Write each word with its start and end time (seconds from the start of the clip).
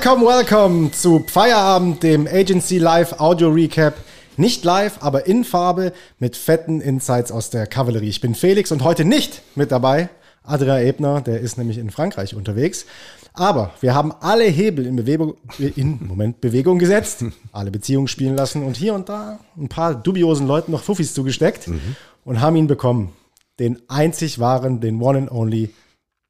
Welcome, 0.00 0.26
welcome 0.26 0.90
zu 0.92 1.24
Feierabend, 1.26 2.04
dem 2.04 2.28
Agency 2.28 2.78
Live 2.78 3.18
Audio 3.18 3.48
Recap. 3.48 3.94
Nicht 4.36 4.64
live, 4.64 4.98
aber 5.00 5.26
in 5.26 5.42
Farbe 5.42 5.92
mit 6.20 6.36
fetten 6.36 6.80
Insights 6.80 7.32
aus 7.32 7.50
der 7.50 7.66
Kavallerie. 7.66 8.08
Ich 8.08 8.20
bin 8.20 8.36
Felix 8.36 8.70
und 8.70 8.84
heute 8.84 9.04
nicht 9.04 9.42
mit 9.56 9.72
dabei. 9.72 10.08
Adria 10.44 10.78
Ebner, 10.78 11.20
der 11.20 11.40
ist 11.40 11.58
nämlich 11.58 11.78
in 11.78 11.90
Frankreich 11.90 12.36
unterwegs. 12.36 12.86
Aber 13.32 13.72
wir 13.80 13.92
haben 13.92 14.12
alle 14.20 14.44
Hebel 14.44 14.86
in 14.86 14.94
Bewegung, 14.94 15.34
in 15.58 16.06
Moment, 16.06 16.40
Bewegung 16.40 16.78
gesetzt, 16.78 17.24
alle 17.50 17.72
Beziehungen 17.72 18.06
spielen 18.06 18.36
lassen 18.36 18.62
und 18.62 18.76
hier 18.76 18.94
und 18.94 19.08
da 19.08 19.40
ein 19.56 19.68
paar 19.68 19.96
dubiosen 19.96 20.46
Leuten 20.46 20.70
noch 20.70 20.84
Fuffis 20.84 21.12
zugesteckt 21.12 21.66
mhm. 21.66 21.96
und 22.24 22.40
haben 22.40 22.54
ihn 22.54 22.68
bekommen. 22.68 23.16
Den 23.58 23.82
einzig 23.88 24.38
wahren, 24.38 24.80
den 24.80 25.02
one 25.02 25.18
and 25.18 25.32
only 25.32 25.74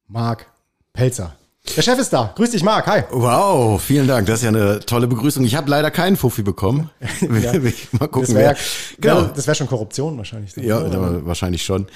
Marc 0.07 0.46
Pelzer. 0.95 1.38
Der 1.77 1.83
Chef 1.83 1.99
ist 1.99 2.13
da. 2.13 2.33
Grüß 2.35 2.51
dich, 2.51 2.63
Marc. 2.63 2.87
Hi. 2.87 3.03
Wow, 3.11 3.81
vielen 3.81 4.09
Dank. 4.09 4.27
Das 4.27 4.41
ist 4.41 4.43
ja 4.45 4.49
eine 4.49 4.81
tolle 4.81 5.07
Begrüßung. 5.07 5.45
Ich 5.45 5.55
habe 5.55 5.71
leider 5.71 5.91
keinen 5.91 6.17
Fuffi 6.17 6.43
bekommen. 6.43 6.91
ja, 7.21 7.53
Mal 7.93 8.09
gucken. 8.09 8.23
Das 8.23 8.35
wäre 8.35 8.53
ja, 8.53 8.59
genau. 9.01 9.31
wär 9.35 9.55
schon 9.55 9.67
Korruption 9.67 10.17
wahrscheinlich. 10.17 10.57
Ja, 10.57 10.81
oder? 10.81 11.25
wahrscheinlich 11.27 11.63
schon. 11.63 11.87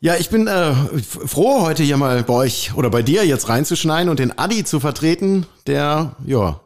Ja, 0.00 0.14
ich 0.14 0.30
bin 0.30 0.46
äh, 0.46 0.72
froh, 1.02 1.62
heute 1.62 1.82
hier 1.82 1.96
mal 1.96 2.22
bei 2.22 2.34
euch 2.34 2.72
oder 2.76 2.88
bei 2.88 3.02
dir 3.02 3.26
jetzt 3.26 3.48
reinzuschneiden 3.48 4.08
und 4.08 4.20
den 4.20 4.38
Adi 4.38 4.62
zu 4.64 4.78
vertreten, 4.78 5.46
der 5.66 6.12
ja 6.24 6.60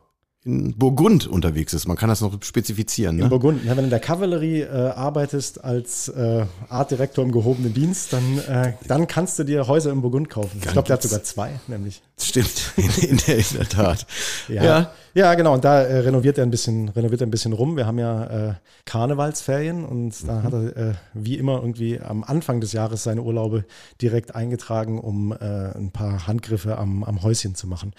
in 0.44 0.76
Burgund 0.76 1.28
unterwegs 1.28 1.72
ist. 1.72 1.86
Man 1.86 1.96
kann 1.96 2.08
das 2.08 2.20
noch 2.20 2.42
spezifizieren. 2.42 3.16
Ne? 3.16 3.24
In 3.24 3.28
Burgund. 3.28 3.64
Wenn 3.64 3.76
du 3.76 3.84
in 3.84 3.90
der 3.90 4.00
Kavallerie 4.00 4.62
äh, 4.62 4.66
arbeitest 4.66 5.62
als 5.62 6.08
äh, 6.08 6.46
Artdirektor 6.68 7.24
im 7.24 7.30
gehobenen 7.30 7.72
Dienst, 7.72 8.12
dann, 8.12 8.38
äh, 8.48 8.72
dann 8.88 9.06
kannst 9.06 9.38
du 9.38 9.44
dir 9.44 9.68
Häuser 9.68 9.92
in 9.92 10.02
Burgund 10.02 10.30
kaufen. 10.30 10.60
ich 10.60 10.68
glaube, 10.68 10.88
der 10.88 10.94
hat 10.94 11.02
sogar 11.02 11.22
zwei, 11.22 11.60
nämlich. 11.68 12.02
Stimmt, 12.18 12.72
in, 12.76 12.90
in, 13.08 13.16
der, 13.18 13.38
in 13.38 13.44
der 13.56 13.68
Tat. 13.68 14.06
ja. 14.48 14.64
ja. 14.64 14.92
ja. 15.14 15.34
genau. 15.34 15.54
Und 15.54 15.64
da 15.64 15.80
äh, 15.82 15.98
renoviert 15.98 16.38
er 16.38 16.44
ein 16.44 16.50
bisschen, 16.50 16.88
renoviert 16.88 17.20
er 17.20 17.28
ein 17.28 17.30
bisschen 17.30 17.52
rum. 17.52 17.76
Wir 17.76 17.86
haben 17.86 18.00
ja 18.00 18.24
äh, 18.24 18.54
Karnevalsferien 18.84 19.84
und 19.84 20.22
mhm. 20.22 20.26
da 20.26 20.42
hat 20.42 20.52
er 20.52 20.76
äh, 20.76 20.94
wie 21.14 21.38
immer 21.38 21.58
irgendwie 21.60 22.00
am 22.00 22.24
Anfang 22.24 22.60
des 22.60 22.72
Jahres 22.72 23.04
seine 23.04 23.22
Urlaube 23.22 23.64
direkt 24.00 24.34
eingetragen, 24.34 24.98
um 24.98 25.32
ein 25.32 25.90
paar 25.92 26.26
Handgriffe 26.26 26.78
am, 26.78 27.04
am 27.04 27.22
Häuschen 27.22 27.54
zu 27.54 27.66
machen. 27.66 27.92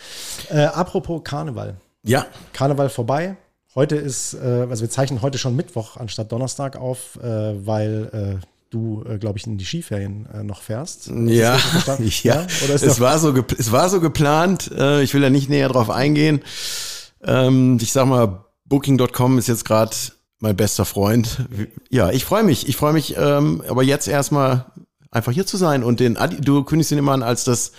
Apropos 0.49 1.23
Karneval. 1.23 1.77
Ja. 2.03 2.27
Karneval 2.51 2.89
vorbei. 2.89 3.37
Heute 3.75 3.95
ist, 3.95 4.35
äh, 4.35 4.67
also 4.69 4.81
wir 4.81 4.89
zeichnen 4.89 5.21
heute 5.21 5.37
schon 5.37 5.55
Mittwoch 5.55 5.97
anstatt 5.97 6.31
Donnerstag 6.31 6.75
auf, 6.75 7.17
äh, 7.21 7.65
weil 7.65 8.39
äh, 8.41 8.45
du, 8.69 9.03
äh, 9.07 9.17
glaube 9.17 9.39
ich, 9.39 9.47
in 9.47 9.57
die 9.57 9.65
Skiferien 9.65 10.27
äh, 10.31 10.43
noch 10.43 10.61
fährst. 10.61 11.09
Ja, 11.11 11.57
ja. 12.23 12.47
Oder 12.63 12.73
ist 12.75 12.83
es, 12.83 12.99
war 12.99 13.17
so 13.17 13.33
es 13.57 13.71
war 13.71 13.89
so 13.89 13.99
geplant. 13.99 14.69
Äh, 14.77 15.01
ich 15.01 15.13
will 15.13 15.21
da 15.21 15.29
nicht 15.29 15.49
näher 15.49 15.69
drauf 15.69 15.89
eingehen. 15.89 16.41
Ähm, 17.23 17.77
ich 17.81 17.91
sag 17.91 18.05
mal, 18.05 18.45
Booking.com 18.65 19.37
ist 19.37 19.47
jetzt 19.47 19.65
gerade 19.65 19.95
mein 20.39 20.55
bester 20.55 20.85
Freund. 20.85 21.47
Ja, 21.89 22.11
ich 22.11 22.25
freue 22.25 22.43
mich. 22.43 22.67
Ich 22.67 22.75
freue 22.75 22.93
mich, 22.93 23.15
ähm, 23.17 23.63
aber 23.67 23.81
jetzt 23.81 24.07
erstmal 24.07 24.65
einfach 25.09 25.31
hier 25.31 25.45
zu 25.45 25.57
sein 25.57 25.83
und 25.83 25.99
den 25.99 26.17
Adi, 26.17 26.41
du 26.41 26.63
kündigst 26.63 26.91
ihn 26.91 26.97
immer 26.97 27.13
an 27.13 27.23
als 27.23 27.43
das 27.43 27.71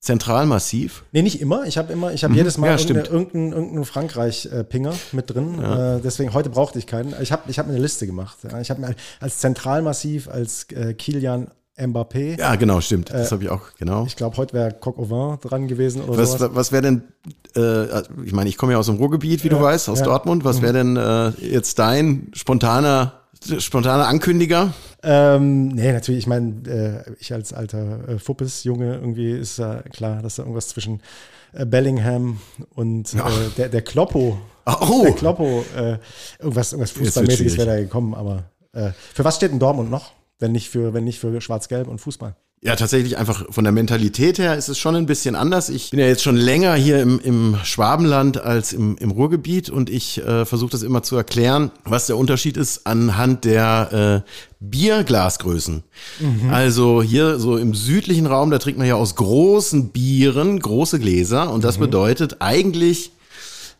Zentralmassiv? 0.00 1.04
Nee, 1.12 1.20
nicht 1.20 1.42
immer. 1.42 1.66
Ich 1.66 1.76
habe 1.76 1.92
immer, 1.92 2.12
ich 2.12 2.24
habe 2.24 2.32
mhm. 2.32 2.38
jedes 2.38 2.56
Mal 2.56 2.68
ja, 2.68 2.78
irgendeinen 2.78 3.04
irgendein, 3.04 3.52
irgendein 3.52 3.84
Frankreich-Pinger 3.84 4.94
mit 5.12 5.34
drin. 5.34 5.58
Ja. 5.60 5.96
Äh, 5.96 6.00
deswegen 6.00 6.32
heute 6.32 6.48
brauchte 6.48 6.78
ich 6.78 6.86
keinen. 6.86 7.14
Ich 7.20 7.32
habe 7.32 7.42
ich 7.48 7.58
hab 7.58 7.66
mir 7.66 7.74
eine 7.74 7.82
Liste 7.82 8.06
gemacht. 8.06 8.38
Ich 8.62 8.70
habe 8.70 8.80
mir 8.80 8.94
als 9.20 9.38
Zentralmassiv, 9.38 10.28
als 10.28 10.64
äh, 10.70 10.94
Kilian 10.94 11.50
Mbappé. 11.78 12.38
Ja, 12.38 12.56
genau, 12.56 12.80
stimmt. 12.80 13.10
Das 13.10 13.28
äh, 13.28 13.30
habe 13.32 13.44
ich 13.44 13.50
auch, 13.50 13.62
genau. 13.78 14.04
Ich 14.06 14.16
glaube, 14.16 14.38
heute 14.38 14.54
wäre 14.54 14.72
Coq 14.72 14.98
Auvin 14.98 15.38
dran 15.40 15.68
gewesen 15.68 16.02
oder 16.02 16.18
Was, 16.18 16.32
sowas. 16.32 16.50
was 16.54 16.72
wäre 16.72 16.82
denn, 16.82 17.02
äh, 17.54 18.02
ich 18.24 18.32
meine, 18.32 18.48
ich 18.48 18.56
komme 18.56 18.72
ja 18.72 18.78
aus 18.78 18.86
dem 18.86 18.96
Ruhrgebiet, 18.96 19.44
wie 19.44 19.48
ja, 19.48 19.56
du 19.56 19.62
weißt, 19.62 19.90
aus 19.90 20.00
ja. 20.00 20.06
Dortmund. 20.06 20.44
Was 20.44 20.62
wäre 20.62 20.82
mhm. 20.84 20.94
denn 20.94 20.96
äh, 20.96 21.46
jetzt 21.46 21.78
dein 21.78 22.30
spontaner 22.34 23.19
Spontaner 23.58 24.06
Ankündiger? 24.06 24.74
Ähm, 25.02 25.68
nee, 25.68 25.92
natürlich, 25.92 26.20
ich 26.20 26.26
meine, 26.26 27.04
äh, 27.08 27.12
ich 27.18 27.32
als 27.32 27.52
alter 27.52 28.08
äh, 28.08 28.18
Fuppes-Junge, 28.18 28.96
irgendwie 28.96 29.30
ist 29.32 29.58
ja 29.58 29.82
klar, 29.82 30.22
dass 30.22 30.36
da 30.36 30.42
irgendwas 30.42 30.68
zwischen 30.68 31.00
äh, 31.52 31.64
Bellingham 31.64 32.38
und 32.74 33.14
äh, 33.14 33.18
der, 33.56 33.68
der 33.70 33.82
Kloppo, 33.82 34.38
oh. 34.66 35.02
der 35.04 35.12
Kloppo, 35.12 35.64
äh, 35.76 35.98
irgendwas, 36.38 36.72
irgendwas 36.72 36.90
Fußballmäßiges 36.92 37.56
wäre 37.56 37.66
da 37.66 37.76
gekommen, 37.80 38.14
aber 38.14 38.44
äh, 38.72 38.90
für 39.14 39.24
was 39.24 39.36
steht 39.36 39.52
in 39.52 39.58
Dortmund 39.58 39.90
noch, 39.90 40.12
wenn 40.38 40.52
nicht 40.52 40.68
für, 40.68 40.92
wenn 40.92 41.04
nicht 41.04 41.18
für 41.18 41.40
Schwarz-Gelb 41.40 41.88
und 41.88 41.98
Fußball? 41.98 42.36
Ja, 42.62 42.76
tatsächlich 42.76 43.16
einfach 43.16 43.46
von 43.48 43.64
der 43.64 43.72
Mentalität 43.72 44.38
her 44.38 44.54
ist 44.54 44.68
es 44.68 44.76
schon 44.76 44.94
ein 44.94 45.06
bisschen 45.06 45.34
anders. 45.34 45.70
Ich 45.70 45.92
bin 45.92 45.98
ja 45.98 46.06
jetzt 46.06 46.22
schon 46.22 46.36
länger 46.36 46.74
hier 46.74 47.00
im, 47.00 47.18
im 47.18 47.56
Schwabenland 47.64 48.38
als 48.38 48.74
im, 48.74 48.98
im 48.98 49.10
Ruhrgebiet 49.10 49.70
und 49.70 49.88
ich 49.88 50.18
äh, 50.18 50.44
versuche 50.44 50.70
das 50.70 50.82
immer 50.82 51.02
zu 51.02 51.16
erklären, 51.16 51.70
was 51.84 52.06
der 52.06 52.18
Unterschied 52.18 52.58
ist 52.58 52.86
anhand 52.86 53.46
der 53.46 54.24
äh, 54.26 54.30
Bierglasgrößen. 54.60 55.84
Mhm. 56.18 56.50
Also 56.50 57.02
hier 57.02 57.38
so 57.38 57.56
im 57.56 57.72
südlichen 57.72 58.26
Raum, 58.26 58.50
da 58.50 58.58
trinkt 58.58 58.78
man 58.78 58.86
ja 58.86 58.94
aus 58.94 59.14
großen 59.14 59.88
Bieren 59.88 60.60
große 60.60 60.98
Gläser 61.00 61.50
und 61.50 61.64
das 61.64 61.78
mhm. 61.78 61.84
bedeutet 61.84 62.36
eigentlich 62.40 63.12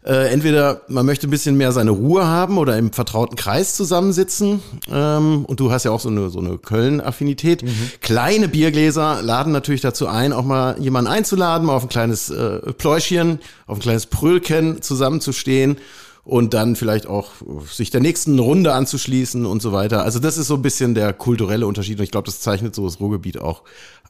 äh, 0.04 0.32
entweder 0.32 0.80
man 0.88 1.04
möchte 1.04 1.26
ein 1.26 1.30
bisschen 1.30 1.56
mehr 1.56 1.72
seine 1.72 1.90
Ruhe 1.90 2.26
haben 2.26 2.56
oder 2.56 2.78
im 2.78 2.92
vertrauten 2.92 3.36
Kreis 3.36 3.74
zusammensitzen. 3.74 4.60
Ähm, 4.90 5.44
und 5.44 5.60
du 5.60 5.70
hast 5.70 5.84
ja 5.84 5.90
auch 5.90 6.00
so 6.00 6.08
eine, 6.08 6.30
so 6.30 6.38
eine 6.38 6.56
Köln-Affinität. 6.56 7.62
Mhm. 7.62 7.90
Kleine 8.00 8.48
Biergläser 8.48 9.20
laden 9.22 9.52
natürlich 9.52 9.82
dazu 9.82 10.06
ein, 10.06 10.32
auch 10.32 10.44
mal 10.44 10.80
jemanden 10.80 11.10
einzuladen, 11.10 11.66
mal 11.66 11.74
auf 11.74 11.82
ein 11.82 11.90
kleines 11.90 12.30
äh, 12.30 12.72
Pläuschchen, 12.72 13.40
auf 13.66 13.78
ein 13.78 13.82
kleines 13.82 14.06
Prölken 14.06 14.80
zusammenzustehen 14.80 15.76
und 16.24 16.54
dann 16.54 16.76
vielleicht 16.76 17.06
auch 17.06 17.32
sich 17.70 17.90
der 17.90 18.00
nächsten 18.00 18.38
Runde 18.38 18.72
anzuschließen 18.72 19.44
und 19.44 19.60
so 19.60 19.72
weiter. 19.72 20.04
Also 20.04 20.18
das 20.18 20.38
ist 20.38 20.46
so 20.46 20.54
ein 20.54 20.62
bisschen 20.62 20.94
der 20.94 21.12
kulturelle 21.12 21.66
Unterschied 21.66 21.98
und 21.98 22.04
ich 22.04 22.10
glaube, 22.10 22.26
das 22.26 22.40
zeichnet 22.40 22.74
so 22.74 22.84
das 22.84 23.00
Ruhrgebiet 23.00 23.38
auch 23.38 23.62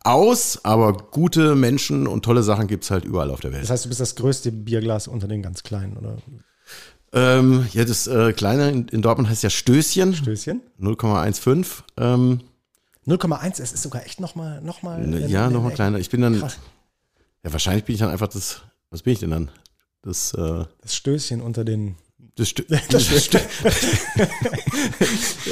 aus, 0.05 0.65
aber 0.65 0.93
gute 0.93 1.55
Menschen 1.55 2.07
und 2.07 2.25
tolle 2.25 2.43
Sachen 2.43 2.67
gibt's 2.67 2.91
halt 2.91 3.05
überall 3.05 3.31
auf 3.31 3.41
der 3.41 3.53
Welt. 3.53 3.63
Das 3.63 3.71
heißt, 3.71 3.85
du 3.85 3.89
bist 3.89 4.01
das 4.01 4.17
größte 4.17 4.53
Bierglas 4.53 5.09
unter 5.09 5.29
den 5.29 5.43
ganz 5.43 5.63
kleinen, 5.63 5.97
oder? 5.97 6.17
Ähm, 7.13 7.67
ja, 7.73 7.85
das 7.85 8.07
äh, 8.07 8.33
kleine 8.33 8.71
in, 8.71 8.89
in, 8.89 9.03
Dortmund 9.03 9.29
heißt 9.29 9.43
ja 9.43 9.51
Stößchen. 9.51 10.15
Stößchen. 10.15 10.63
0,15. 10.81 11.83
Ähm, 11.97 12.41
0,1, 13.07 13.61
es 13.61 13.73
ist 13.73 13.83
sogar 13.83 14.05
echt 14.05 14.21
nochmal. 14.21 14.61
Noch 14.61 14.83
mal, 14.83 15.05
ne, 15.05 15.27
ja, 15.27 15.51
nochmal 15.51 15.73
kleiner. 15.73 15.99
Ich 15.99 16.11
bin 16.11 16.21
dann. 16.21 16.39
Krass. 16.39 16.59
Ja, 17.43 17.53
wahrscheinlich 17.53 17.85
bin 17.85 17.95
ich 17.95 18.01
dann 18.01 18.11
einfach 18.11 18.29
das. 18.29 18.63
Was 18.91 19.03
bin 19.03 19.13
ich 19.13 19.19
denn 19.19 19.31
dann? 19.31 19.51
Das, 20.03 20.33
äh, 20.35 20.65
das 20.81 20.95
Stößchen 20.95 21.41
unter 21.41 21.65
den 21.65 21.97
das, 22.37 22.49
st 22.49 22.65
das 22.91 23.25
stimmt. 23.25 23.49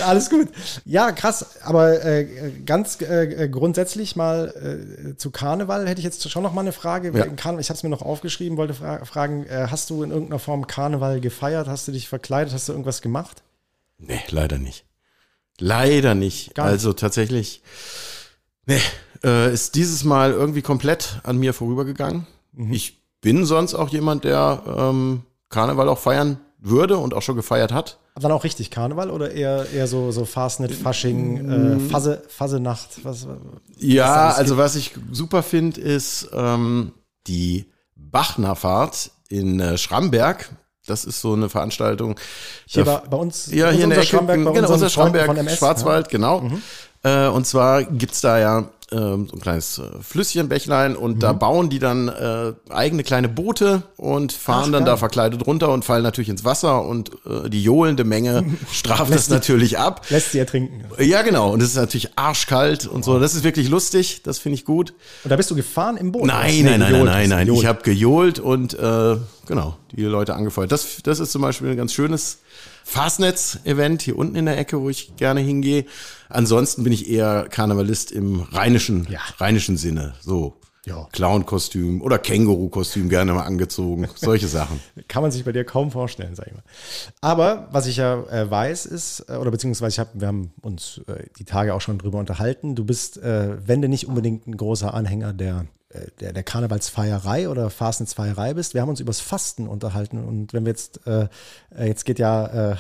Alles 0.06 0.30
gut. 0.30 0.48
Ja, 0.84 1.12
krass. 1.12 1.60
Aber 1.62 2.04
äh, 2.04 2.52
ganz 2.64 3.00
äh, 3.00 3.48
grundsätzlich 3.48 4.16
mal 4.16 5.10
äh, 5.10 5.16
zu 5.16 5.30
Karneval 5.30 5.88
hätte 5.88 6.00
ich 6.00 6.04
jetzt 6.04 6.30
schon 6.30 6.42
noch 6.42 6.52
mal 6.52 6.62
eine 6.62 6.72
Frage. 6.72 7.12
Ja. 7.16 7.26
Ich 7.26 7.44
habe 7.44 7.60
es 7.60 7.82
mir 7.82 7.88
noch 7.88 8.02
aufgeschrieben, 8.02 8.56
wollte 8.56 8.74
fra 8.74 9.04
fragen, 9.04 9.44
äh, 9.46 9.66
hast 9.70 9.90
du 9.90 10.02
in 10.02 10.10
irgendeiner 10.10 10.38
Form 10.38 10.66
Karneval 10.66 11.20
gefeiert? 11.20 11.68
Hast 11.68 11.88
du 11.88 11.92
dich 11.92 12.08
verkleidet? 12.08 12.52
Hast 12.52 12.68
du 12.68 12.72
irgendwas 12.72 13.02
gemacht? 13.02 13.42
Nee, 13.98 14.20
leider 14.30 14.58
nicht. 14.58 14.84
Leider 15.58 16.14
nicht. 16.14 16.48
nicht. 16.48 16.58
Also 16.58 16.92
tatsächlich, 16.92 17.62
nee, 18.66 18.80
äh, 19.24 19.52
ist 19.52 19.74
dieses 19.74 20.04
Mal 20.04 20.32
irgendwie 20.32 20.62
komplett 20.62 21.20
an 21.24 21.38
mir 21.38 21.52
vorübergegangen. 21.52 22.26
Mhm. 22.52 22.72
Ich 22.72 23.02
bin 23.20 23.44
sonst 23.44 23.74
auch 23.74 23.88
jemand, 23.88 24.24
der 24.24 24.62
ähm, 24.66 25.22
Karneval 25.48 25.88
auch 25.88 25.98
feiern 25.98 26.38
würde 26.60 26.98
und 26.98 27.14
auch 27.14 27.22
schon 27.22 27.36
gefeiert 27.36 27.72
hat. 27.72 27.98
Aber 28.14 28.22
dann 28.28 28.32
auch 28.32 28.44
richtig 28.44 28.70
Karneval 28.70 29.10
oder 29.10 29.30
eher, 29.30 29.66
eher 29.72 29.86
so, 29.86 30.10
so 30.10 30.24
Fastnet, 30.24 30.74
Fasching, 30.74 31.36
äh, 31.36 31.56
mm. 31.76 31.90
Phase, 31.90 32.22
Phasenacht? 32.28 33.04
Was, 33.04 33.28
ja, 33.76 34.28
was 34.28 34.36
also 34.38 34.56
was 34.56 34.74
ich 34.74 34.92
super 35.12 35.42
finde, 35.42 35.80
ist 35.80 36.28
ähm, 36.32 36.92
die 37.26 37.66
Bachnerfahrt 37.94 39.12
in 39.28 39.60
äh, 39.60 39.78
Schramberg. 39.78 40.50
Das 40.86 41.04
ist 41.04 41.20
so 41.20 41.34
eine 41.34 41.48
Veranstaltung. 41.48 42.18
Hier 42.66 42.84
bei, 42.84 42.96
bei 42.98 43.16
uns, 43.16 43.52
ja, 43.52 43.70
hier 43.70 43.84
in 43.84 43.90
der 43.90 44.02
Schramberg, 44.02 44.42
bei 44.42 44.52
genau, 44.52 44.72
unser 44.72 44.88
Schramberg, 44.88 45.50
Schwarzwald, 45.50 46.06
ja. 46.06 46.10
genau. 46.10 46.40
Mhm. 46.40 46.62
Äh, 47.04 47.28
und 47.28 47.46
zwar 47.46 47.84
gibt's 47.84 48.20
da 48.20 48.38
ja 48.38 48.70
ähm, 48.90 49.26
so 49.28 49.36
ein 49.36 49.40
kleines 49.40 49.78
äh, 49.78 49.82
Flüsschen, 50.02 50.48
Bächlein 50.48 50.96
und 50.96 51.16
mhm. 51.16 51.20
da 51.20 51.32
bauen 51.32 51.68
die 51.68 51.78
dann 51.78 52.08
äh, 52.08 52.52
eigene 52.70 53.02
kleine 53.02 53.28
Boote 53.28 53.82
und 53.96 54.32
fahren 54.32 54.66
Ach, 54.68 54.72
dann 54.72 54.84
geil. 54.84 54.92
da 54.92 54.96
verkleidet 54.96 55.46
runter 55.46 55.70
und 55.70 55.84
fallen 55.84 56.02
natürlich 56.02 56.28
ins 56.28 56.44
Wasser 56.44 56.84
und 56.84 57.10
äh, 57.26 57.50
die 57.50 57.62
johlende 57.62 58.04
Menge 58.04 58.44
straft 58.72 59.12
das 59.12 59.28
natürlich 59.28 59.78
ab. 59.78 60.06
Lässt 60.08 60.32
sie 60.32 60.38
ertrinken. 60.38 60.84
Ja, 60.98 61.22
genau. 61.22 61.52
Und 61.52 61.62
es 61.62 61.70
ist 61.70 61.76
natürlich 61.76 62.16
arschkalt 62.16 62.86
und 62.86 63.04
so. 63.04 63.18
Das 63.18 63.34
ist 63.34 63.44
wirklich 63.44 63.68
lustig. 63.68 64.22
Das 64.22 64.38
finde 64.38 64.54
ich 64.54 64.64
gut. 64.64 64.94
Und 65.24 65.30
da 65.30 65.36
bist 65.36 65.50
du 65.50 65.54
gefahren 65.54 65.96
im 65.96 66.12
Boot? 66.12 66.26
Nein, 66.26 66.64
nein, 66.64 66.80
nein, 66.80 66.92
nein, 66.92 67.04
nein, 67.04 67.28
nein. 67.28 67.52
Ich 67.52 67.66
habe 67.66 67.82
gejohlt 67.82 68.38
und 68.38 68.74
äh, 68.74 69.16
genau, 69.46 69.76
die 69.92 70.02
Leute 70.02 70.34
angefeuert. 70.34 70.72
Das, 70.72 71.02
das 71.02 71.20
ist 71.20 71.32
zum 71.32 71.42
Beispiel 71.42 71.70
ein 71.70 71.76
ganz 71.76 71.92
schönes 71.92 72.38
Fastnetz-Event 72.88 74.00
hier 74.00 74.16
unten 74.16 74.34
in 74.34 74.46
der 74.46 74.56
Ecke, 74.56 74.80
wo 74.80 74.88
ich 74.88 75.14
gerne 75.16 75.40
hingehe. 75.40 75.84
Ansonsten 76.30 76.84
bin 76.84 76.92
ich 76.92 77.08
eher 77.08 77.46
Karnevalist 77.50 78.10
im 78.10 78.40
rheinischen, 78.40 79.06
ja. 79.10 79.20
rheinischen 79.36 79.76
Sinne. 79.76 80.14
So. 80.22 80.56
ja. 80.86 81.06
Clown-Kostüm 81.12 82.00
oder 82.00 82.18
Känguru-Kostüm 82.18 83.10
gerne 83.10 83.34
mal 83.34 83.42
angezogen. 83.42 84.08
Solche 84.14 84.48
Sachen. 84.48 84.80
Kann 85.08 85.20
man 85.22 85.30
sich 85.30 85.44
bei 85.44 85.52
dir 85.52 85.64
kaum 85.64 85.90
vorstellen, 85.90 86.34
sag 86.34 86.46
ich 86.46 86.54
mal. 86.54 86.62
Aber 87.20 87.68
was 87.72 87.86
ich 87.86 87.98
ja 87.98 88.22
äh, 88.30 88.50
weiß 88.50 88.86
ist, 88.86 89.26
äh, 89.28 89.34
oder 89.34 89.50
beziehungsweise 89.50 89.90
ich 89.90 89.98
hab, 89.98 90.18
wir 90.18 90.26
haben 90.26 90.52
uns 90.62 91.02
äh, 91.08 91.24
die 91.38 91.44
Tage 91.44 91.74
auch 91.74 91.82
schon 91.82 91.98
drüber 91.98 92.18
unterhalten, 92.18 92.74
du 92.74 92.86
bist, 92.86 93.18
äh, 93.18 93.58
wenn 93.66 93.82
du 93.82 93.88
nicht 93.90 94.08
unbedingt 94.08 94.46
ein 94.46 94.56
großer 94.56 94.94
Anhänger 94.94 95.34
der 95.34 95.66
der, 96.20 96.32
der 96.32 96.42
Karnevalsfeierei 96.42 97.48
oder 97.48 97.70
Fastensfeierei 97.70 98.54
bist. 98.54 98.74
Wir 98.74 98.82
haben 98.82 98.90
uns 98.90 99.00
übers 99.00 99.20
Fasten 99.20 99.66
unterhalten 99.66 100.22
und 100.22 100.52
wenn 100.52 100.64
wir 100.64 100.70
jetzt, 100.70 101.06
äh, 101.06 101.28
jetzt 101.78 102.04
geht 102.04 102.18
ja 102.18 102.72
äh, 102.72 102.76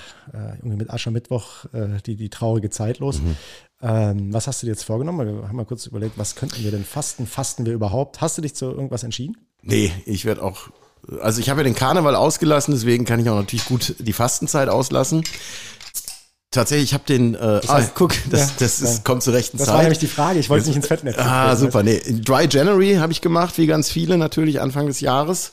irgendwie 0.58 0.76
mit 0.76 0.90
Aschermittwoch 0.90 1.64
äh, 1.72 2.00
die, 2.04 2.16
die 2.16 2.28
traurige 2.28 2.70
Zeit 2.70 2.98
los. 2.98 3.20
Mhm. 3.20 3.36
Ähm, 3.80 4.34
was 4.34 4.46
hast 4.46 4.62
du 4.62 4.66
dir 4.66 4.72
jetzt 4.72 4.82
vorgenommen? 4.82 5.26
Wir 5.26 5.48
haben 5.48 5.56
mal 5.56 5.64
kurz 5.64 5.86
überlegt, 5.86 6.18
was 6.18 6.34
könnten 6.34 6.62
wir 6.62 6.70
denn 6.70 6.84
fasten? 6.84 7.26
Fasten 7.26 7.64
wir 7.64 7.72
überhaupt? 7.72 8.20
Hast 8.20 8.36
du 8.36 8.42
dich 8.42 8.54
zu 8.54 8.66
irgendwas 8.66 9.04
entschieden? 9.04 9.36
Nee, 9.62 9.92
ich 10.04 10.24
werde 10.24 10.42
auch, 10.42 10.68
also 11.20 11.40
ich 11.40 11.48
habe 11.48 11.60
ja 11.60 11.64
den 11.64 11.74
Karneval 11.74 12.14
ausgelassen, 12.14 12.74
deswegen 12.74 13.04
kann 13.04 13.20
ich 13.20 13.30
auch 13.30 13.36
natürlich 13.36 13.66
gut 13.66 13.94
die 13.98 14.12
Fastenzeit 14.12 14.68
auslassen. 14.68 15.24
Tatsächlich, 16.50 16.90
ich 16.90 16.94
habe 16.94 17.04
den, 17.04 17.34
äh, 17.34 17.38
das 17.38 17.68
heißt, 17.68 17.88
ah, 17.90 17.92
guck, 17.94 18.14
das, 18.30 18.40
ja, 18.40 18.54
das 18.58 18.80
ist, 18.80 19.04
kommt 19.04 19.22
zur 19.22 19.34
rechten 19.34 19.58
das 19.58 19.66
Zeit. 19.66 19.74
Das 19.74 19.76
war 19.76 19.82
nämlich 19.82 19.98
die 19.98 20.06
Frage, 20.06 20.38
ich 20.38 20.48
wollte 20.48 20.62
es 20.62 20.66
nicht 20.68 20.76
ins 20.76 20.86
Fettnetz. 20.86 21.16
Ah, 21.18 21.54
super, 21.56 21.82
nee. 21.82 22.00
Dry 22.08 22.48
January 22.50 22.94
habe 22.94 23.12
ich 23.12 23.20
gemacht, 23.20 23.58
wie 23.58 23.66
ganz 23.66 23.90
viele 23.90 24.16
natürlich 24.16 24.60
Anfang 24.60 24.86
des 24.86 25.00
Jahres. 25.00 25.52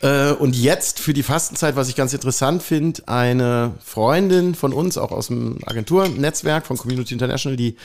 Äh, 0.00 0.32
und 0.32 0.56
jetzt 0.56 0.98
für 0.98 1.14
die 1.14 1.22
Fastenzeit, 1.22 1.76
was 1.76 1.88
ich 1.88 1.96
ganz 1.96 2.12
interessant 2.12 2.62
finde, 2.62 3.02
eine 3.06 3.74
Freundin 3.82 4.54
von 4.54 4.72
uns, 4.72 4.98
auch 4.98 5.12
aus 5.12 5.28
dem 5.28 5.58
Agenturnetzwerk 5.64 6.66
von 6.66 6.76
Community 6.76 7.14
International, 7.14 7.56
die 7.56 7.76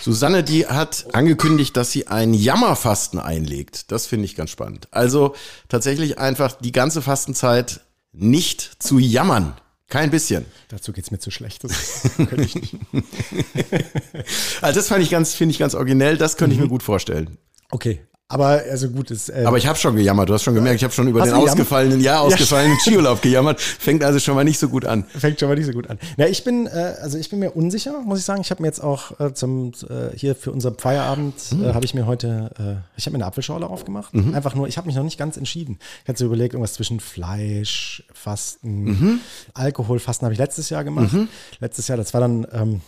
Susanne, 0.00 0.44
die 0.44 0.66
hat 0.66 1.06
angekündigt, 1.12 1.76
dass 1.76 1.90
sie 1.90 2.06
ein 2.06 2.34
Jammerfasten 2.34 3.18
einlegt. 3.18 3.90
Das 3.90 4.06
finde 4.06 4.26
ich 4.26 4.36
ganz 4.36 4.50
spannend. 4.50 4.88
Also 4.90 5.34
tatsächlich 5.68 6.18
einfach 6.18 6.52
die 6.52 6.72
ganze 6.72 7.02
Fastenzeit 7.02 7.80
nicht 8.12 8.82
zu 8.82 8.98
jammern. 8.98 9.54
Kein 9.88 10.10
bisschen. 10.10 10.44
Dazu 10.68 10.92
geht's 10.92 11.10
mir 11.10 11.18
zu 11.18 11.30
schlecht. 11.30 11.62
Das 11.62 12.10
könnte 12.16 12.42
ich 12.42 12.54
nicht. 12.56 12.76
also 14.60 14.80
das 14.80 14.88
fand 14.88 15.02
ich 15.02 15.10
ganz, 15.10 15.34
finde 15.34 15.52
ich 15.52 15.58
ganz 15.58 15.74
originell. 15.74 16.16
Das 16.16 16.36
könnte 16.36 16.48
mhm. 16.48 16.52
ich 16.54 16.58
mir 16.60 16.66
mhm. 16.66 16.70
gut 16.70 16.82
vorstellen. 16.82 17.38
Okay, 17.70 18.00
aber 18.28 18.62
also 18.68 18.90
gut, 18.90 19.12
ist. 19.12 19.28
Äh 19.28 19.44
Aber 19.46 19.56
ich 19.56 19.68
habe 19.68 19.78
schon 19.78 19.94
gejammert. 19.94 20.28
Du 20.28 20.34
hast 20.34 20.42
schon 20.42 20.56
gemerkt, 20.56 20.76
ich 20.76 20.84
habe 20.84 20.92
schon 20.92 21.06
über 21.06 21.22
den 21.22 21.32
ausgefallenen, 21.32 22.00
ja, 22.00 22.18
ausgefallenen 22.18 22.72
ja. 22.72 22.80
Skiurlaub 22.80 23.22
gejammert. 23.22 23.60
Fängt 23.60 24.02
also 24.02 24.18
schon 24.18 24.34
mal 24.34 24.42
nicht 24.42 24.58
so 24.58 24.68
gut 24.68 24.84
an. 24.84 25.04
Fängt 25.04 25.38
schon 25.38 25.48
mal 25.48 25.54
nicht 25.54 25.66
so 25.66 25.72
gut 25.72 25.88
an. 25.88 26.00
Ja, 26.16 26.26
ich 26.26 26.42
bin, 26.42 26.66
äh, 26.66 26.94
also 27.00 27.18
ich 27.18 27.30
bin 27.30 27.38
mir 27.38 27.52
unsicher, 27.52 28.00
muss 28.00 28.18
ich 28.18 28.24
sagen. 28.24 28.40
Ich 28.40 28.50
habe 28.50 28.62
mir 28.62 28.66
jetzt 28.66 28.82
auch 28.82 29.20
äh, 29.20 29.32
zum 29.32 29.70
äh, 29.88 30.16
hier 30.16 30.34
für 30.34 30.50
unser 30.50 30.74
Feierabend 30.74 31.34
mhm. 31.52 31.72
habe 31.72 31.84
ich 31.84 31.94
mir 31.94 32.06
heute, 32.06 32.50
äh, 32.58 32.98
ich 32.98 33.06
habe 33.06 33.16
mir 33.16 33.22
eine 33.22 33.26
Apfelschorle 33.26 33.68
aufgemacht. 33.68 34.12
Mhm. 34.12 34.34
Einfach 34.34 34.56
nur, 34.56 34.66
ich 34.66 34.76
habe 34.76 34.88
mich 34.88 34.96
noch 34.96 35.04
nicht 35.04 35.18
ganz 35.18 35.36
entschieden. 35.36 35.78
Ich 36.02 36.08
hatte 36.08 36.18
so 36.18 36.26
überlegt, 36.26 36.54
irgendwas 36.54 36.72
zwischen 36.72 36.98
Fleisch, 36.98 38.02
Fasten, 38.12 38.84
mhm. 38.84 39.20
Alkohol, 39.54 40.00
Fasten 40.00 40.24
habe 40.24 40.32
ich 40.32 40.40
letztes 40.40 40.68
Jahr 40.68 40.82
gemacht. 40.82 41.12
Mhm. 41.12 41.28
Letztes 41.60 41.86
Jahr, 41.86 41.96
das 41.96 42.12
war 42.12 42.20
dann. 42.20 42.44
Ähm, 42.52 42.80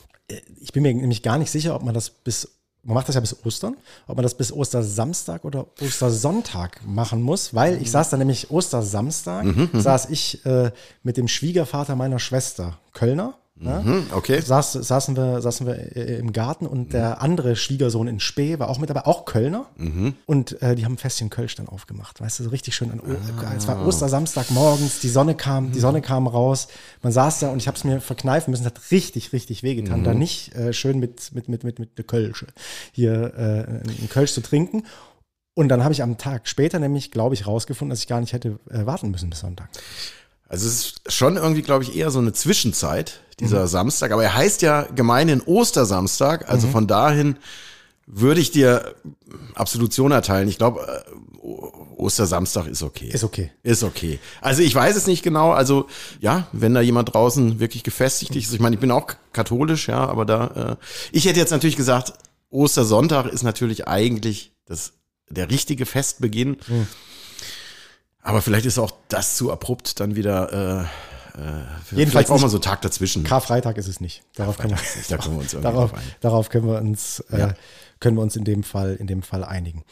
ich 0.60 0.72
bin 0.72 0.82
mir 0.82 0.92
nämlich 0.92 1.22
gar 1.22 1.38
nicht 1.38 1.50
sicher, 1.50 1.74
ob 1.74 1.82
man 1.84 1.94
das 1.94 2.10
bis 2.10 2.57
man 2.84 2.94
macht 2.94 3.08
das 3.08 3.14
ja 3.14 3.20
bis 3.20 3.36
Ostern, 3.44 3.76
ob 4.06 4.16
man 4.16 4.22
das 4.22 4.34
bis 4.34 4.52
Ostersamstag 4.52 5.44
oder 5.44 5.66
Ostersonntag 5.80 6.80
machen 6.86 7.22
muss, 7.22 7.54
weil 7.54 7.80
ich 7.82 7.90
saß 7.90 8.10
da 8.10 8.16
nämlich 8.16 8.50
Ostersamstag, 8.50 9.44
mhm, 9.44 9.70
mhm, 9.72 9.80
saß 9.80 10.10
ich 10.10 10.44
äh, 10.46 10.70
mit 11.02 11.16
dem 11.16 11.28
Schwiegervater 11.28 11.96
meiner 11.96 12.18
Schwester, 12.18 12.78
Kölner, 12.92 13.34
ja? 13.60 13.80
Mhm, 13.80 14.06
okay. 14.12 14.40
Saß, 14.40 14.72
saßen, 14.72 15.16
wir, 15.16 15.40
saßen 15.40 15.66
wir 15.66 15.96
äh, 15.96 16.18
im 16.18 16.32
Garten 16.32 16.66
und 16.66 16.92
der 16.92 17.20
andere 17.20 17.56
Schwiegersohn 17.56 18.06
in 18.06 18.20
Spee 18.20 18.58
war 18.58 18.68
auch 18.68 18.78
mit 18.78 18.90
dabei, 18.90 19.06
auch 19.06 19.24
Kölner. 19.24 19.66
Mhm. 19.76 20.14
Und 20.26 20.60
äh, 20.62 20.74
die 20.74 20.84
haben 20.84 20.94
ein 20.94 20.98
Fässchen 20.98 21.30
Kölsch 21.30 21.54
dann 21.56 21.68
aufgemacht. 21.68 22.20
Weißt 22.20 22.38
du, 22.38 22.44
so 22.44 22.50
richtig 22.50 22.74
schön. 22.74 22.90
An, 22.90 23.00
ah. 23.00 23.54
Es 23.56 23.66
war 23.66 23.86
Ostersamstag 23.86 24.50
morgens, 24.50 25.00
die 25.00 25.08
Sonne 25.08 25.34
kam, 25.34 25.72
die 25.72 25.80
Sonne 25.80 26.02
kam 26.02 26.26
raus. 26.26 26.68
Man 27.02 27.12
saß 27.12 27.40
da 27.40 27.50
und 27.50 27.58
ich 27.58 27.66
habe 27.66 27.76
es 27.76 27.84
mir 27.84 28.00
verkneifen 28.00 28.50
müssen. 28.50 28.62
Es 28.62 28.66
hat 28.66 28.90
richtig, 28.90 29.32
richtig 29.32 29.62
wehgetan. 29.62 30.00
Mhm. 30.00 30.04
Da 30.04 30.14
nicht 30.14 30.54
äh, 30.54 30.72
schön 30.72 30.98
mit, 30.98 31.34
mit, 31.34 31.48
mit, 31.48 31.64
mit, 31.64 31.78
mit 31.78 31.98
der 31.98 32.04
Kölsch 32.04 32.44
hier 32.92 33.34
äh, 33.36 33.88
einen 33.88 34.08
Kölsch 34.08 34.32
zu 34.32 34.40
trinken. 34.40 34.84
Und 35.58 35.70
dann 35.70 35.82
habe 35.82 35.92
ich 35.92 36.04
am 36.04 36.18
Tag 36.18 36.46
später 36.46 36.78
nämlich, 36.78 37.10
glaube 37.10 37.34
ich, 37.34 37.48
rausgefunden, 37.48 37.90
dass 37.90 37.98
ich 37.98 38.06
gar 38.06 38.20
nicht 38.20 38.32
hätte 38.32 38.60
äh, 38.70 38.86
warten 38.86 39.10
müssen 39.10 39.28
bis 39.28 39.40
Sonntag. 39.40 39.68
Also 40.48 40.66
es 40.66 40.74
ist 40.74 41.12
schon 41.12 41.36
irgendwie, 41.36 41.62
glaube 41.62 41.84
ich, 41.84 41.94
eher 41.94 42.10
so 42.10 42.18
eine 42.18 42.32
Zwischenzeit, 42.32 43.20
dieser 43.38 43.62
mhm. 43.62 43.68
Samstag. 43.68 44.12
Aber 44.12 44.22
er 44.22 44.34
heißt 44.34 44.62
ja 44.62 44.82
gemeinhin 44.82 45.42
Ostersamstag. 45.42 46.48
Also 46.48 46.66
mhm. 46.66 46.72
von 46.72 46.86
dahin 46.86 47.36
würde 48.06 48.40
ich 48.40 48.50
dir 48.50 48.94
Absolution 49.54 50.10
erteilen. 50.10 50.48
Ich 50.48 50.58
glaube, 50.58 51.04
äh, 51.06 51.12
Ostersamstag 51.98 52.66
ist 52.66 52.82
okay. 52.82 53.08
Ist 53.08 53.24
okay. 53.24 53.50
Ist 53.62 53.82
okay. 53.82 54.18
Also 54.40 54.62
ich 54.62 54.74
weiß 54.74 54.96
es 54.96 55.06
nicht 55.06 55.22
genau. 55.22 55.52
Also 55.52 55.88
ja, 56.20 56.46
wenn 56.52 56.74
da 56.74 56.80
jemand 56.80 57.12
draußen 57.12 57.60
wirklich 57.60 57.82
gefestigt 57.82 58.34
ist. 58.34 58.52
Ich 58.52 58.60
meine, 58.60 58.76
ich 58.76 58.80
bin 58.80 58.90
auch 58.90 59.08
katholisch, 59.32 59.88
ja, 59.88 60.06
aber 60.06 60.24
da. 60.24 60.78
Äh, 60.80 60.84
ich 61.12 61.26
hätte 61.26 61.40
jetzt 61.40 61.50
natürlich 61.50 61.76
gesagt, 61.76 62.14
Ostersonntag 62.50 63.26
ist 63.26 63.42
natürlich 63.42 63.86
eigentlich 63.86 64.52
das 64.64 64.92
der 65.28 65.50
richtige 65.50 65.84
Festbeginn. 65.84 66.56
Mhm. 66.66 66.86
Aber 68.28 68.42
vielleicht 68.42 68.66
ist 68.66 68.78
auch 68.78 68.92
das 69.08 69.36
zu 69.36 69.50
abrupt 69.50 70.00
dann 70.00 70.14
wieder. 70.14 70.86
Äh, 71.34 71.40
äh, 71.40 71.96
Jedenfalls 71.96 72.30
auch 72.30 72.38
mal 72.38 72.50
so 72.50 72.58
Tag 72.58 72.82
dazwischen. 72.82 73.24
Karfreitag 73.24 73.78
ist 73.78 73.88
es 73.88 74.02
nicht. 74.02 74.22
Darauf 74.34 74.58
können 74.58 74.74
wir, 74.74 74.78
da 75.08 75.16
können 75.16 75.36
wir 75.36 75.40
uns 75.40 75.52
darauf, 75.52 75.92
darauf 76.20 76.50
können 76.50 76.66
wir 76.66 76.78
uns, 76.78 77.20
äh, 77.30 77.38
ja. 77.38 77.54
können 78.00 78.18
wir 78.18 78.22
uns 78.22 78.36
in 78.36 78.44
dem 78.44 78.64
Fall, 78.64 78.96
in 78.96 79.06
dem 79.06 79.22
Fall 79.22 79.44
einigen. 79.44 79.82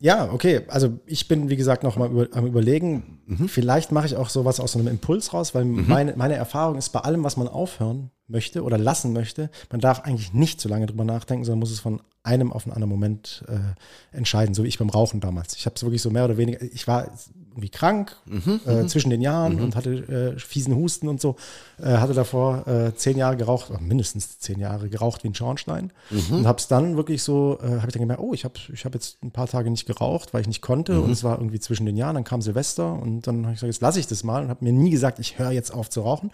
Ja, 0.00 0.32
okay. 0.32 0.62
Also 0.66 0.98
ich 1.06 1.28
bin, 1.28 1.48
wie 1.48 1.54
gesagt, 1.54 1.84
noch 1.84 1.96
mal 1.96 2.10
über, 2.10 2.26
am 2.32 2.44
überlegen. 2.44 3.20
Mhm. 3.26 3.48
Vielleicht 3.48 3.92
mache 3.92 4.06
ich 4.06 4.16
auch 4.16 4.30
sowas 4.30 4.58
aus 4.58 4.72
so 4.72 4.80
einem 4.80 4.88
Impuls 4.88 5.32
raus, 5.32 5.54
weil 5.54 5.64
mhm. 5.64 5.86
meine, 5.86 6.16
meine 6.16 6.34
Erfahrung 6.34 6.76
ist 6.76 6.88
bei 6.88 7.00
allem, 7.00 7.22
was 7.22 7.36
man 7.36 7.46
aufhören 7.46 8.10
möchte 8.26 8.64
oder 8.64 8.78
lassen 8.78 9.12
möchte, 9.12 9.48
man 9.70 9.80
darf 9.80 10.00
eigentlich 10.00 10.32
nicht 10.32 10.60
zu 10.60 10.68
lange 10.68 10.86
drüber 10.86 11.04
nachdenken, 11.04 11.44
sondern 11.44 11.60
muss 11.60 11.70
es 11.70 11.80
von 11.80 12.00
einem 12.22 12.52
auf 12.52 12.64
einen 12.64 12.72
anderen 12.72 12.90
Moment 12.90 13.44
äh, 13.48 14.16
entscheiden, 14.16 14.54
so 14.54 14.64
wie 14.64 14.68
ich 14.68 14.78
beim 14.78 14.90
Rauchen 14.90 15.20
damals. 15.20 15.54
Ich 15.54 15.66
habe 15.66 15.76
es 15.76 15.82
wirklich 15.82 16.02
so 16.02 16.10
mehr 16.10 16.24
oder 16.24 16.36
weniger, 16.36 16.62
ich 16.62 16.86
war 16.86 17.08
irgendwie 17.50 17.68
krank 17.68 18.16
mhm, 18.24 18.60
äh, 18.66 18.82
mhm. 18.82 18.88
zwischen 18.88 19.10
den 19.10 19.20
Jahren 19.20 19.56
mhm. 19.56 19.64
und 19.64 19.76
hatte 19.76 20.34
äh, 20.36 20.38
fiesen 20.38 20.74
Husten 20.74 21.08
und 21.08 21.20
so. 21.20 21.36
Äh, 21.78 21.96
hatte 21.98 22.14
davor 22.14 22.66
äh, 22.66 22.94
zehn 22.94 23.16
Jahre 23.16 23.36
geraucht, 23.36 23.70
mindestens 23.80 24.38
zehn 24.38 24.58
Jahre 24.58 24.88
geraucht 24.88 25.24
wie 25.24 25.28
ein 25.28 25.34
Schornstein. 25.34 25.92
Mhm. 26.10 26.38
Und 26.38 26.46
habe 26.46 26.58
es 26.58 26.68
dann 26.68 26.96
wirklich 26.96 27.22
so, 27.22 27.58
äh, 27.62 27.66
habe 27.66 27.86
ich 27.88 27.92
dann 27.92 28.02
gemerkt, 28.02 28.22
oh, 28.22 28.32
ich 28.32 28.44
habe 28.44 28.54
ich 28.72 28.84
hab 28.84 28.94
jetzt 28.94 29.22
ein 29.22 29.30
paar 29.30 29.46
Tage 29.46 29.70
nicht 29.70 29.86
geraucht, 29.86 30.32
weil 30.32 30.42
ich 30.42 30.48
nicht 30.48 30.62
konnte. 30.62 30.94
Mhm. 30.94 31.04
Und 31.04 31.10
es 31.10 31.24
war 31.24 31.38
irgendwie 31.38 31.60
zwischen 31.60 31.86
den 31.86 31.96
Jahren. 31.96 32.14
Dann 32.14 32.24
kam 32.24 32.42
Silvester 32.42 32.94
und 32.94 33.26
dann 33.26 33.42
habe 33.42 33.54
ich 33.54 33.60
gesagt, 33.60 33.72
jetzt 33.72 33.82
lasse 33.82 34.00
ich 34.00 34.06
das 34.06 34.24
mal 34.24 34.42
und 34.42 34.48
habe 34.48 34.64
mir 34.64 34.72
nie 34.72 34.90
gesagt, 34.90 35.18
ich 35.18 35.38
höre 35.38 35.50
jetzt 35.50 35.72
auf 35.72 35.90
zu 35.90 36.02
rauchen. 36.02 36.30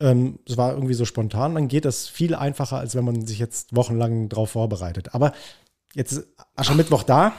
Ähm, 0.00 0.38
es 0.46 0.56
war 0.56 0.72
irgendwie 0.72 0.94
so 0.94 1.04
spontan. 1.04 1.54
Dann 1.54 1.68
geht 1.68 1.84
das 1.84 2.08
viel 2.08 2.34
einfacher, 2.34 2.78
als 2.78 2.94
wenn 2.94 3.04
man 3.04 3.26
sich 3.26 3.38
jetzt 3.38 3.74
wochenlang 3.74 4.28
drauf 4.28 4.50
vorbereitet. 4.50 5.14
Aber 5.14 5.32
jetzt 5.94 6.12
ist 6.12 6.26
Aschermittwoch 6.56 7.02
da. 7.02 7.32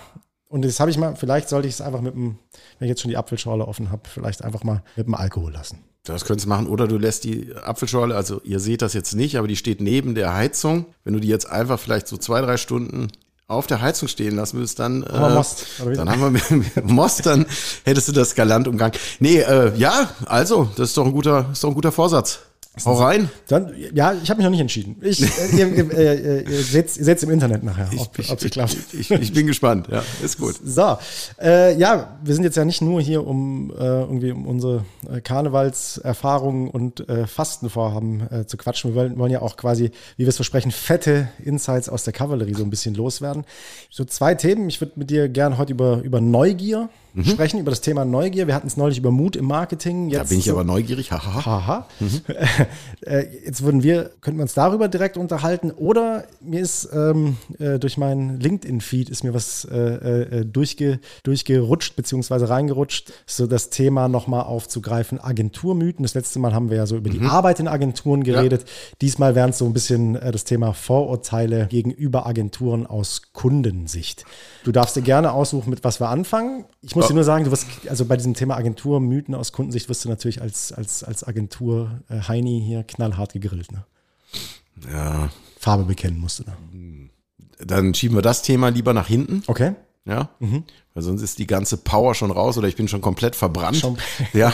Und 0.53 0.63
das 0.63 0.79
habe 0.79 0.91
ich 0.91 1.00
mal, 1.00 1.15
vielleicht 1.15 1.50
sollte 1.50 1.67
ich 1.67 1.74
es 1.74 1.81
einfach 1.81 2.01
mit 2.01 2.13
dem, 2.13 2.38
wenn 2.77 2.86
ich 2.86 2.89
jetzt 2.89 3.01
schon 3.01 3.10
die 3.10 3.17
Apfelschorle 3.17 3.67
offen 3.67 3.89
habe, 3.89 4.03
vielleicht 4.07 4.43
einfach 4.43 4.63
mal 4.63 4.83
mit 4.95 5.07
dem 5.07 5.15
Alkohol 5.15 5.51
lassen. 5.51 5.79
Das 6.03 6.25
könntest 6.25 6.45
du 6.45 6.50
machen. 6.50 6.67
Oder 6.67 6.88
du 6.88 7.00
lässt 7.00 7.24
die 7.24 7.51
Apfelschorle, 7.55 8.15
also 8.15 8.39
ihr 8.43 8.60
seht 8.60 8.83
das 8.83 8.93
jetzt 8.93 9.15
nicht, 9.15 9.36
aber 9.39 9.48
die 9.48 9.55
steht 9.55 9.81
neben 9.81 10.13
der 10.13 10.36
Heizung. 10.36 10.86
Wenn 11.03 11.15
du 11.15 11.19
die 11.19 11.27
jetzt 11.27 11.50
einfach 11.50 11.79
vielleicht 11.79 12.07
so 12.07 12.17
zwei, 12.17 12.39
drei 12.41 12.57
Stunden 12.57 13.07
auf 13.48 13.65
der 13.65 13.81
Heizung 13.81 14.07
stehen 14.07 14.36
lassen 14.36 14.57
würdest, 14.57 14.77
dann, 14.77 15.01
äh, 15.01 15.33
Most, 15.33 15.65
dann 15.95 16.07
haben 16.07 16.36
wir 16.36 16.83
Most, 16.83 17.25
dann 17.25 17.48
hättest 17.83 18.10
du 18.10 18.12
das 18.12 18.36
galant 18.36 18.67
umgangen. 18.67 18.93
Nee, 19.19 19.39
äh, 19.39 19.75
ja, 19.75 20.12
also, 20.27 20.69
das 20.75 20.89
ist 20.89 20.98
doch 20.98 21.05
ein 21.07 21.13
guter, 21.13 21.50
ist 21.51 21.63
doch 21.63 21.69
ein 21.69 21.75
guter 21.75 21.91
Vorsatz. 21.91 22.41
Hau 22.85 22.93
rein. 22.95 23.29
Dann, 23.49 23.71
ja, 23.93 24.13
ich 24.13 24.31
habe 24.31 24.39
mich 24.39 24.45
noch 24.45 24.49
nicht 24.49 24.59
entschieden. 24.59 24.95
Ich, 25.01 25.21
äh, 25.21 25.55
ihr, 25.55 25.67
ihr, 25.67 25.93
äh, 25.93 26.41
ihr 26.41 26.63
seht 26.63 26.87
es 26.87 27.23
im 27.23 27.29
Internet 27.29 27.63
nachher, 27.63 27.87
ob 27.99 28.17
es 28.17 28.49
klappt. 28.49 28.75
Ich, 28.93 29.11
ich, 29.11 29.31
bin 29.31 29.45
gespannt, 29.45 29.89
ja, 29.91 30.03
ist 30.23 30.39
gut. 30.39 30.55
So, 30.63 30.97
äh, 31.39 31.77
ja, 31.77 32.17
wir 32.23 32.33
sind 32.33 32.43
jetzt 32.43 32.57
ja 32.57 32.65
nicht 32.65 32.81
nur 32.81 32.99
hier, 32.99 33.27
um 33.27 33.71
äh, 33.71 33.83
irgendwie 33.83 34.31
um 34.31 34.47
unsere 34.47 34.85
äh, 35.07 35.21
Karnevalserfahrungen 35.21 36.67
und 36.67 37.07
äh, 37.07 37.27
Fastenvorhaben 37.27 38.31
äh, 38.31 38.47
zu 38.47 38.57
quatschen. 38.57 38.91
Wir 38.91 38.95
wollen, 38.95 39.19
wollen 39.19 39.31
ja 39.31 39.43
auch 39.43 39.55
quasi, 39.55 39.91
wie 40.17 40.23
wir 40.23 40.29
es 40.29 40.37
versprechen, 40.37 40.71
fette 40.71 41.27
Insights 41.43 41.89
aus 41.89 42.03
der 42.05 42.13
Kavallerie 42.13 42.55
so 42.55 42.63
ein 42.63 42.71
bisschen 42.71 42.95
loswerden. 42.95 43.45
So 43.91 44.03
zwei 44.03 44.33
Themen. 44.33 44.67
Ich 44.67 44.81
würde 44.81 44.93
mit 44.95 45.11
dir 45.11 45.29
gerne 45.29 45.59
heute 45.59 45.73
über, 45.73 46.01
über 46.01 46.21
Neugier 46.21 46.89
mhm. 47.13 47.25
sprechen, 47.25 47.60
über 47.60 47.72
das 47.72 47.82
Thema 47.82 48.05
Neugier. 48.05 48.48
Wir 48.48 48.55
hatten 48.55 48.67
es 48.67 48.77
neulich 48.77 48.98
über 48.98 49.12
Mut 49.12 49.36
im 49.36 49.46
Marketing. 49.46 50.10
Jetzt 50.10 50.20
da 50.20 50.29
bin 50.29 50.39
ich 50.39 50.46
so, 50.46 50.51
aber 50.51 50.63
neugierig. 50.63 51.12
Haha. 51.12 51.46
Haha. 51.46 51.88
Mhm. 52.00 52.22
Äh, 53.05 53.25
jetzt 53.46 53.63
würden 53.63 53.84
wir, 53.84 54.12
könnten 54.22 54.39
wir 54.39 54.43
uns 54.43 54.53
darüber 54.53 54.88
direkt 54.88 55.17
unterhalten. 55.17 55.72
Oder 55.72 56.24
mir 56.39 56.62
ist 56.62 56.88
ähm, 56.93 57.36
äh, 57.60 57.77
durch 57.77 57.98
meinen 57.98 58.39
LinkedIn-Feed 58.39 59.10
ist 59.10 59.25
mir 59.25 59.34
was 59.34 59.65
äh, 59.65 59.77
äh, 59.77 60.46
durchge, 60.46 61.01
durchgerutscht, 61.24 61.98
beziehungsweise 61.98 62.48
reingerutscht, 62.48 63.12
so 63.25 63.46
das 63.46 63.70
Thema 63.72 64.08
nochmal 64.08 64.43
aufzugreifen. 64.43 65.20
Agenturmythen. 65.20 66.03
Das 66.03 66.13
letzte 66.13 66.39
Mal 66.39 66.53
haben 66.53 66.70
wir 66.70 66.77
ja 66.77 66.86
so 66.86 66.96
über 66.96 67.10
mhm. 67.10 67.20
die 67.20 67.25
Arbeit 67.25 67.60
in 67.60 67.67
Agenturen 67.67 68.24
geredet. 68.24 68.62
Ja. 68.62 68.96
Diesmal 69.01 69.36
wären 69.36 69.50
es 69.50 69.58
so 69.58 69.65
ein 69.65 69.74
bisschen 69.74 70.13
das 70.13 70.46
Thema 70.46 70.72
Vorurteile 70.72 71.67
gegenüber 71.67 72.25
Agenturen 72.25 72.88
aus 72.88 73.24
Kundensicht. 73.34 74.24
Du 74.63 74.72
darfst 74.72 74.96
dir 74.96 75.01
gerne 75.01 75.32
aussuchen, 75.34 75.70
mit 75.70 75.84
was 75.84 76.00
wir 76.00 76.10
anfangen. 76.10 76.65
Ich 76.82 76.96
muss 76.96 77.08
dir 77.08 77.13
nur 77.13 77.24
sagen, 77.24 77.43
du 77.43 77.51
wirst, 77.51 77.67
also 77.89 78.05
bei 78.05 78.15
diesem 78.15 78.34
Thema 78.34 78.55
Agentur, 78.55 79.00
Mythen 79.00 79.36
aus 79.36 79.51
Kundensicht, 79.51 79.89
wirst 79.89 80.05
du 80.05 80.10
natürlich 80.10 80.41
als, 80.41 80.72
als, 80.72 81.03
als 81.03 81.25
Agentur 81.25 82.00
äh, 82.10 82.22
Heini 82.22 82.63
hier 82.65 82.84
knallhart 82.84 83.34
gegrillt. 83.34 83.72
Ne? 83.72 83.86
Ja. 84.91 85.29
Farbe 85.60 85.84
bekennen 85.84 86.20
musst 86.20 86.39
du 86.39 86.43
da. 86.43 86.58
Dann 87.60 87.93
schieben 87.93 88.17
wir 88.17 88.22
das 88.22 88.41
Thema 88.41 88.70
lieber 88.70 88.93
nach 88.93 89.08
hinten. 89.08 89.43
Okay. 89.48 89.74
Ja, 90.05 90.29
mhm. 90.39 90.65
weil 90.93 91.03
sonst 91.03 91.22
ist 91.22 91.39
die 91.39 91.48
ganze 91.48 91.77
Power 91.77 92.13
schon 92.13 92.29
raus 92.29 92.58
oder 92.58 92.67
ich 92.67 92.75
bin 92.75 92.89
schon 92.89 93.00
komplett 93.00 93.36
verbrannt. 93.38 93.77
Schon. 93.77 93.98
Ja, 94.34 94.51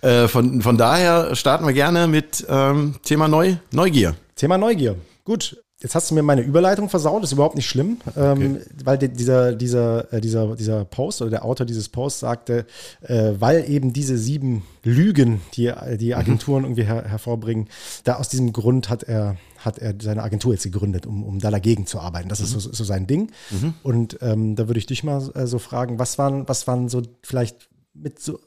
äh, 0.00 0.26
von, 0.26 0.60
von 0.60 0.76
daher 0.76 1.36
starten 1.36 1.64
wir 1.64 1.72
gerne 1.72 2.08
mit 2.08 2.44
ähm, 2.48 2.96
Thema 3.04 3.28
Neu 3.28 3.56
Neugier. 3.70 4.16
Thema 4.34 4.58
Neugier. 4.58 4.96
Gut, 5.24 5.62
Jetzt 5.80 5.94
hast 5.94 6.10
du 6.10 6.16
mir 6.16 6.24
meine 6.24 6.40
Überleitung 6.42 6.88
versaut, 6.88 7.22
ist 7.22 7.30
überhaupt 7.30 7.54
nicht 7.54 7.68
schlimm, 7.68 7.98
ähm, 8.16 8.56
okay. 8.56 8.60
weil 8.82 8.98
die, 8.98 9.08
dieser, 9.10 9.52
dieser, 9.52 10.12
äh, 10.12 10.20
dieser, 10.20 10.56
dieser 10.56 10.84
Post 10.84 11.22
oder 11.22 11.30
der 11.30 11.44
Autor 11.44 11.66
dieses 11.66 11.88
Posts 11.88 12.18
sagte, 12.18 12.66
äh, 13.02 13.34
weil 13.38 13.70
eben 13.70 13.92
diese 13.92 14.18
sieben 14.18 14.64
Lügen, 14.82 15.40
die 15.54 15.72
die 16.00 16.08
mhm. 16.08 16.14
Agenturen 16.14 16.62
mhm. 16.62 16.70
irgendwie 16.70 16.82
her, 16.82 17.04
hervorbringen, 17.04 17.68
da 18.02 18.16
aus 18.16 18.28
diesem 18.28 18.52
Grund 18.52 18.90
hat 18.90 19.04
er, 19.04 19.36
hat 19.58 19.78
er 19.78 19.94
seine 20.02 20.24
Agentur 20.24 20.52
jetzt 20.52 20.64
gegründet, 20.64 21.06
um, 21.06 21.22
um 21.22 21.38
da 21.38 21.52
dagegen 21.52 21.86
zu 21.86 22.00
arbeiten. 22.00 22.28
Das 22.28 22.40
mhm. 22.40 22.44
ist 22.46 22.52
so, 22.52 22.72
so, 22.72 22.82
sein 22.82 23.06
Ding. 23.06 23.30
Mhm. 23.50 23.74
Und 23.84 24.18
ähm, 24.20 24.56
da 24.56 24.66
würde 24.66 24.80
ich 24.80 24.86
dich 24.86 25.04
mal 25.04 25.30
äh, 25.36 25.46
so 25.46 25.60
fragen, 25.60 26.00
was 26.00 26.18
waren, 26.18 26.48
was 26.48 26.66
waren 26.66 26.88
so 26.88 27.02
vielleicht 27.22 27.68
mit 28.00 28.20
so, 28.20 28.40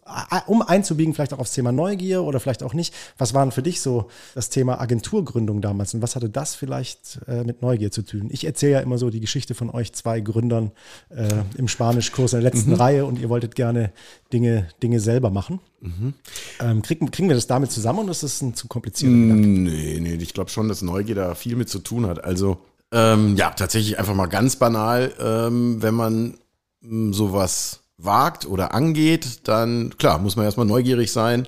um 0.48 0.62
einzubiegen, 0.62 1.14
vielleicht 1.14 1.34
auch 1.34 1.40
aufs 1.40 1.52
Thema 1.52 1.72
Neugier 1.72 2.24
oder 2.24 2.40
vielleicht 2.40 2.64
auch 2.64 2.74
nicht. 2.74 2.94
Was 3.18 3.34
waren 3.34 3.52
für 3.52 3.62
dich 3.62 3.82
so 3.82 4.08
das 4.36 4.50
Thema 4.50 4.80
Agenturgründung 4.80 5.62
damals 5.62 5.94
und 5.94 6.02
was 6.02 6.16
hatte 6.16 6.30
das 6.30 6.56
vielleicht 6.56 7.20
äh, 7.28 7.44
mit 7.44 7.62
Neugier 7.62 7.92
zu 7.92 8.02
tun? 8.04 8.30
Ich 8.32 8.46
erzähle 8.46 8.74
ja 8.74 8.80
immer 8.80 8.98
so 8.98 9.10
die 9.10 9.20
Geschichte 9.20 9.54
von 9.54 9.70
euch 9.70 9.94
zwei 9.94 10.22
Gründern 10.22 10.72
äh, 11.10 11.28
im 11.58 11.68
Spanischkurs 11.68 12.34
in 12.34 12.42
der 12.42 12.52
letzten 12.52 12.72
mhm. 12.72 12.78
Reihe 12.78 13.06
und 13.06 13.20
ihr 13.20 13.30
wolltet 13.30 13.56
gerne 13.56 13.92
Dinge, 14.32 14.70
Dinge 14.82 15.00
selber 15.00 15.30
machen. 15.30 15.60
Mhm. 15.82 16.14
Ähm, 16.60 16.82
kriegen, 16.82 17.12
kriegen 17.12 17.28
wir 17.28 17.36
das 17.36 17.48
damit 17.48 17.72
zusammen 17.72 18.00
oder 18.00 18.12
ist 18.12 18.24
das 18.24 18.42
ein 18.42 18.54
zu 18.54 18.68
komplizierter 18.68 19.16
mm, 19.16 19.64
Nee, 19.64 20.00
nee, 20.00 20.14
ich 20.16 20.34
glaube 20.34 20.50
schon, 20.50 20.68
dass 20.68 20.82
Neugier 20.82 21.16
da 21.16 21.36
viel 21.36 21.56
mit 21.56 21.70
zu 21.70 21.80
tun 21.80 22.06
hat. 22.06 22.24
Also 22.24 22.60
ähm, 22.92 23.36
ja, 23.36 23.52
tatsächlich 23.52 23.98
einfach 23.98 24.14
mal 24.14 24.28
ganz 24.28 24.58
banal, 24.58 25.14
ähm, 25.20 25.82
wenn 25.82 25.96
man 25.96 26.38
mm, 26.82 27.14
sowas 27.14 27.81
wagt 28.02 28.46
oder 28.46 28.74
angeht, 28.74 29.48
dann 29.48 29.98
klar, 29.98 30.20
muss 30.20 30.36
man 30.36 30.46
erstmal 30.46 30.66
neugierig 30.66 31.12
sein 31.12 31.48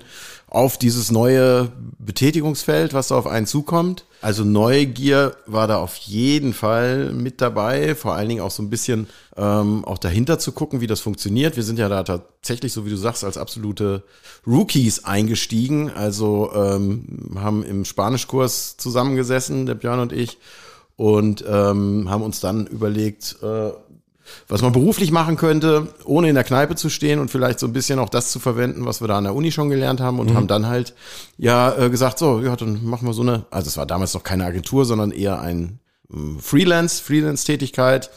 auf 0.54 0.78
dieses 0.78 1.10
neue 1.10 1.72
Betätigungsfeld, 1.98 2.94
was 2.94 3.08
da 3.08 3.16
auf 3.16 3.26
einen 3.26 3.46
zukommt. 3.46 4.04
Also 4.20 4.44
Neugier 4.44 5.34
war 5.46 5.66
da 5.66 5.78
auf 5.78 5.96
jeden 5.96 6.54
Fall 6.54 7.12
mit 7.12 7.40
dabei, 7.40 7.96
vor 7.96 8.14
allen 8.14 8.28
Dingen 8.28 8.40
auch 8.40 8.52
so 8.52 8.62
ein 8.62 8.70
bisschen 8.70 9.08
ähm, 9.36 9.84
auch 9.84 9.98
dahinter 9.98 10.38
zu 10.38 10.52
gucken, 10.52 10.80
wie 10.80 10.86
das 10.86 11.00
funktioniert. 11.00 11.56
Wir 11.56 11.64
sind 11.64 11.78
ja 11.78 11.88
da 11.88 12.04
tatsächlich, 12.04 12.72
so 12.72 12.86
wie 12.86 12.90
du 12.90 12.96
sagst, 12.96 13.24
als 13.24 13.36
absolute 13.36 14.04
Rookies 14.46 15.04
eingestiegen. 15.04 15.90
Also 15.90 16.52
ähm, 16.54 17.32
haben 17.34 17.64
im 17.64 17.84
Spanischkurs 17.84 18.76
zusammengesessen, 18.76 19.66
der 19.66 19.74
Björn 19.74 19.98
und 19.98 20.12
ich, 20.12 20.38
und 20.96 21.44
ähm, 21.46 22.08
haben 22.08 22.22
uns 22.22 22.38
dann 22.38 22.68
überlegt, 22.68 23.36
äh, 23.42 23.72
was 24.48 24.62
man 24.62 24.72
beruflich 24.72 25.10
machen 25.10 25.36
könnte, 25.36 25.88
ohne 26.04 26.28
in 26.28 26.34
der 26.34 26.44
Kneipe 26.44 26.76
zu 26.76 26.88
stehen 26.88 27.18
und 27.18 27.30
vielleicht 27.30 27.58
so 27.58 27.66
ein 27.66 27.72
bisschen 27.72 27.98
auch 27.98 28.08
das 28.08 28.30
zu 28.30 28.40
verwenden, 28.40 28.86
was 28.86 29.00
wir 29.00 29.08
da 29.08 29.18
an 29.18 29.24
der 29.24 29.34
Uni 29.34 29.52
schon 29.52 29.70
gelernt 29.70 30.00
haben 30.00 30.18
und 30.18 30.30
mhm. 30.30 30.36
haben 30.36 30.46
dann 30.46 30.66
halt 30.66 30.94
ja 31.38 31.74
äh, 31.76 31.90
gesagt, 31.90 32.18
so, 32.18 32.40
ja, 32.40 32.56
dann 32.56 32.84
machen 32.84 33.06
wir 33.06 33.14
so 33.14 33.22
eine, 33.22 33.46
also 33.50 33.68
es 33.68 33.76
war 33.76 33.86
damals 33.86 34.14
noch 34.14 34.22
keine 34.22 34.44
Agentur, 34.44 34.84
sondern 34.84 35.10
eher 35.10 35.40
ein 35.40 35.78
ähm, 36.12 36.38
Freelance, 36.40 37.02
Freelance-Tätigkeit. 37.02 38.10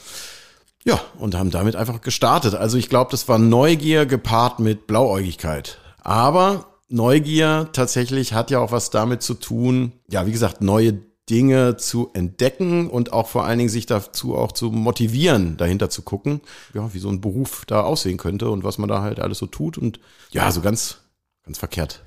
Ja, 0.84 1.02
und 1.18 1.36
haben 1.36 1.52
damit 1.52 1.76
einfach 1.76 2.00
gestartet. 2.00 2.56
Also 2.56 2.78
ich 2.78 2.88
glaube, 2.88 3.12
das 3.12 3.28
war 3.28 3.40
Neugier 3.40 4.06
gepaart 4.06 4.60
mit 4.60 4.88
Blauäugigkeit. 4.88 5.80
Aber 6.02 6.68
Neugier 6.90 7.68
tatsächlich 7.74 8.34
hat 8.34 8.52
ja 8.52 8.60
auch 8.60 8.72
was 8.72 8.90
damit 8.90 9.22
zu 9.22 9.34
tun, 9.34 9.92
ja, 10.10 10.26
wie 10.26 10.32
gesagt, 10.32 10.62
neue 10.62 10.94
Dinge 11.30 11.78
zu 11.78 12.10
entdecken 12.14 12.90
und 12.90 13.12
auch 13.12 13.28
vor 13.28 13.46
allen 13.46 13.58
Dingen 13.58 13.70
sich 13.70 13.86
dazu 13.86 14.36
auch 14.36 14.52
zu 14.52 14.72
motivieren, 14.72 15.58
dahinter 15.58 15.90
zu 15.90 16.02
gucken, 16.02 16.42
ja, 16.74 16.94
wie 16.94 17.00
so 17.00 17.10
ein 17.10 17.22
Beruf 17.22 17.66
da 17.66 17.82
aussehen 17.82 18.18
könnte 18.18 18.50
und 18.50 18.64
was 18.64 18.78
man 18.78 18.88
da 18.88 19.02
halt 19.02 19.20
alles 19.20 19.38
so 19.40 19.46
tut. 19.46 19.78
Und 19.78 20.00
ja, 20.32 20.50
so 20.52 20.62
ganz, 20.62 21.00
ganz 21.44 21.58
verkehrt 21.58 22.04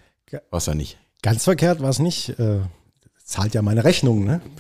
war 0.51 0.59
es 0.59 0.67
ja 0.67 0.75
nicht. 0.75 0.99
Ganz 1.23 1.45
verkehrt 1.45 1.83
war 1.83 1.91
es 1.91 1.99
nicht. 1.99 2.39
Äh, 2.39 2.61
zahlt 3.25 3.55
ja 3.55 3.63
meine 3.63 3.85
Rechnung, 3.85 4.25
ne? 4.25 4.41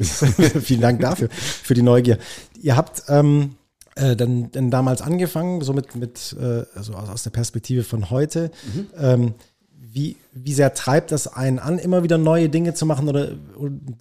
Vielen 0.62 0.80
Dank 0.80 1.00
dafür, 1.00 1.28
für 1.30 1.74
die 1.74 1.82
Neugier. 1.82 2.18
Ihr 2.60 2.76
habt 2.76 3.04
ähm, 3.08 3.56
äh, 3.96 4.14
dann, 4.14 4.52
dann 4.52 4.70
damals 4.70 5.02
angefangen, 5.02 5.62
so 5.62 5.72
mit, 5.72 5.96
mit 5.96 6.36
äh, 6.40 6.64
also 6.74 6.94
aus 6.94 7.22
der 7.22 7.30
Perspektive 7.30 7.82
von 7.82 8.10
heute. 8.10 8.50
Mhm. 8.72 8.86
Ähm, 8.96 9.34
wie, 9.82 10.16
wie 10.32 10.52
sehr 10.52 10.74
treibt 10.74 11.10
das 11.10 11.26
einen 11.26 11.58
an, 11.58 11.78
immer 11.78 12.02
wieder 12.02 12.18
neue 12.18 12.48
Dinge 12.48 12.74
zu 12.74 12.86
machen 12.86 13.08
oder, 13.08 13.32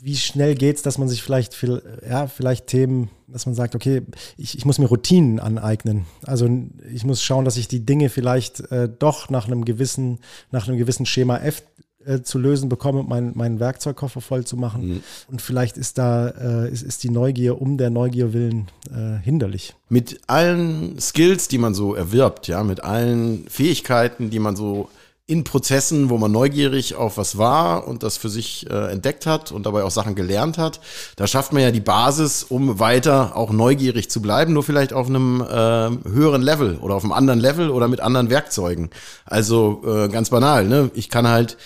wie 0.01 0.15
schnell 0.15 0.55
geht 0.55 0.75
es, 0.75 0.81
dass 0.81 0.97
man 0.97 1.07
sich 1.07 1.23
vielleicht, 1.23 1.53
viel, 1.53 1.81
ja, 2.07 2.27
vielleicht 2.27 2.67
Themen, 2.67 3.09
dass 3.27 3.45
man 3.45 3.55
sagt, 3.55 3.75
okay, 3.75 4.01
ich, 4.37 4.57
ich 4.57 4.65
muss 4.65 4.77
mir 4.77 4.87
Routinen 4.87 5.39
aneignen. 5.39 6.05
Also 6.25 6.49
ich 6.93 7.05
muss 7.05 7.23
schauen, 7.23 7.45
dass 7.45 7.57
ich 7.57 7.67
die 7.67 7.85
Dinge 7.85 8.09
vielleicht 8.09 8.71
äh, 8.71 8.89
doch 8.89 9.29
nach 9.29 9.47
einem 9.47 9.65
gewissen, 9.65 10.19
nach 10.51 10.67
einem 10.67 10.77
gewissen 10.77 11.05
Schema 11.05 11.37
F 11.37 11.63
äh, 12.05 12.21
zu 12.21 12.39
lösen 12.39 12.69
bekomme, 12.69 13.03
meinen 13.03 13.31
mein 13.35 13.59
Werkzeugkoffer 13.59 14.21
voll 14.21 14.45
zu 14.45 14.57
machen. 14.57 14.87
Mhm. 14.87 15.03
Und 15.27 15.41
vielleicht 15.41 15.77
ist 15.77 15.97
da, 15.97 16.29
äh, 16.29 16.71
ist, 16.71 16.83
ist 16.83 17.03
die 17.03 17.09
Neugier 17.09 17.61
um 17.61 17.77
der 17.77 17.89
Neugier 17.89 18.33
willen 18.33 18.67
äh, 18.91 19.23
hinderlich. 19.23 19.75
Mit 19.89 20.19
allen 20.27 20.99
Skills, 20.99 21.47
die 21.47 21.57
man 21.57 21.73
so 21.73 21.95
erwirbt, 21.95 22.47
ja, 22.47 22.63
mit 22.63 22.83
allen 22.83 23.45
Fähigkeiten, 23.47 24.29
die 24.29 24.39
man 24.39 24.55
so 24.55 24.89
in 25.29 25.43
Prozessen, 25.43 26.09
wo 26.09 26.17
man 26.17 26.31
neugierig 26.31 26.95
auf 26.95 27.17
was 27.17 27.37
war 27.37 27.87
und 27.87 28.01
das 28.01 28.17
für 28.17 28.29
sich 28.29 28.67
äh, 28.67 28.91
entdeckt 28.91 29.27
hat 29.27 29.51
und 29.51 29.67
dabei 29.67 29.83
auch 29.83 29.91
Sachen 29.91 30.15
gelernt 30.15 30.57
hat, 30.57 30.79
da 31.17 31.27
schafft 31.27 31.53
man 31.53 31.61
ja 31.61 31.69
die 31.69 31.79
Basis, 31.79 32.43
um 32.43 32.79
weiter 32.79 33.35
auch 33.35 33.51
neugierig 33.51 34.09
zu 34.09 34.23
bleiben, 34.23 34.53
nur 34.53 34.63
vielleicht 34.63 34.91
auf 34.91 35.05
einem 35.05 35.41
äh, 35.41 36.09
höheren 36.09 36.41
Level 36.41 36.79
oder 36.81 36.95
auf 36.95 37.03
einem 37.03 37.13
anderen 37.13 37.39
Level 37.39 37.69
oder 37.69 37.87
mit 37.87 37.99
anderen 37.99 38.31
Werkzeugen. 38.31 38.89
Also 39.23 39.83
äh, 39.85 40.07
ganz 40.07 40.31
banal, 40.31 40.65
ne? 40.65 40.89
Ich 40.95 41.09
kann 41.09 41.27
halt 41.27 41.57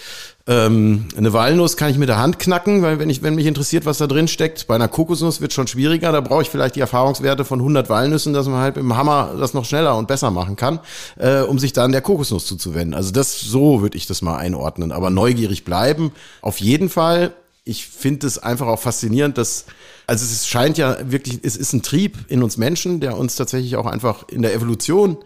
ähm, 0.45 1.05
eine 1.15 1.31
Walnuss 1.31 1.77
kann 1.77 1.89
ich 1.89 1.97
mit 1.97 2.09
der 2.09 2.17
Hand 2.17 2.38
knacken, 2.38 2.81
weil 2.81 3.00
wenn 3.00 3.09
ich, 3.09 3.23
wenn 3.23 3.35
mich 3.35 3.45
interessiert, 3.45 3.85
was 3.85 4.00
da 4.00 4.07
drin 4.07 4.27
steckt, 4.27 4.67
bei 4.67 4.75
einer 4.75 4.89
Kokosnuss 4.89 5.39
wird 5.39 5.53
schon 5.53 5.67
schwieriger. 5.67 6.12
Da 6.12 6.19
brauche 6.19 6.41
ich 6.41 6.50
vielleicht 6.50 6.75
die 6.75 6.81
Erfahrungswerte 6.81 7.45
von 7.45 7.59
100 7.59 7.89
Walnüssen, 7.89 8.33
dass 8.33 8.47
man 8.47 8.59
halt 8.59 8.75
dem 8.75 8.97
Hammer 8.97 9.35
das 9.39 9.53
noch 9.53 9.63
schneller 9.63 9.95
und 9.95 10.09
besser 10.09 10.31
machen 10.31 10.57
kann, 10.57 10.79
äh, 11.17 11.39
um 11.41 11.59
sich 11.59 11.71
dann 11.71 11.93
der 11.93 12.01
Kokosnuss 12.01 12.45
zuzuwenden. 12.45 12.93
Also 12.93 13.12
das 13.12 13.39
so 13.39 13.81
würde 13.81 13.95
ich 13.95 14.05
das 14.05 14.21
mal 14.21 14.35
einordnen. 14.35 14.91
Aber 14.91 15.09
neugierig 15.09 15.63
bleiben, 15.63 16.12
auf 16.41 16.59
jeden 16.59 16.89
Fall. 16.89 17.31
Ich 17.63 17.88
finde 17.88 18.27
es 18.27 18.38
einfach 18.38 18.67
auch 18.67 18.79
faszinierend, 18.79 19.38
dass 19.38 19.65
also 20.07 20.25
es 20.25 20.45
scheint 20.45 20.77
ja 20.77 20.97
wirklich, 21.09 21.39
es 21.43 21.55
ist 21.55 21.71
ein 21.71 21.81
Trieb 21.81 22.17
in 22.27 22.43
uns 22.43 22.57
Menschen, 22.57 23.00
der 23.00 23.17
uns 23.17 23.38
tatsächlich 23.38 23.77
auch 23.77 23.85
einfach 23.85 24.27
in 24.27 24.41
der 24.41 24.53
Evolution 24.53 25.17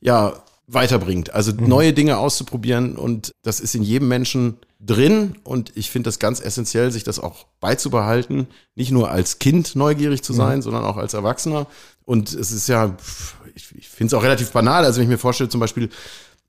ja 0.00 0.32
weiterbringt. 0.66 1.34
Also 1.34 1.52
mhm. 1.52 1.68
neue 1.68 1.92
Dinge 1.92 2.18
auszuprobieren 2.18 2.96
und 2.96 3.32
das 3.42 3.60
ist 3.60 3.74
in 3.74 3.82
jedem 3.82 4.08
Menschen 4.08 4.58
drin 4.80 5.36
und 5.44 5.72
ich 5.76 5.90
finde 5.90 6.08
das 6.08 6.18
ganz 6.18 6.40
essentiell, 6.40 6.90
sich 6.90 7.04
das 7.04 7.18
auch 7.18 7.46
beizubehalten, 7.60 8.48
nicht 8.74 8.90
nur 8.90 9.10
als 9.10 9.38
Kind 9.38 9.76
neugierig 9.76 10.22
zu 10.22 10.32
sein, 10.32 10.58
mhm. 10.58 10.62
sondern 10.62 10.84
auch 10.84 10.96
als 10.96 11.14
Erwachsener. 11.14 11.66
Und 12.04 12.32
es 12.32 12.50
ist 12.50 12.68
ja, 12.68 12.96
ich, 13.54 13.74
ich 13.76 13.88
finde 13.88 14.08
es 14.08 14.14
auch 14.14 14.24
relativ 14.24 14.50
banal, 14.50 14.84
also 14.84 14.98
wenn 14.98 15.04
ich 15.04 15.10
mir 15.10 15.18
vorstelle, 15.18 15.50
zum 15.50 15.60
Beispiel, 15.60 15.88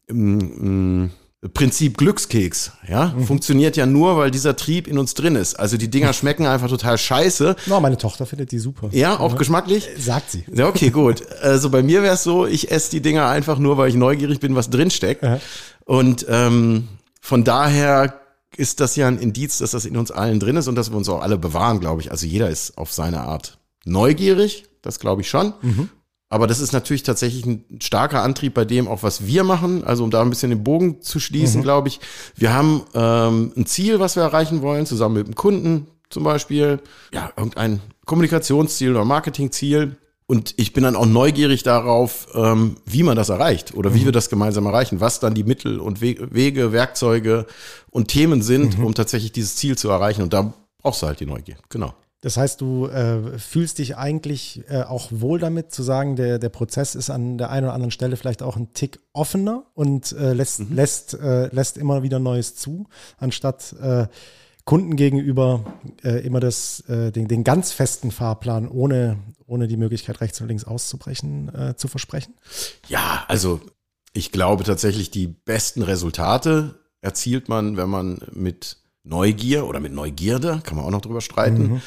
ähm, 0.09 1.11
Prinzip 1.53 1.97
Glückskeks, 1.97 2.71
ja, 2.87 3.07
mhm. 3.07 3.25
funktioniert 3.25 3.75
ja 3.75 3.85
nur, 3.85 4.15
weil 4.15 4.31
dieser 4.31 4.55
Trieb 4.55 4.87
in 4.87 4.97
uns 4.97 5.13
drin 5.13 5.35
ist. 5.35 5.55
Also 5.55 5.75
die 5.75 5.89
Dinger 5.89 6.13
schmecken 6.13 6.45
einfach 6.45 6.69
total 6.69 6.97
scheiße. 6.97 7.55
No, 7.65 7.81
meine 7.81 7.97
Tochter 7.97 8.25
findet 8.25 8.51
die 8.51 8.59
super. 8.59 8.89
Ja, 8.91 9.19
auch 9.19 9.33
ja. 9.33 9.37
geschmacklich? 9.37 9.89
Sagt 9.97 10.31
sie. 10.31 10.45
Ja, 10.53 10.67
okay, 10.67 10.89
gut. 10.89 11.23
Also 11.41 11.69
bei 11.69 11.83
mir 11.83 12.01
wäre 12.01 12.15
es 12.15 12.23
so, 12.23 12.45
ich 12.45 12.71
esse 12.71 12.91
die 12.91 13.01
Dinger 13.01 13.27
einfach 13.27 13.59
nur, 13.59 13.77
weil 13.77 13.89
ich 13.89 13.95
neugierig 13.95 14.39
bin, 14.39 14.55
was 14.55 14.69
drinsteckt. 14.69 15.23
Ja. 15.23 15.41
Und 15.85 16.25
ähm, 16.29 16.87
von 17.19 17.43
daher 17.43 18.21
ist 18.55 18.79
das 18.79 18.95
ja 18.95 19.07
ein 19.07 19.17
Indiz, 19.17 19.57
dass 19.57 19.71
das 19.71 19.85
in 19.85 19.97
uns 19.97 20.11
allen 20.11 20.39
drin 20.39 20.55
ist 20.55 20.67
und 20.67 20.75
dass 20.75 20.91
wir 20.91 20.97
uns 20.97 21.09
auch 21.09 21.21
alle 21.21 21.37
bewahren, 21.37 21.79
glaube 21.79 22.01
ich. 22.01 22.11
Also 22.11 22.25
jeder 22.25 22.49
ist 22.49 22.77
auf 22.77 22.93
seine 22.93 23.21
Art 23.21 23.57
neugierig, 23.83 24.65
das 24.81 24.99
glaube 24.99 25.21
ich 25.21 25.29
schon. 25.29 25.53
Mhm. 25.61 25.89
Aber 26.33 26.47
das 26.47 26.59
ist 26.59 26.71
natürlich 26.71 27.03
tatsächlich 27.03 27.45
ein 27.45 27.63
starker 27.79 28.23
Antrieb 28.23 28.55
bei 28.55 28.65
dem, 28.65 28.87
auch 28.87 29.03
was 29.03 29.27
wir 29.27 29.43
machen. 29.43 29.83
Also 29.83 30.03
um 30.03 30.09
da 30.09 30.23
ein 30.23 30.31
bisschen 30.31 30.49
den 30.49 30.63
Bogen 30.63 30.99
zu 30.99 31.19
schließen, 31.19 31.59
mhm. 31.59 31.63
glaube 31.63 31.89
ich. 31.89 31.99
Wir 32.35 32.55
haben 32.55 32.81
ähm, 32.95 33.53
ein 33.55 33.67
Ziel, 33.67 33.99
was 33.99 34.15
wir 34.15 34.23
erreichen 34.23 34.63
wollen, 34.63 34.87
zusammen 34.87 35.13
mit 35.13 35.27
dem 35.27 35.35
Kunden 35.35 35.85
zum 36.09 36.23
Beispiel. 36.23 36.79
Ja, 37.13 37.31
irgendein 37.37 37.81
Kommunikationsziel 38.07 38.89
oder 38.89 39.05
Marketingziel. 39.05 39.97
Und 40.25 40.55
ich 40.57 40.73
bin 40.73 40.83
dann 40.83 40.95
auch 40.95 41.05
neugierig 41.05 41.61
darauf, 41.61 42.25
ähm, 42.33 42.77
wie 42.83 43.03
man 43.03 43.15
das 43.15 43.29
erreicht 43.29 43.75
oder 43.75 43.93
wie 43.93 43.99
mhm. 43.99 44.05
wir 44.05 44.11
das 44.11 44.31
gemeinsam 44.31 44.65
erreichen, 44.65 45.01
was 45.01 45.19
dann 45.19 45.35
die 45.35 45.43
Mittel 45.43 45.79
und 45.79 46.01
Wege, 46.01 46.71
Werkzeuge 46.71 47.45
und 47.91 48.07
Themen 48.07 48.41
sind, 48.41 48.79
mhm. 48.79 48.85
um 48.85 48.95
tatsächlich 48.95 49.33
dieses 49.33 49.55
Ziel 49.55 49.77
zu 49.77 49.87
erreichen. 49.91 50.23
Und 50.23 50.33
da 50.33 50.51
brauchst 50.81 51.03
du 51.03 51.05
halt 51.05 51.19
die 51.19 51.27
Neugier. 51.27 51.57
Genau. 51.69 51.93
Das 52.23 52.37
heißt, 52.37 52.61
du 52.61 52.87
äh, 52.87 53.37
fühlst 53.37 53.79
dich 53.79 53.97
eigentlich 53.97 54.63
äh, 54.69 54.83
auch 54.83 55.09
wohl 55.11 55.39
damit 55.39 55.73
zu 55.73 55.83
sagen, 55.83 56.15
der, 56.15 56.39
der 56.39 56.47
Prozess 56.47 56.95
ist 56.95 57.09
an 57.09 57.37
der 57.37 57.49
einen 57.49 57.65
oder 57.65 57.73
anderen 57.73 57.91
Stelle 57.91 58.15
vielleicht 58.15 58.41
auch 58.41 58.55
ein 58.55 58.71
Tick 58.73 59.01
offener 59.11 59.65
und 59.73 60.13
äh, 60.13 60.31
lässt, 60.31 60.61
mhm. 60.61 60.73
lässt, 60.73 61.15
äh, 61.15 61.47
lässt 61.53 61.77
immer 61.77 62.01
wieder 62.01 62.19
Neues 62.19 62.55
zu, 62.55 62.87
anstatt 63.17 63.75
äh, 63.81 64.07
Kunden 64.63 64.95
gegenüber 64.95 65.65
äh, 66.01 66.25
immer 66.25 66.39
das, 66.39 66.85
den, 66.87 67.27
den 67.27 67.43
ganz 67.43 67.73
festen 67.73 68.11
Fahrplan 68.11 68.69
ohne, 68.69 69.17
ohne 69.45 69.67
die 69.67 69.75
Möglichkeit 69.75 70.21
rechts 70.21 70.39
und 70.39 70.47
links 70.47 70.63
auszubrechen 70.63 71.75
zu 71.75 71.89
versprechen? 71.89 72.33
Ja, 72.87 73.25
also 73.27 73.59
ich 74.13 74.31
glaube 74.31 74.63
tatsächlich, 74.63 75.11
die 75.11 75.27
besten 75.27 75.81
Resultate 75.81 76.75
erzielt 77.01 77.49
man, 77.49 77.75
wenn 77.75 77.89
man 77.89 78.19
mit 78.31 78.77
Neugier 79.03 79.67
oder 79.67 79.81
mit 79.81 79.91
Neugierde, 79.91 80.61
kann 80.63 80.77
man 80.77 80.85
auch 80.85 80.91
noch 80.91 81.01
drüber 81.01 81.19
streiten, 81.19 81.73
mhm 81.73 81.81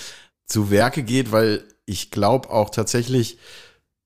zu 0.46 0.70
Werke 0.70 1.02
geht, 1.02 1.32
weil 1.32 1.64
ich 1.84 2.10
glaube 2.10 2.50
auch 2.50 2.70
tatsächlich, 2.70 3.38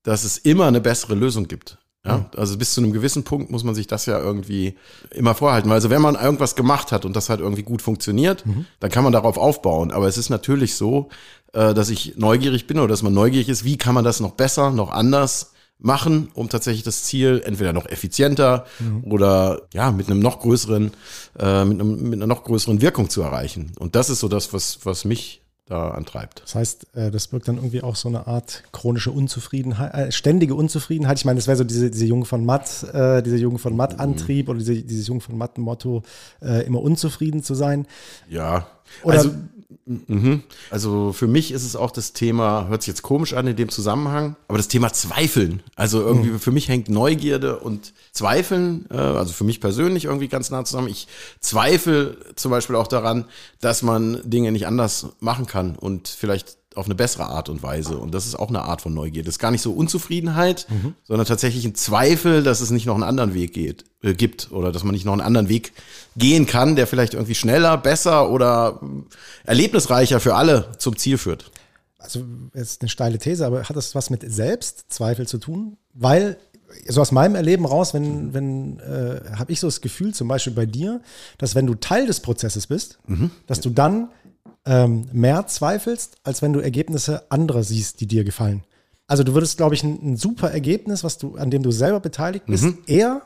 dass 0.03 0.25
es 0.25 0.39
immer 0.39 0.67
eine 0.67 0.81
bessere 0.81 1.15
Lösung 1.15 1.49
gibt. 1.49 1.79
Ja, 2.05 2.17
mhm. 2.17 2.27
also 2.37 2.57
bis 2.57 2.73
zu 2.73 2.81
einem 2.81 2.93
gewissen 2.93 3.25
Punkt 3.25 3.51
muss 3.51 3.63
man 3.63 3.75
sich 3.75 3.87
das 3.87 4.07
ja 4.07 4.19
irgendwie 4.19 4.77
immer 5.11 5.35
vorhalten. 5.35 5.71
Also 5.71 5.91
wenn 5.91 6.01
man 6.01 6.15
irgendwas 6.15 6.57
gemacht 6.57 6.93
hat 6.93 7.05
und 7.05 7.15
das 7.15 7.29
halt 7.29 7.41
irgendwie 7.41 7.63
gut 7.63 7.83
funktioniert, 7.83 8.47
mhm. 8.47 8.65
dann 8.81 8.91
kann 8.91 9.05
man 9.05 9.13
darauf 9.13 9.37
aufbauen. 9.37 9.93
Aber 9.93 10.09
es 10.09 10.17
ist 10.17 10.31
natürlich 10.31 10.77
so, 10.77 11.11
äh, 11.53 11.75
dass 11.75 11.91
ich 11.91 12.17
neugierig 12.17 12.67
bin 12.67 12.79
oder 12.79 12.89
dass 12.89 13.03
man 13.03 13.13
neugierig 13.13 13.51
ist, 13.51 13.65
wie 13.65 13.77
kann 13.77 13.95
man 13.95 14.05
das 14.05 14.21
noch 14.21 14.33
besser, 14.33 14.71
noch 14.71 14.91
anders 14.91 15.53
machen, 15.79 16.31
um 16.35 16.49
tatsächlich 16.49 16.85
das 16.85 17.05
Ziel 17.05 17.43
entweder 17.45 17.73
noch 17.73 17.87
effizienter 17.87 18.65
mhm. 18.79 19.05
oder 19.13 19.63
ja 19.73 19.91
mit 19.91 20.09
einem 20.09 20.21
noch 20.21 20.41
größeren, 20.41 20.93
äh, 21.39 21.65
mit, 21.65 21.81
einem, 21.81 22.03
mit 22.03 22.19
einer 22.19 22.27
noch 22.27 22.45
größeren 22.45 22.81
Wirkung 22.81 23.11
zu 23.11 23.21
erreichen. 23.21 23.73
Und 23.79 23.95
das 23.95 24.09
ist 24.09 24.21
so 24.21 24.29
das, 24.29 24.53
was, 24.55 24.81
was 24.85 25.05
mich 25.05 25.40
da 25.71 25.91
antreibt. 25.93 26.43
Das 26.43 26.55
heißt, 26.55 26.97
äh, 26.97 27.11
das 27.11 27.29
birgt 27.29 27.49
dann 27.49 27.57
irgendwie 27.57 27.83
auch 27.83 27.97
so 27.97 28.09
eine 28.09 28.27
Art 28.27 28.65
chronische 28.73 29.13
Unzufriedenheit, 29.13 29.95
äh, 29.95 30.13
ständige 30.13 30.55
Unzufriedenheit. 30.55 31.19
Ich 31.19 31.25
meine, 31.25 31.37
das 31.39 31.47
wäre 31.47 31.57
so 31.57 31.65
diese, 31.65 31.91
diese 31.91 32.07
Jungen 32.07 32.25
von 32.25 32.45
Matt, 32.45 32.83
äh, 32.93 33.23
dieser 33.23 33.37
Jungen 33.37 33.59
von 33.59 33.77
Matt-Antrieb 33.77 34.47
mhm. 34.47 34.51
oder 34.51 34.59
diese, 34.59 34.83
dieses 34.83 35.07
Jungen 35.07 35.21
von 35.21 35.39
Matt-Motto, 35.39 36.03
äh, 36.43 36.67
immer 36.67 36.83
unzufrieden 36.83 37.43
zu 37.43 37.55
sein. 37.55 37.87
Ja, 38.29 38.67
oder 39.05 39.19
also 39.19 39.31
Mhm. 39.87 40.43
Also 40.71 41.13
für 41.13 41.27
mich 41.27 41.53
ist 41.53 41.65
es 41.65 41.77
auch 41.77 41.91
das 41.91 42.13
Thema, 42.13 42.69
hört 42.69 42.83
sich 42.83 42.89
jetzt 42.89 43.03
komisch 43.03 43.35
an 43.35 43.47
in 43.47 43.57
dem 43.57 43.69
Zusammenhang, 43.69 44.37
aber 44.49 44.59
das 44.59 44.69
Thema 44.69 44.93
Zweifeln. 44.93 45.63
Also 45.77 46.01
irgendwie 46.01 46.31
mhm. 46.31 46.39
für 46.39 46.53
mich 46.53 46.69
hängt 46.69 46.89
Neugierde 46.89 47.59
und 47.59 47.93
Zweifeln, 48.13 48.87
äh, 48.91 48.97
also 48.97 49.33
für 49.33 49.45
mich 49.45 49.61
persönlich 49.61 50.05
irgendwie 50.05 50.29
ganz 50.29 50.51
nah 50.51 50.65
zusammen. 50.65 50.89
Ich 50.89 51.09
zweifle 51.41 52.17
zum 52.37 52.51
Beispiel 52.51 52.77
auch 52.77 52.87
daran, 52.87 53.25
dass 53.61 53.83
man 53.83 54.21
Dinge 54.25 54.53
nicht 54.53 54.67
anders 54.67 55.09
machen 55.21 55.47
kann 55.47 55.77
und 55.77 56.09
vielleicht 56.09 56.60
auf 56.77 56.87
eine 56.87 56.95
bessere 56.95 57.25
Art 57.25 57.49
und 57.49 57.63
Weise. 57.63 57.99
Und 57.99 58.15
das 58.15 58.27
ist 58.27 58.39
auch 58.39 58.49
eine 58.49 58.63
Art 58.63 58.83
von 58.83 58.95
Neugier. 58.95 59.25
Das 59.25 59.35
ist 59.35 59.39
gar 59.39 59.51
nicht 59.51 59.63
so 59.63 59.73
Unzufriedenheit, 59.73 60.67
mhm. 60.69 60.95
sondern 61.03 61.27
tatsächlich 61.27 61.65
ein 61.65 61.75
Zweifel, 61.75 62.45
dass 62.45 62.61
es 62.61 62.71
nicht 62.71 62.87
noch 62.87 62.95
einen 62.95 63.03
anderen 63.03 63.35
Weg 63.35 63.53
geht, 63.53 63.85
äh, 64.03 64.15
gibt 64.15 64.53
oder 64.53 64.71
dass 64.71 64.85
man 64.85 64.93
nicht 64.95 65.05
noch 65.05 65.13
einen 65.13 65.21
anderen 65.21 65.49
Weg 65.49 65.73
gehen 66.17 66.47
kann, 66.47 66.77
der 66.77 66.87
vielleicht 66.87 67.15
irgendwie 67.15 67.35
schneller, 67.35 67.77
besser 67.77 68.31
oder 68.31 68.81
erlebnisreicher 69.45 70.21
für 70.21 70.37
alle 70.37 70.71
zum 70.79 70.97
Ziel 70.97 71.19
führt. 71.19 71.51
Also 71.99 72.25
jetzt 72.55 72.83
eine 72.83 72.89
steile 72.89 73.19
These, 73.19 73.45
aber 73.45 73.65
hat 73.65 73.77
das 73.77 73.95
was 73.95 74.09
mit 74.09 74.25
Selbstzweifel 74.27 75.27
zu 75.27 75.39
tun? 75.39 75.77
Weil 75.93 76.39
so 76.87 77.01
aus 77.01 77.13
meinem 77.13 77.35
Erleben 77.35 77.65
raus, 77.65 77.95
wenn, 77.95 78.33
wenn 78.33 78.79
äh, 78.81 79.21
habe 79.37 79.53
ich 79.53 79.61
so 79.61 79.67
das 79.67 79.81
Gefühl, 79.81 80.15
zum 80.15 80.29
Beispiel 80.29 80.53
bei 80.53 80.67
dir, 80.67 81.01
dass 81.39 81.55
wenn 81.55 81.67
du 81.67 81.75
Teil 81.75 82.07
des 82.07 82.21
Prozesses 82.21 82.67
bist, 82.67 82.99
mhm. 83.07 83.31
dass 83.47 83.61
du 83.61 83.71
dann 83.71 84.09
ähm, 84.67 85.09
mehr 85.13 85.47
zweifelst, 85.47 86.19
als 86.23 86.43
wenn 86.43 86.53
du 86.53 86.61
Ergebnisse 86.61 87.31
anderer 87.31 87.63
siehst, 87.63 88.01
die 88.01 88.07
dir 88.07 88.25
gefallen. 88.25 88.65
Also 89.07 89.25
du 89.25 89.35
würdest, 89.35 89.57
glaube 89.57 89.75
ich, 89.75 89.83
ein, 89.83 90.13
ein, 90.13 90.17
super 90.17 90.51
Ergebnis, 90.51 91.03
was 91.03 91.19
du, 91.19 91.37
an 91.37 91.51
dem 91.51 91.63
du 91.63 91.73
selber 91.73 92.01
beteiligt 92.01 92.47
bist, 92.47 92.65
mhm. 92.65 92.79
eher 92.87 93.23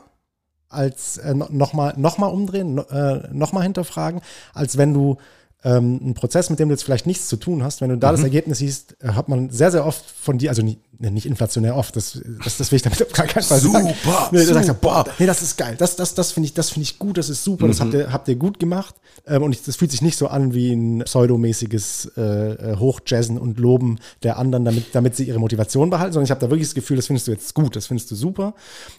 als 0.67 1.17
äh, 1.17 1.33
nochmal 1.33 1.93
noch 1.97 2.17
mal 2.17 2.27
umdrehen, 2.27 2.75
no, 2.75 2.81
äh, 2.83 3.27
nochmal 3.31 3.63
hinterfragen, 3.63 4.21
als 4.53 4.77
wenn 4.77 4.93
du 4.93 5.17
ähm, 5.65 5.99
einen 6.01 6.13
Prozess, 6.13 6.51
mit 6.51 6.59
dem 6.59 6.69
du 6.69 6.75
jetzt 6.75 6.83
vielleicht 6.83 7.07
nichts 7.07 7.27
zu 7.27 7.37
tun 7.37 7.63
hast, 7.63 7.81
wenn 7.81 7.89
du 7.89 7.97
da 7.97 8.11
mhm. 8.11 8.17
das 8.17 8.23
Ergebnis 8.23 8.59
siehst, 8.59 8.95
äh, 9.01 9.09
hat 9.09 9.27
man 9.27 9.49
sehr, 9.49 9.71
sehr 9.71 9.85
oft 9.85 10.05
von 10.09 10.37
dir, 10.37 10.49
also 10.49 10.61
nicht, 10.61 10.79
nicht 10.99 11.25
inflationär 11.25 11.75
oft, 11.75 11.95
das, 11.95 12.21
das, 12.43 12.57
das 12.57 12.71
will 12.71 12.77
ich 12.77 12.83
damit 12.83 13.01
auf 13.01 13.11
gar 13.11 13.25
keinen 13.25 13.43
Fall 13.43 13.59
super, 13.59 13.79
sagen. 13.81 13.95
Nee, 14.31 14.39
super. 14.43 14.59
Du 14.59 14.65
sagst, 14.65 14.81
boah, 14.81 15.05
nee, 15.17 15.25
das 15.25 15.41
ist 15.41 15.57
geil, 15.57 15.75
das, 15.77 15.95
das, 15.95 16.13
das 16.13 16.31
finde 16.31 16.45
ich, 16.45 16.53
das 16.53 16.69
finde 16.69 16.83
ich 16.83 16.99
gut, 16.99 17.17
das 17.17 17.29
ist 17.29 17.43
super, 17.43 17.65
mhm. 17.65 17.69
das 17.69 17.81
habt 17.81 17.93
ihr, 17.95 18.13
habt 18.13 18.27
ihr 18.27 18.35
gut 18.35 18.59
gemacht. 18.59 18.95
Ähm, 19.27 19.43
und 19.43 19.51
ich, 19.53 19.63
das 19.63 19.75
fühlt 19.75 19.91
sich 19.91 20.01
nicht 20.01 20.17
so 20.17 20.27
an 20.27 20.53
wie 20.53 20.71
ein 20.71 20.99
pseudomäßiges 20.99 22.11
äh, 22.17 22.21
äh, 22.21 22.75
Hochjazzen 22.77 23.37
und 23.37 23.59
Loben 23.59 23.99
der 24.23 24.37
anderen, 24.37 24.65
damit, 24.65 24.93
damit 24.93 25.15
sie 25.15 25.23
ihre 25.23 25.39
Motivation 25.39 25.89
behalten, 25.89 26.13
sondern 26.13 26.25
ich 26.25 26.31
habe 26.31 26.41
da 26.41 26.49
wirklich 26.49 26.67
das 26.67 26.75
Gefühl, 26.75 26.97
das 26.97 27.07
findest 27.07 27.27
du 27.27 27.31
jetzt 27.31 27.53
gut, 27.53 27.75
das 27.75 27.87
findest 27.87 28.11
du 28.11 28.15
super. 28.15 28.53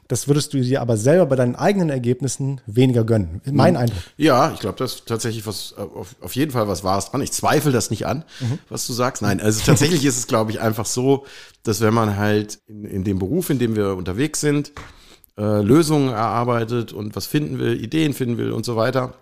Das 0.08 0.26
würdest 0.26 0.52
du 0.54 0.60
dir 0.60 0.80
aber 0.80 0.96
selber 0.96 1.26
bei 1.26 1.36
deinen 1.36 1.54
eigenen 1.54 1.90
Ergebnissen 1.90 2.60
weniger 2.66 3.04
gönnen. 3.04 3.40
Mein 3.44 3.74
mhm. 3.74 3.80
Eindruck. 3.80 4.02
Ja, 4.16 4.52
ich 4.52 4.60
glaube, 4.60 4.78
das 4.78 4.94
ist 4.94 5.06
tatsächlich 5.06 5.46
was, 5.46 5.74
auf, 5.76 6.16
auf 6.20 6.34
jeden 6.34 6.50
Fall 6.50 6.55
was 6.56 6.84
Wahres 6.84 7.10
dran. 7.10 7.20
Ich 7.20 7.32
zweifle 7.32 7.72
das 7.72 7.90
nicht 7.90 8.06
an, 8.06 8.24
mhm. 8.40 8.58
was 8.68 8.86
du 8.86 8.92
sagst. 8.92 9.22
Nein, 9.22 9.40
also 9.40 9.62
tatsächlich 9.64 10.04
ist 10.06 10.16
es, 10.16 10.26
glaube 10.26 10.50
ich, 10.50 10.60
einfach 10.60 10.86
so, 10.86 11.26
dass 11.62 11.80
wenn 11.80 11.94
man 11.94 12.16
halt 12.16 12.60
in, 12.66 12.84
in 12.84 13.04
dem 13.04 13.18
Beruf, 13.18 13.50
in 13.50 13.58
dem 13.58 13.76
wir 13.76 13.96
unterwegs 13.96 14.40
sind, 14.40 14.72
äh, 15.38 15.60
Lösungen 15.60 16.08
erarbeitet 16.08 16.92
und 16.92 17.14
was 17.14 17.26
finden 17.26 17.58
will, 17.58 17.82
Ideen 17.82 18.14
finden 18.14 18.38
will 18.38 18.52
und 18.52 18.64
so 18.64 18.76
weiter, 18.76 19.14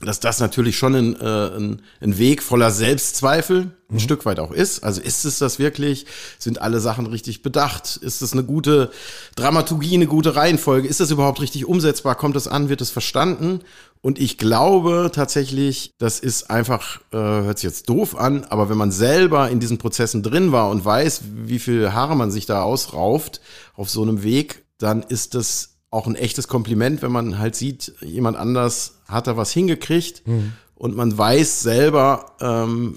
dass 0.00 0.20
das 0.20 0.40
natürlich 0.40 0.76
schon 0.76 0.94
ein, 0.94 1.16
äh, 1.20 1.56
ein, 1.56 1.82
ein 2.00 2.18
Weg 2.18 2.42
voller 2.42 2.70
Selbstzweifel 2.70 3.70
ein 3.88 3.94
mhm. 3.94 3.98
Stück 4.00 4.26
weit 4.26 4.40
auch 4.40 4.50
ist. 4.50 4.84
Also 4.84 5.00
ist 5.00 5.24
es 5.24 5.38
das 5.38 5.58
wirklich? 5.58 6.04
Sind 6.38 6.60
alle 6.60 6.80
Sachen 6.80 7.06
richtig 7.06 7.42
bedacht? 7.42 7.96
Ist 7.96 8.20
es 8.20 8.32
eine 8.32 8.44
gute 8.44 8.90
Dramaturgie, 9.36 9.94
eine 9.94 10.06
gute 10.06 10.36
Reihenfolge? 10.36 10.86
Ist 10.86 11.00
das 11.00 11.10
überhaupt 11.10 11.40
richtig 11.40 11.64
umsetzbar? 11.64 12.14
Kommt 12.14 12.36
das 12.36 12.46
an? 12.46 12.68
Wird 12.68 12.82
es 12.82 12.90
verstanden? 12.90 13.60
Und 14.00 14.20
ich 14.20 14.38
glaube 14.38 15.10
tatsächlich, 15.12 15.92
das 15.98 16.20
ist 16.20 16.50
einfach, 16.50 17.00
äh, 17.12 17.16
hört 17.16 17.58
sich 17.58 17.68
jetzt 17.68 17.88
doof 17.88 18.16
an, 18.16 18.44
aber 18.44 18.68
wenn 18.68 18.78
man 18.78 18.92
selber 18.92 19.50
in 19.50 19.60
diesen 19.60 19.78
Prozessen 19.78 20.22
drin 20.22 20.52
war 20.52 20.70
und 20.70 20.84
weiß, 20.84 21.22
wie 21.44 21.58
viel 21.58 21.92
Haare 21.92 22.16
man 22.16 22.30
sich 22.30 22.46
da 22.46 22.62
ausrauft 22.62 23.40
auf 23.74 23.90
so 23.90 24.02
einem 24.02 24.22
Weg, 24.22 24.64
dann 24.78 25.02
ist 25.02 25.34
das 25.34 25.76
auch 25.90 26.06
ein 26.06 26.14
echtes 26.14 26.48
Kompliment, 26.48 27.02
wenn 27.02 27.12
man 27.12 27.38
halt 27.38 27.56
sieht, 27.56 27.94
jemand 28.00 28.36
anders 28.36 28.98
hat 29.08 29.26
da 29.26 29.36
was 29.36 29.52
hingekriegt 29.52 30.26
mhm. 30.26 30.52
und 30.74 30.96
man 30.96 31.16
weiß 31.16 31.62
selber, 31.62 32.32
ähm, 32.40 32.96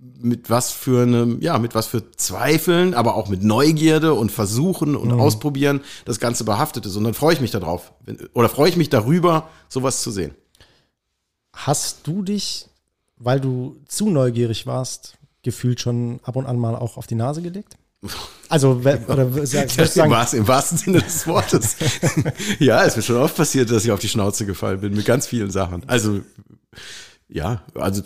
mit 0.00 0.48
was 0.48 0.70
für 0.70 1.02
einem, 1.02 1.40
ja, 1.40 1.58
mit 1.58 1.74
was 1.74 1.86
für 1.86 2.10
Zweifeln, 2.12 2.94
aber 2.94 3.16
auch 3.16 3.28
mit 3.28 3.42
Neugierde 3.42 4.14
und 4.14 4.30
Versuchen 4.30 4.96
und 4.96 5.12
mhm. 5.12 5.20
Ausprobieren 5.20 5.80
das 6.04 6.20
Ganze 6.20 6.44
behaftet 6.44 6.86
ist. 6.86 6.96
Und 6.96 7.04
dann 7.04 7.14
freue 7.14 7.34
ich 7.34 7.40
mich 7.40 7.50
darauf. 7.50 7.92
Oder 8.32 8.48
freue 8.48 8.68
ich 8.68 8.76
mich 8.76 8.90
darüber, 8.90 9.48
sowas 9.68 10.02
zu 10.02 10.10
sehen. 10.10 10.34
Hast 11.52 12.06
du 12.06 12.22
dich, 12.22 12.68
weil 13.16 13.40
du 13.40 13.76
zu 13.88 14.10
neugierig 14.10 14.66
warst, 14.66 15.18
gefühlt 15.42 15.80
schon 15.80 16.20
ab 16.22 16.36
und 16.36 16.46
an 16.46 16.58
mal 16.58 16.76
auch 16.76 16.96
auf 16.96 17.06
die 17.06 17.16
Nase 17.16 17.42
gelegt? 17.42 17.76
Also, 18.50 18.80
oder 18.80 19.46
sag, 19.46 19.76
das 19.76 19.92
sagen, 19.92 20.10
im, 20.10 20.38
im 20.38 20.48
wahrsten 20.48 20.78
Sinne 20.78 21.02
des 21.02 21.26
Wortes. 21.26 21.76
ja, 22.58 22.80
es 22.80 22.92
ist 22.92 22.96
mir 22.96 23.02
schon 23.02 23.16
oft 23.16 23.36
passiert, 23.36 23.70
dass 23.70 23.84
ich 23.84 23.90
auf 23.90 24.00
die 24.00 24.08
Schnauze 24.08 24.46
gefallen 24.46 24.80
bin 24.80 24.94
mit 24.94 25.04
ganz 25.04 25.26
vielen 25.26 25.50
Sachen. 25.50 25.86
Also, 25.86 26.22
ja, 27.28 27.60
also 27.74 28.02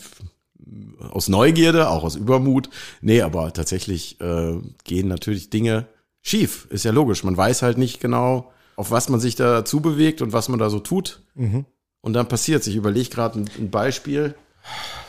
aus 1.11 1.29
Neugierde, 1.29 1.89
auch 1.89 2.05
aus 2.05 2.17
Übermut. 2.17 2.71
Nee, 3.01 3.23
aber 3.23 3.53
tatsächlich 3.53 4.21
äh, 4.21 4.59
gehen 4.85 5.09
natürlich 5.09 5.51
Dinge 5.51 5.87
schief. 6.21 6.67
Ist 6.71 6.85
ja 6.85 6.93
logisch. 6.93 7.25
Man 7.25 7.37
weiß 7.37 7.63
halt 7.63 7.79
nicht 7.79 8.01
genau, 8.01 8.53
auf 8.77 8.91
was 8.91 9.09
man 9.09 9.21
sich 9.21 9.35
da 9.35 9.65
zubewegt 9.65 10.23
und 10.23 10.33
was 10.33 10.49
man 10.49 10.59
da 10.59 10.71
so 10.71 10.81
tut. 10.81 11.23
Mhm. 11.35 11.67
Und 12.01 12.15
dann 12.15 12.29
passiert 12.29 12.67
Ich 12.67 12.77
überlege 12.77 13.11
gerade 13.11 13.41
ein, 13.41 13.51
ein 13.59 13.71
Beispiel, 13.71 14.35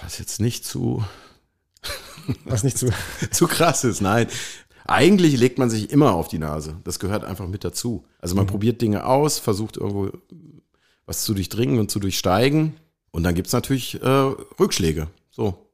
was 0.03 0.19
jetzt 0.19 0.39
nicht 0.39 0.65
zu 0.65 1.03
was 2.45 2.63
nicht 2.63 2.77
zu 2.77 2.89
zu 3.31 3.47
krass 3.47 3.83
ist. 3.83 4.01
Nein, 4.01 4.27
eigentlich 4.85 5.37
legt 5.37 5.59
man 5.59 5.69
sich 5.69 5.91
immer 5.91 6.13
auf 6.13 6.27
die 6.27 6.39
Nase. 6.39 6.77
Das 6.83 6.99
gehört 6.99 7.23
einfach 7.23 7.47
mit 7.47 7.63
dazu. 7.63 8.05
Also 8.19 8.35
man 8.35 8.45
mhm. 8.45 8.49
probiert 8.49 8.81
Dinge 8.81 9.05
aus, 9.05 9.39
versucht 9.39 9.77
irgendwo 9.77 10.11
was 11.05 11.23
zu 11.23 11.33
durchdringen 11.33 11.79
und 11.79 11.91
zu 11.91 11.99
durchsteigen. 11.99 12.75
Und 13.11 13.23
dann 13.23 13.35
gibt's 13.35 13.53
natürlich 13.53 14.01
äh, 14.01 14.07
Rückschläge. 14.59 15.07
So. 15.35 15.69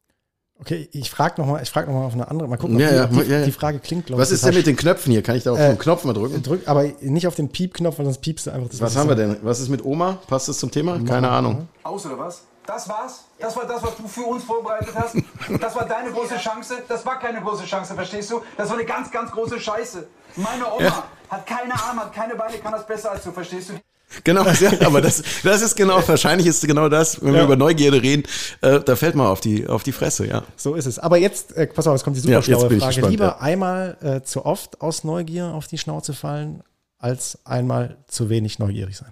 Okay, 0.62 0.90
ich 0.92 1.10
frage 1.10 1.40
nochmal 1.40 1.66
frag 1.66 1.88
noch 1.88 1.94
auf 2.04 2.14
eine 2.14 2.28
andere. 2.30 2.48
Mal 2.50 2.58
gucken, 2.58 2.80
Ja, 2.80 2.88
ob 2.90 2.94
ja, 2.96 3.06
die, 3.08 3.24
die, 3.24 3.32
ja, 3.32 3.46
die 3.46 3.52
Frage 3.52 3.80
klingt, 3.80 4.08
glaube 4.08 4.22
Was 4.22 4.32
ist 4.32 4.46
denn 4.46 4.54
mit 4.56 4.68
den 4.68 4.76
Knöpfen 4.76 5.12
hier? 5.12 5.22
Kann 5.22 5.36
ich 5.36 5.44
da 5.44 5.52
auf 5.54 5.60
Äh, 5.60 5.70
den 5.70 5.78
Knopf 5.78 6.04
mal 6.04 6.14
drücken? 6.14 6.42
Drück, 6.44 6.68
aber 6.68 6.84
nicht 7.02 7.28
auf 7.28 7.36
den 7.36 7.50
Piep-Knopf, 7.50 7.98
weil 7.98 8.06
sonst 8.06 8.20
piepst 8.22 8.48
du 8.48 8.52
einfach 8.52 8.70
das 8.70 8.82
Was 8.82 8.96
haben 8.98 9.08
wir 9.08 9.16
denn? 9.16 9.38
Was 9.42 9.60
ist 9.62 9.70
mit 9.70 9.84
Oma? 9.86 10.18
Passt 10.28 10.50
das 10.50 10.58
zum 10.60 10.70
Thema? 10.72 11.00
Keine 11.06 11.30
Ahnung. 11.30 11.68
Aus 11.84 12.06
oder 12.06 12.18
was? 12.20 12.44
Das 12.66 12.88
war's? 12.88 13.24
Das 13.40 13.56
war 13.56 13.66
das, 13.66 13.82
was 13.82 13.96
du 13.98 14.08
für 14.08 14.22
uns 14.26 14.44
vorbereitet 14.44 14.94
hast? 14.96 15.16
Das 15.60 15.76
war 15.76 15.88
deine 15.88 16.12
große 16.12 16.36
Chance? 16.38 16.76
Das 16.88 17.06
war 17.06 17.18
keine 17.20 17.42
große 17.42 17.64
Chance, 17.66 17.96
verstehst 17.96 18.30
du? 18.30 18.42
Das 18.58 18.70
war 18.70 18.76
eine 18.78 18.86
ganz, 18.86 19.10
ganz 19.12 19.32
große 19.32 19.60
Scheiße. 19.60 20.08
Meine 20.36 20.66
Oma 20.72 20.84
Ja. 20.84 21.04
hat 21.30 21.48
keine 21.48 21.74
Arme, 21.74 22.02
hat 22.02 22.14
keine 22.14 22.36
Beine, 22.36 22.58
kann 22.58 22.74
das 22.74 22.86
besser 22.86 23.12
als 23.12 23.24
du, 23.24 23.32
verstehst 23.32 23.70
du? 23.70 23.74
Genau, 24.24 24.44
ja, 24.60 24.72
aber 24.86 25.02
das, 25.02 25.22
das 25.44 25.62
ist 25.62 25.76
genau, 25.76 26.02
wahrscheinlich 26.08 26.48
ist 26.48 26.66
genau 26.66 26.90
das, 26.90 27.22
wenn 27.22 27.34
wir 27.34 27.40
Ja. 27.40 27.46
über 27.46 27.56
Neugierde 27.56 28.02
reden, 28.02 28.24
äh, 28.62 28.80
da 28.80 28.96
fällt 28.96 29.16
man 29.16 29.28
auf 29.28 29.40
die, 29.40 29.68
auf 29.68 29.84
die 29.84 29.92
Fresse, 29.92 30.26
ja. 30.28 30.44
So 30.56 30.76
ist 30.76 30.86
es. 30.88 30.98
Aber 31.00 31.18
jetzt, 31.18 31.56
äh, 31.56 31.68
pass 31.68 31.86
auf, 31.88 31.94
jetzt 31.94 32.04
kommt 32.04 32.16
die 32.16 32.22
super 32.22 32.34
Ja, 32.34 32.42
schlaue 32.42 32.70
Frage. 32.70 32.76
gespannt, 32.88 33.12
Lieber 33.12 33.26
ja. 33.26 33.38
einmal 33.40 33.98
äh, 34.02 34.22
zu 34.24 34.46
oft 34.46 34.82
aus 34.82 35.04
Neugier 35.04 35.54
auf 35.54 35.68
die 35.68 35.78
Schnauze 35.78 36.14
fallen, 36.14 36.64
als 36.98 37.40
einmal 37.46 37.98
zu 38.08 38.30
wenig 38.30 38.60
neugierig 38.60 38.98
sein. 38.98 39.12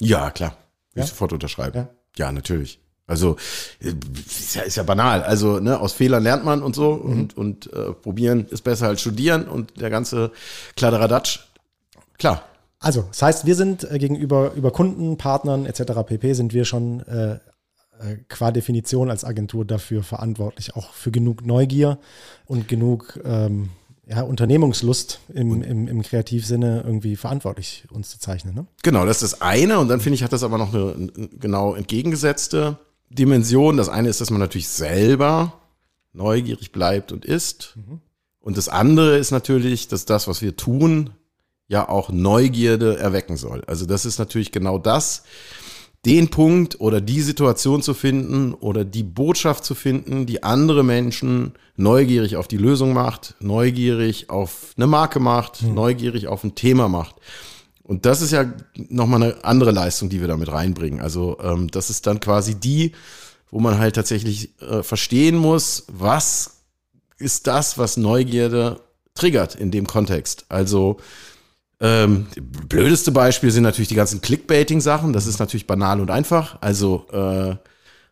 Ja, 0.00 0.30
klar. 0.30 0.56
Ich 0.94 1.04
sofort 1.06 1.32
unterschreiben. 1.32 1.76
Ja. 1.76 1.88
Ja, 2.26 2.32
natürlich. 2.32 2.78
Also 3.08 3.36
äh, 3.80 3.92
ist 4.26 4.54
ja, 4.54 4.62
ist 4.62 4.76
ja 4.76 4.82
banal. 4.84 5.22
Also 5.22 5.60
ne, 5.60 5.78
aus 5.78 5.92
Fehlern 5.92 6.22
lernt 6.22 6.44
man 6.44 6.62
und 6.62 6.74
so 6.74 6.94
Mhm. 6.94 7.12
und, 7.12 7.36
und 7.36 7.72
äh, 7.72 7.92
probieren 7.92 8.46
ist 8.50 8.62
besser 8.62 8.88
als 8.88 9.00
studieren 9.00 9.46
und 9.48 9.80
der 9.80 9.90
ganze 9.90 10.30
Kladderadatsch. 10.76 11.40
Klar. 12.18 12.42
Also, 12.86 13.02
das 13.08 13.20
heißt, 13.20 13.46
wir 13.46 13.56
sind 13.56 13.82
äh, 13.90 13.98
gegenüber 13.98 14.52
über 14.54 14.70
Kunden, 14.70 15.16
Partnern 15.16 15.66
etc. 15.66 16.04
pp. 16.06 16.34
sind 16.34 16.54
wir 16.54 16.64
schon 16.64 17.00
äh, 17.00 17.32
äh, 17.32 17.38
qua 18.28 18.52
Definition 18.52 19.10
als 19.10 19.24
Agentur 19.24 19.64
dafür 19.64 20.04
verantwortlich, 20.04 20.76
auch 20.76 20.92
für 20.92 21.10
genug 21.10 21.44
Neugier 21.44 21.98
und 22.44 22.68
genug 22.68 23.18
ähm, 23.24 23.70
ja, 24.06 24.22
Unternehmungslust 24.22 25.18
im, 25.34 25.64
im, 25.64 25.88
im 25.88 26.02
Kreativsinne 26.02 26.84
irgendwie 26.86 27.16
verantwortlich 27.16 27.86
uns 27.90 28.10
zu 28.10 28.20
zeichnen. 28.20 28.54
Ne? 28.54 28.66
Genau, 28.84 29.04
das 29.04 29.20
ist 29.20 29.32
das 29.32 29.40
eine. 29.40 29.80
Und 29.80 29.88
dann 29.88 29.98
finde 29.98 30.14
ich, 30.14 30.22
hat 30.22 30.32
das 30.32 30.44
aber 30.44 30.56
noch 30.56 30.72
eine 30.72 30.94
eine 30.94 31.28
genau 31.40 31.74
entgegengesetzte 31.74 32.78
Dimension. 33.10 33.78
Das 33.78 33.88
eine 33.88 34.10
ist, 34.10 34.20
dass 34.20 34.30
man 34.30 34.38
natürlich 34.38 34.68
selber 34.68 35.54
neugierig 36.12 36.70
bleibt 36.70 37.10
und 37.10 37.24
ist. 37.24 37.76
Und 38.38 38.56
das 38.56 38.68
andere 38.68 39.18
ist 39.18 39.32
natürlich, 39.32 39.88
dass 39.88 40.04
das, 40.04 40.28
was 40.28 40.40
wir 40.40 40.54
tun, 40.54 41.10
ja 41.68 41.88
auch 41.88 42.10
Neugierde 42.10 42.98
erwecken 42.98 43.36
soll. 43.36 43.62
Also 43.66 43.86
das 43.86 44.04
ist 44.04 44.18
natürlich 44.18 44.52
genau 44.52 44.78
das, 44.78 45.24
den 46.04 46.28
Punkt 46.28 46.80
oder 46.80 47.00
die 47.00 47.20
Situation 47.20 47.82
zu 47.82 47.92
finden 47.92 48.54
oder 48.54 48.84
die 48.84 49.02
Botschaft 49.02 49.64
zu 49.64 49.74
finden, 49.74 50.24
die 50.24 50.44
andere 50.44 50.84
Menschen 50.84 51.54
neugierig 51.76 52.36
auf 52.36 52.46
die 52.46 52.58
Lösung 52.58 52.92
macht, 52.92 53.34
neugierig 53.40 54.30
auf 54.30 54.72
eine 54.76 54.86
Marke 54.86 55.18
macht, 55.18 55.62
neugierig 55.62 56.28
auf 56.28 56.44
ein 56.44 56.54
Thema 56.54 56.88
macht. 56.88 57.16
Und 57.82 58.06
das 58.06 58.20
ist 58.20 58.30
ja 58.30 58.52
nochmal 58.74 59.22
eine 59.22 59.44
andere 59.44 59.72
Leistung, 59.72 60.08
die 60.08 60.20
wir 60.20 60.28
damit 60.28 60.50
reinbringen. 60.50 61.00
Also 61.00 61.38
ähm, 61.40 61.68
das 61.70 61.90
ist 61.90 62.06
dann 62.06 62.20
quasi 62.20 62.54
die, 62.54 62.92
wo 63.50 63.58
man 63.58 63.78
halt 63.78 63.96
tatsächlich 63.96 64.60
äh, 64.60 64.82
verstehen 64.82 65.36
muss, 65.36 65.86
was 65.88 66.62
ist 67.18 67.46
das, 67.48 67.78
was 67.78 67.96
Neugierde 67.96 68.80
triggert 69.14 69.54
in 69.56 69.70
dem 69.70 69.86
Kontext. 69.86 70.46
Also 70.48 70.98
ähm, 71.80 72.26
blödeste 72.68 73.12
Beispiel 73.12 73.50
sind 73.50 73.62
natürlich 73.62 73.88
die 73.88 73.94
ganzen 73.94 74.20
Clickbaiting-Sachen. 74.20 75.12
Das 75.12 75.26
ist 75.26 75.38
natürlich 75.38 75.66
banal 75.66 76.00
und 76.00 76.10
einfach. 76.10 76.56
Also 76.60 77.06
äh, 77.12 77.56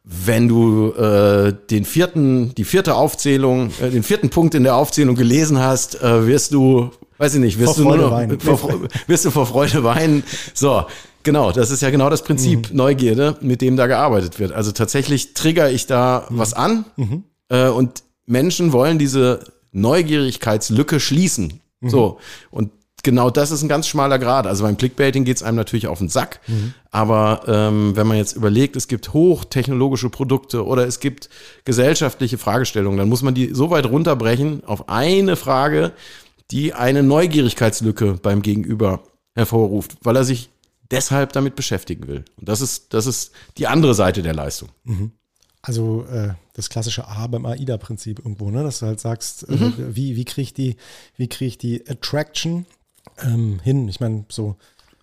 wenn 0.05 0.48
du 0.48 0.92
äh, 0.92 1.55
den 1.70 1.87
vierten, 1.87 2.55
die 2.57 2.64
vierte 2.64 2.94
Aufzählung, 2.94 3.70
äh, 3.81 3.88
den 3.90 4.03
vierten 4.03 4.29
Punkt 4.29 4.55
in 4.55 4.62
der 4.62 4.77
Aufzählung 4.77 5.16
gelesen 5.16 5.59
hast, 5.59 6.03
äh, 6.03 6.27
wirst 6.27 6.53
du, 6.53 6.90
weiß 7.16 7.35
ich 7.35 7.40
nicht, 7.40 7.59
wirst 7.59 7.77
Vor 7.77 7.85
du 7.85 7.96
nur 7.96 8.09
Freude 8.11 8.35
noch, 8.35 8.38
weinen. 8.38 8.40
vor, 8.40 8.81
wirst 9.07 9.24
du 9.24 9.31
vor 9.31 9.46
Freude 9.46 9.83
weinen. 9.83 10.24
So, 10.53 10.85
genau, 11.22 11.50
das 11.53 11.70
ist 11.70 11.81
ja 11.81 11.88
genau 11.88 12.11
das 12.11 12.22
Prinzip 12.22 12.68
Neugierde, 12.74 13.38
mit 13.40 13.62
dem 13.62 13.79
da 13.79 13.87
gearbeitet 13.87 14.38
wird. 14.38 14.53
Also 14.53 14.72
tatsächlich 14.72 15.33
trigger 15.33 15.70
ich 15.70 15.87
da 15.87 16.27
was 16.29 16.53
an 16.53 16.85
äh, 17.48 17.68
und 17.68 18.03
Menschen 18.27 18.72
wollen 18.72 18.98
diese 18.98 19.40
Neugierigkeitslücke 19.72 21.00
schließen. 21.00 21.61
So, 21.87 22.18
und 22.50 22.70
genau 23.04 23.30
das 23.30 23.50
ist 23.52 23.62
ein 23.62 23.68
ganz 23.68 23.86
schmaler 23.86 24.18
Grad. 24.18 24.46
Also 24.46 24.64
beim 24.64 24.76
Clickbaiting 24.76 25.24
geht 25.24 25.36
es 25.36 25.42
einem 25.42 25.56
natürlich 25.56 25.86
auf 25.86 25.98
den 25.98 26.08
Sack. 26.08 26.40
Aber 26.90 27.42
ähm, 27.46 27.94
wenn 27.94 28.06
man 28.06 28.16
jetzt 28.16 28.34
überlegt, 28.34 28.74
es 28.76 28.88
gibt 28.88 29.12
hochtechnologische 29.12 30.10
Produkte 30.10 30.64
oder 30.66 30.86
es 30.86 30.98
gibt 30.98 31.28
gesellschaftliche 31.64 32.38
Fragestellungen, 32.38 32.98
dann 32.98 33.08
muss 33.08 33.22
man 33.22 33.34
die 33.34 33.54
so 33.54 33.70
weit 33.70 33.86
runterbrechen 33.86 34.64
auf 34.64 34.88
eine 34.88 35.36
Frage, 35.36 35.92
die 36.50 36.74
eine 36.74 37.02
Neugierigkeitslücke 37.02 38.14
beim 38.22 38.42
Gegenüber 38.42 39.00
hervorruft, 39.34 39.96
weil 40.02 40.16
er 40.16 40.24
sich 40.24 40.50
deshalb 40.90 41.32
damit 41.32 41.56
beschäftigen 41.56 42.06
will. 42.06 42.24
Und 42.36 42.48
das 42.48 42.60
ist, 42.60 42.92
das 42.94 43.06
ist 43.06 43.32
die 43.58 43.66
andere 43.66 43.94
Seite 43.94 44.22
der 44.22 44.34
Leistung. 44.34 44.68
Also 45.62 46.04
äh, 46.12 46.34
das 46.52 46.68
klassische 46.68 47.08
A 47.08 47.26
beim 47.26 47.46
AIDA-Prinzip 47.46 48.18
irgendwo, 48.18 48.50
ne? 48.50 48.62
dass 48.62 48.80
du 48.80 48.86
halt 48.86 49.00
sagst, 49.00 49.48
Mhm. 49.48 49.56
äh, 49.78 49.96
wie, 49.96 50.14
wie 50.14 50.24
kriege 50.26 50.42
ich 50.42 50.52
die, 50.54 50.76
wie 51.16 51.26
kriege 51.28 51.48
ich 51.48 51.58
die 51.58 51.88
Attraction 51.88 52.66
ähm, 53.22 53.61
hin? 53.62 53.88
Ich 53.88 54.00
meine, 54.00 54.24
so 54.29 54.57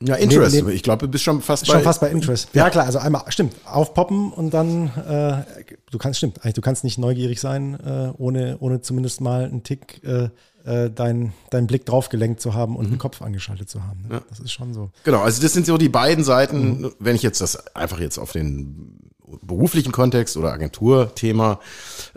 Ja, 0.04 0.16
Interest. 0.16 0.56
Neben- 0.56 0.70
ich 0.70 0.82
glaube, 0.84 1.06
du 1.06 1.12
bist 1.12 1.24
schon 1.24 1.42
fast 1.42 1.68
schon 1.68 1.76
bei, 1.76 1.82
fast 1.84 2.02
bei 2.02 2.10
Interest. 2.10 2.50
Ja, 2.54 2.70
klar, 2.72 2.86
also 2.86 2.98
einmal, 3.00 3.24
stimmt, 3.30 3.54
aufpoppen 3.66 4.32
und 4.34 4.52
dann, 4.52 4.88
äh, 5.08 5.64
du 5.92 5.98
kannst, 6.00 6.18
stimmt, 6.18 6.40
eigentlich, 6.44 6.56
du 6.56 6.62
kannst 6.62 6.84
nicht 6.84 6.98
neugierig 6.98 7.40
sein, 7.40 7.80
äh, 7.80 8.12
ohne, 8.18 8.58
ohne 8.60 8.82
zumindest 8.82 9.22
mal 9.22 9.44
einen 9.46 9.62
Tick 9.64 10.02
äh, 10.04 10.30
äh, 10.64 10.90
deinen 10.92 11.34
dein 11.50 11.66
Blick 11.68 11.86
drauf 11.88 12.10
gelenkt 12.10 12.40
zu 12.42 12.54
haben 12.54 12.74
Mhm. 12.74 12.78
und 12.80 12.92
den 12.92 12.98
Kopf 13.00 13.22
angeschaltet 13.24 13.68
zu 13.70 13.84
haben. 13.84 14.06
Ne? 14.10 14.22
Das 14.30 14.40
ist 14.40 14.52
schon 14.52 14.74
so. 14.76 14.90
Genau, 15.04 15.22
also 15.22 15.42
das 15.42 15.54
sind 15.54 15.66
so 15.66 15.78
die 15.78 15.90
beiden 15.90 16.24
Seiten, 16.24 16.92
wenn 17.00 17.16
ich 17.16 17.24
jetzt 17.24 17.42
das 17.42 17.76
einfach 17.76 18.00
jetzt 18.00 18.18
auf 18.20 18.32
den 18.32 19.00
beruflichen 19.44 19.92
Kontext 19.92 20.36
oder 20.38 20.52
Agenturthema, 20.52 21.60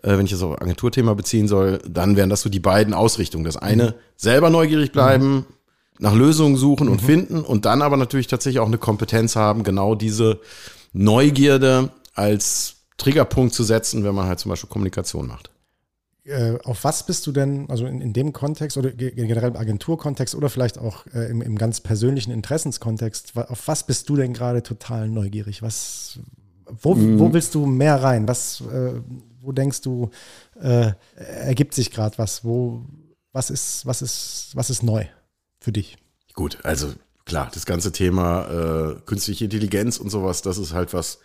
äh, 0.03 0.17
wenn 0.19 0.25
ich 0.27 0.33
das 0.33 0.43
auf 0.43 0.61
Agenturthema 0.61 1.15
beziehen 1.15 1.49
soll, 1.49 1.79
dann 1.89 2.17
wären 2.17 2.29
das 2.29 2.43
so 2.43 2.49
die 2.51 2.61
beiden 2.61 2.93
Ausrichtungen. 2.93 3.45
Das 3.45 3.57
eine, 3.57 3.95
selber 4.17 4.51
neugierig 4.51 4.93
bleiben, 4.93 5.47
nach 5.99 6.15
Lösungen 6.15 6.57
suchen 6.57 6.89
und 6.89 7.01
finden 7.01 7.43
und 7.43 7.65
dann 7.67 7.83
aber 7.83 7.97
natürlich 7.97 8.27
tatsächlich 8.27 8.61
auch 8.61 8.67
eine 8.67 8.79
Kompetenz 8.79 9.37
haben, 9.37 9.63
genau 9.63 9.95
diese 9.95 10.41
Neugierde 10.93 11.91
als 12.15 12.77
Triggerpunkt 12.97 13.55
zu 13.55 13.65
setzen, 13.65 14.05
wenn 14.05 14.15
man 14.15 14.27
halt 14.27 14.39
zum 14.39 14.51
Beispiel 14.51 14.71
Kommunikation 14.71 15.27
macht. 15.27 15.51
Äh, 16.25 16.59
auf 16.65 16.85
was 16.85 17.05
bist 17.05 17.27
du 17.27 17.33
denn, 17.33 17.69
also 17.69 17.85
in, 17.87 18.01
in 18.01 18.13
dem 18.13 18.33
Kontext 18.33 18.77
oder 18.79 18.91
ge- 18.93 19.11
generell 19.15 19.51
im 19.51 19.57
Agenturkontext 19.57 20.35
oder 20.35 20.49
vielleicht 20.49 20.79
auch 20.79 21.07
äh, 21.15 21.29
im, 21.31 21.43
im 21.43 21.59
ganz 21.59 21.81
persönlichen 21.81 22.31
Interessenskontext, 22.31 23.37
auf 23.37 23.69
was 23.69 23.87
bist 23.87 24.09
du 24.09 24.17
denn 24.17 24.33
gerade 24.33 24.63
total 24.63 25.09
neugierig? 25.09 25.61
Was, 25.63 26.19
wo, 26.81 26.95
Mhm. 26.95 27.19
wo 27.19 27.33
willst 27.33 27.55
du 27.55 27.67
mehr 27.67 28.03
rein? 28.03 28.27
Was, 28.27 28.63
äh, 28.63 28.95
wo 29.43 29.53
denkst 29.53 29.83
du, 29.83 30.11
äh, 30.61 30.93
ergibt 31.17 31.75
sich 31.75 31.91
gerade 31.91 32.17
was? 32.17 32.43
Wo, 32.43 32.81
was 33.33 33.51
ist, 33.51 33.85
was 33.85 34.01
ist, 34.01 34.53
was 34.55 34.71
ist 34.71 34.83
neu 34.83 35.05
für 35.65 35.73
dich? 35.73 35.97
Gut, 36.35 36.59
also 36.63 36.93
klar, 37.25 37.51
das 37.53 37.67
ganze 37.67 37.91
Thema 37.91 38.95
äh, 38.97 39.01
künstliche 39.07 39.45
Intelligenz 39.45 39.97
und 39.97 40.11
sowas, 40.11 40.43
das 40.43 40.59
ist 40.59 40.73
halt 40.73 40.93
was, 40.93 41.19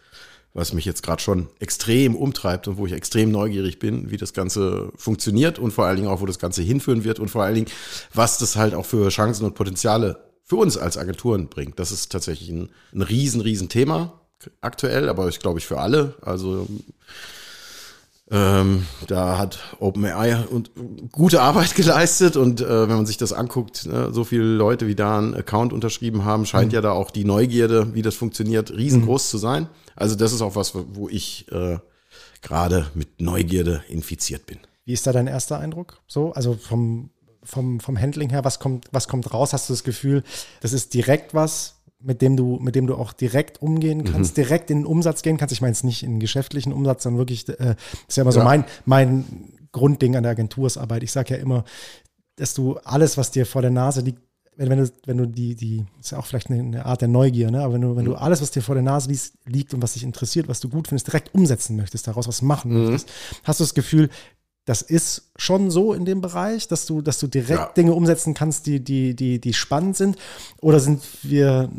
was 0.53 0.73
mich 0.73 0.85
jetzt 0.85 1.03
gerade 1.03 1.21
schon 1.21 1.47
extrem 1.59 2.15
umtreibt 2.15 2.67
und 2.67 2.77
wo 2.77 2.85
ich 2.85 2.93
extrem 2.93 3.31
neugierig 3.31 3.79
bin, 3.79 4.09
wie 4.09 4.17
das 4.17 4.33
Ganze 4.33 4.91
funktioniert 4.95 5.59
und 5.59 5.71
vor 5.71 5.85
allen 5.85 5.97
Dingen 5.97 6.07
auch, 6.07 6.21
wo 6.21 6.25
das 6.25 6.39
Ganze 6.39 6.61
hinführen 6.61 7.03
wird 7.03 7.19
und 7.19 7.29
vor 7.29 7.43
allen 7.43 7.55
Dingen, 7.55 7.67
was 8.13 8.37
das 8.37 8.55
halt 8.55 8.73
auch 8.73 8.85
für 8.85 9.09
Chancen 9.09 9.45
und 9.45 9.55
Potenziale 9.55 10.23
für 10.43 10.55
uns 10.55 10.77
als 10.77 10.97
Agenturen 10.97 11.47
bringt. 11.47 11.77
Das 11.77 11.91
ist 11.91 12.11
tatsächlich 12.11 12.49
ein, 12.49 12.69
ein 12.93 13.01
riesen, 13.01 13.41
riesen 13.41 13.69
Thema 13.69 14.21
aktuell, 14.61 15.09
aber 15.09 15.27
ich 15.27 15.39
glaube 15.39 15.59
ich 15.59 15.67
für 15.67 15.79
alle. 15.79 16.15
Also 16.21 16.67
ähm, 18.31 18.85
da 19.07 19.37
hat 19.39 19.59
OpenAI 19.79 20.45
und 20.45 20.71
gute 21.11 21.41
Arbeit 21.41 21.75
geleistet 21.75 22.35
und 22.35 22.61
äh, 22.61 22.87
wenn 22.87 22.95
man 22.95 23.05
sich 23.05 23.17
das 23.17 23.33
anguckt, 23.33 23.87
ne, 23.87 24.09
so 24.11 24.23
viele 24.23 24.43
Leute, 24.43 24.87
wie 24.87 24.95
da 24.95 25.17
einen 25.17 25.33
Account 25.33 25.73
unterschrieben 25.73 26.25
haben, 26.25 26.45
scheint 26.45 26.71
ja 26.71 26.81
da 26.81 26.91
auch 26.91 27.09
die 27.09 27.25
Neugierde, 27.25 27.93
wie 27.95 28.03
das 28.03 28.15
funktioniert, 28.15 28.71
riesengroß 28.71 29.29
zu 29.29 29.37
sein. 29.37 29.67
Also 29.95 30.15
das 30.15 30.31
ist 30.31 30.41
auch 30.41 30.55
was, 30.55 30.73
wo 30.75 31.09
ich 31.09 31.51
äh, 31.51 31.79
gerade 32.41 32.87
mit 32.93 33.19
Neugierde 33.19 33.83
infiziert 33.87 34.45
bin. 34.45 34.59
Wie 34.85 34.93
ist 34.93 35.07
da 35.07 35.11
dein 35.11 35.27
erster 35.27 35.59
Eindruck? 35.59 36.01
So, 36.07 36.31
also 36.33 36.53
vom, 36.53 37.09
vom, 37.43 37.79
vom 37.79 37.99
Handling 37.99 38.29
her, 38.29 38.43
was 38.43 38.59
kommt, 38.59 38.87
was 38.91 39.07
kommt 39.07 39.33
raus? 39.33 39.53
Hast 39.53 39.69
du 39.69 39.73
das 39.73 39.83
Gefühl, 39.83 40.23
das 40.61 40.73
ist 40.73 40.93
direkt 40.93 41.33
was, 41.33 41.78
mit 42.01 42.21
dem 42.21 42.37
du, 42.37 42.57
mit 42.61 42.75
dem 42.75 42.87
du 42.87 42.95
auch 42.95 43.11
direkt 43.13 43.61
umgehen 43.61 44.03
kannst, 44.05 44.37
direkt 44.37 44.71
in 44.71 44.79
den 44.79 44.85
Umsatz 44.85 45.21
gehen 45.21 45.37
kannst? 45.37 45.51
Ich 45.53 45.61
meine 45.61 45.71
jetzt 45.73 45.83
nicht 45.83 46.03
in 46.03 46.11
den 46.13 46.19
geschäftlichen 46.19 46.71
Umsatz, 46.73 47.03
sondern 47.03 47.19
wirklich, 47.19 47.47
äh, 47.49 47.55
das 47.57 47.75
ist 48.07 48.15
ja 48.17 48.21
immer 48.23 48.31
so 48.31 48.39
Ja. 48.39 48.45
mein, 48.45 48.63
mein 48.85 49.25
Grundding 49.71 50.15
an 50.15 50.23
der 50.23 50.31
Agentursarbeit. 50.31 51.03
Ich 51.03 51.11
sage 51.11 51.35
ja 51.35 51.41
immer, 51.41 51.63
dass 52.37 52.53
du 52.53 52.77
alles, 52.77 53.17
was 53.17 53.31
dir 53.31 53.45
vor 53.45 53.61
der 53.61 53.71
Nase 53.71 54.01
liegt, 54.01 54.21
wenn, 54.55 54.69
wenn 54.69 54.79
du, 54.79 54.91
wenn 55.05 55.17
du 55.17 55.25
die, 55.25 55.55
die, 55.55 55.85
ist 55.99 56.11
ja 56.11 56.17
auch 56.19 56.25
vielleicht 56.25 56.49
eine, 56.49 56.59
eine 56.61 56.85
Art 56.85 57.01
der 57.01 57.07
Neugier, 57.07 57.49
ne? 57.51 57.61
aber 57.63 57.73
wenn 57.75 57.81
du, 57.81 57.95
wenn 57.95 58.05
du 58.05 58.15
alles, 58.15 58.41
was 58.41 58.51
dir 58.51 58.61
vor 58.61 58.75
der 58.75 58.81
Nase 58.83 59.09
liest, 59.09 59.35
liegt 59.45 59.73
und 59.73 59.81
was 59.81 59.93
dich 59.93 60.03
interessiert, 60.03 60.47
was 60.49 60.59
du 60.59 60.67
gut 60.69 60.87
findest, 60.89 61.07
direkt 61.07 61.33
umsetzen 61.33 61.75
möchtest, 61.77 62.07
daraus 62.07 62.27
was 62.27 62.41
machen 62.41 62.71
Mhm. 62.71 62.79
möchtest, 62.91 63.09
hast 63.43 63.59
du 63.59 63.63
das 63.63 63.73
Gefühl, 63.73 64.09
das 64.69 64.83
ist 64.83 65.31
schon 65.35 65.71
so 65.71 65.95
in 65.95 66.05
dem 66.05 66.21
Bereich, 66.21 66.67
dass 66.67 66.85
du, 66.85 67.01
dass 67.01 67.17
du 67.17 67.25
direkt 67.25 67.59
Ja. 67.59 67.71
Dinge 67.75 67.91
umsetzen 67.93 68.35
kannst, 68.35 68.67
die, 68.67 68.79
die, 68.79 69.15
die, 69.15 69.41
die 69.41 69.53
spannend 69.55 69.97
sind? 69.97 70.15
Oder 70.61 70.79
sind 70.79 71.01
wir 71.23 71.71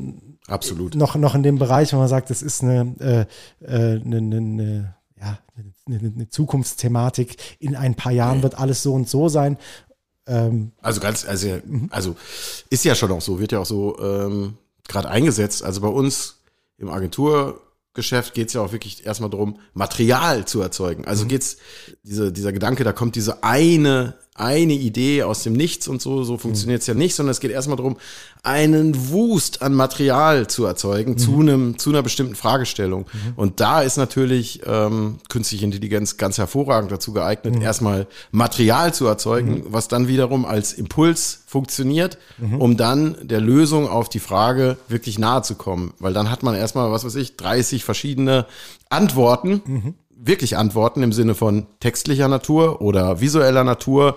Absolut. 0.48 0.96
noch, 0.96 1.14
noch 1.14 1.37
in 1.37 1.44
dem 1.44 1.57
Bereich, 1.57 1.92
wo 1.92 1.98
man 1.98 2.09
sagt, 2.09 2.31
das 2.31 2.42
ist 2.42 2.64
eine, 2.64 3.29
äh, 3.61 3.64
äh, 3.64 4.00
eine, 4.00 4.16
eine, 4.16 4.37
eine, 4.38 4.94
ja, 5.20 5.38
eine, 5.87 6.31
Zukunftsthematik. 6.31 7.37
In 7.61 7.76
ein 7.76 7.94
paar 7.94 8.11
Jahren 8.11 8.42
wird 8.42 8.59
alles 8.59 8.83
so 8.83 8.92
und 8.92 9.09
so 9.09 9.29
sein. 9.29 9.57
Ähm, 10.26 10.72
Also 10.83 11.00
ganz, 11.00 11.24
also, 11.24 11.61
also 11.90 12.16
ist 12.70 12.85
ja 12.85 12.96
schon 12.96 13.12
auch 13.12 13.20
so, 13.20 13.38
wird 13.38 13.53
ja 13.53 13.61
auch 13.61 13.66
so 13.66 14.00
ähm, 14.00 14.55
gerade 14.88 15.09
eingesetzt. 15.09 15.62
Also 15.62 15.81
bei 15.81 15.87
uns 15.87 16.40
im 16.76 16.88
Agenturgeschäft 17.92 18.35
geht 18.35 18.48
es 18.48 18.55
ja 18.55 18.61
auch 18.61 18.72
wirklich 18.72 19.05
erstmal 19.05 19.31
darum, 19.31 19.59
Material 19.74 20.44
zu 20.44 20.61
erzeugen. 20.61 21.07
Also 21.07 21.26
geht's, 21.26 21.57
diese, 22.05 22.33
dieser 22.33 22.53
Gedanke, 22.53 22.85
da 22.85 22.92
kommt 22.92 23.16
diese 23.16 23.42
eine, 23.42 24.16
eine 24.40 24.72
Idee 24.72 25.22
aus 25.22 25.42
dem 25.42 25.53
Nichts 25.53 25.87
und 25.87 26.00
so, 26.00 26.24
so 26.24 26.38
funktioniert 26.38 26.81
es 26.81 26.87
ja 26.87 26.94
nicht, 26.94 27.14
sondern 27.14 27.33
es 27.33 27.40
geht 27.40 27.50
erstmal 27.50 27.76
darum, 27.76 27.96
einen 28.42 29.11
Wust 29.11 29.61
an 29.61 29.74
Material 29.74 30.46
zu 30.46 30.64
erzeugen 30.64 31.18
zu 31.18 31.40
einem, 31.40 31.79
zu 31.79 31.90
einer 31.90 32.03
bestimmten 32.03 32.35
Fragestellung. 32.35 33.05
Und 33.37 33.61
da 33.61 33.83
ist 33.83 33.98
natürlich 33.98 34.62
ähm, 34.66 35.18
künstliche 35.29 35.64
Intelligenz 35.66 36.16
ganz 36.16 36.38
hervorragend 36.38 36.90
dazu 36.90 37.12
geeignet, 37.12 37.62
erstmal 37.62 38.07
Material 38.33 38.94
zu 38.94 39.07
erzeugen, 39.07 39.64
was 39.68 39.88
dann 39.88 40.09
wiederum 40.09 40.46
als 40.46 40.72
Impuls 40.72 41.42
funktioniert, 41.46 42.16
um 42.59 42.76
dann 42.79 43.16
der 43.22 43.40
Lösung 43.40 43.88
auf 43.88 44.09
die 44.09 44.20
Frage 44.20 44.79
wirklich 44.88 45.18
nahe 45.18 45.42
zu 45.42 45.55
kommen. 45.55 45.92
Weil 45.98 46.14
dann 46.14 46.31
hat 46.31 46.42
man 46.42 46.55
erstmal, 46.55 46.90
was 46.90 47.05
weiß 47.05 47.16
ich, 47.16 47.37
30 47.37 47.85
verschiedene 47.85 48.46
Antworten, 48.88 49.94
wirklich 50.22 50.56
Antworten 50.56 51.02
im 51.02 51.12
Sinne 51.12 51.35
von 51.35 51.66
textlicher 51.80 52.28
Natur 52.28 52.80
oder 52.80 53.20
visueller 53.20 53.64
Natur, 53.64 54.16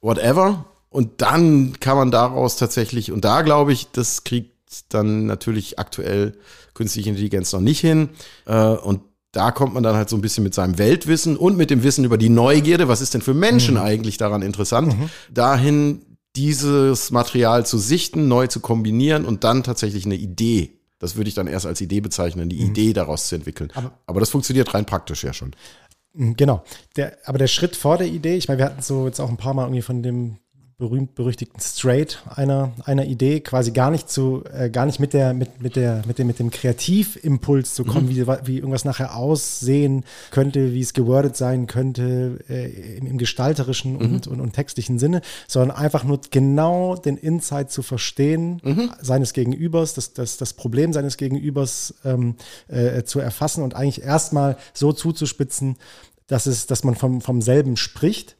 whatever. 0.00 0.66
Und 0.90 1.20
dann 1.22 1.80
kann 1.80 1.96
man 1.96 2.10
daraus 2.10 2.56
tatsächlich, 2.56 3.10
und 3.10 3.24
da 3.24 3.42
glaube 3.42 3.72
ich, 3.72 3.90
das 3.90 4.24
kriegt 4.24 4.52
dann 4.88 5.26
natürlich 5.26 5.78
aktuell 5.78 6.36
künstliche 6.72 7.10
Intelligenz 7.10 7.52
noch 7.52 7.60
nicht 7.60 7.80
hin. 7.80 8.10
Äh, 8.46 8.68
und 8.68 9.00
da 9.32 9.50
kommt 9.50 9.74
man 9.74 9.82
dann 9.82 9.96
halt 9.96 10.08
so 10.08 10.16
ein 10.16 10.20
bisschen 10.20 10.44
mit 10.44 10.54
seinem 10.54 10.78
Weltwissen 10.78 11.36
und 11.36 11.56
mit 11.56 11.70
dem 11.70 11.82
Wissen 11.82 12.04
über 12.04 12.18
die 12.18 12.28
Neugierde, 12.28 12.86
was 12.86 13.00
ist 13.00 13.14
denn 13.14 13.22
für 13.22 13.34
Menschen 13.34 13.76
eigentlich 13.76 14.16
daran 14.16 14.42
interessant, 14.42 14.94
dahin 15.32 16.02
dieses 16.36 17.10
Material 17.10 17.66
zu 17.66 17.78
sichten, 17.78 18.28
neu 18.28 18.46
zu 18.46 18.60
kombinieren 18.60 19.24
und 19.24 19.42
dann 19.42 19.64
tatsächlich 19.64 20.06
eine 20.06 20.14
Idee. 20.14 20.78
Das 20.98 21.16
würde 21.16 21.28
ich 21.28 21.34
dann 21.34 21.46
erst 21.46 21.66
als 21.66 21.80
Idee 21.80 22.00
bezeichnen, 22.00 22.48
die 22.48 22.60
Idee 22.60 22.92
daraus 22.92 23.28
zu 23.28 23.34
entwickeln. 23.34 23.70
Aber, 24.06 24.20
das 24.20 24.30
funktioniert 24.30 24.72
rein 24.74 24.86
praktisch 24.86 25.24
ja 25.24 25.32
schon. 25.32 25.54
Genau. 26.14 26.62
Der, 26.96 27.18
aber 27.24 27.38
der 27.38 27.48
Schritt 27.48 27.74
vor 27.74 27.98
der 27.98 28.06
Idee, 28.06 28.36
ich 28.36 28.46
meine, 28.48 28.58
wir 28.58 28.66
hatten 28.66 28.82
so 28.82 29.06
jetzt 29.06 29.20
auch 29.20 29.28
ein 29.28 29.36
paar 29.36 29.54
Mal 29.54 29.64
irgendwie 29.64 29.82
von 29.82 30.02
dem 30.02 30.38
berühmt-berüchtigten 30.78 31.60
Straight 31.60 32.22
einer, 32.34 32.72
einer 32.84 33.04
Idee, 33.04 33.40
quasi 33.40 33.70
gar 33.70 33.90
nicht 33.90 34.10
zu, 34.10 34.42
äh, 34.52 34.70
gar 34.70 34.86
nicht 34.86 34.98
mit 34.98 35.12
der, 35.12 35.32
mit, 35.32 35.62
mit 35.62 35.76
der, 35.76 36.02
mit 36.06 36.18
dem, 36.18 36.26
mit 36.26 36.38
dem 36.38 36.50
Kreativimpuls 36.50 37.74
zu 37.74 37.84
kommen, 37.84 38.08
wie, 38.08 38.26
wie 38.26 38.56
irgendwas 38.56 38.84
nachher 38.84 39.16
aussehen 39.16 40.04
könnte, 40.30 40.72
wie 40.72 40.80
es 40.80 40.92
gewordet 40.92 41.36
sein 41.36 41.66
könnte, 41.66 42.38
äh, 42.48 42.96
im, 42.96 43.06
im 43.06 43.18
gestalterischen 43.18 43.96
und, 43.96 44.26
und, 44.26 44.40
und 44.40 44.52
textlichen 44.52 44.98
Sinne, 44.98 45.20
sondern 45.46 45.76
einfach 45.76 46.02
nur 46.02 46.20
genau 46.30 46.96
den 46.96 47.16
Insight 47.16 47.70
zu 47.70 47.82
verstehen 47.82 48.60
seines 49.00 49.32
Gegenübers, 49.32 49.94
das, 49.94 50.12
das, 50.12 50.36
das 50.36 50.54
Problem 50.54 50.92
seines 50.92 51.16
Gegenübers 51.16 51.94
ähm, 52.04 52.36
äh, 52.68 53.04
zu 53.04 53.20
erfassen 53.20 53.62
und 53.62 53.74
eigentlich 53.74 54.02
erstmal 54.02 54.56
so 54.72 54.92
zuzuspitzen, 54.92 55.76
dass 56.26 56.46
es, 56.46 56.66
dass 56.66 56.84
man 56.84 56.94
vom, 56.94 57.20
vom 57.20 57.42
selben 57.42 57.76
spricht. 57.76 58.36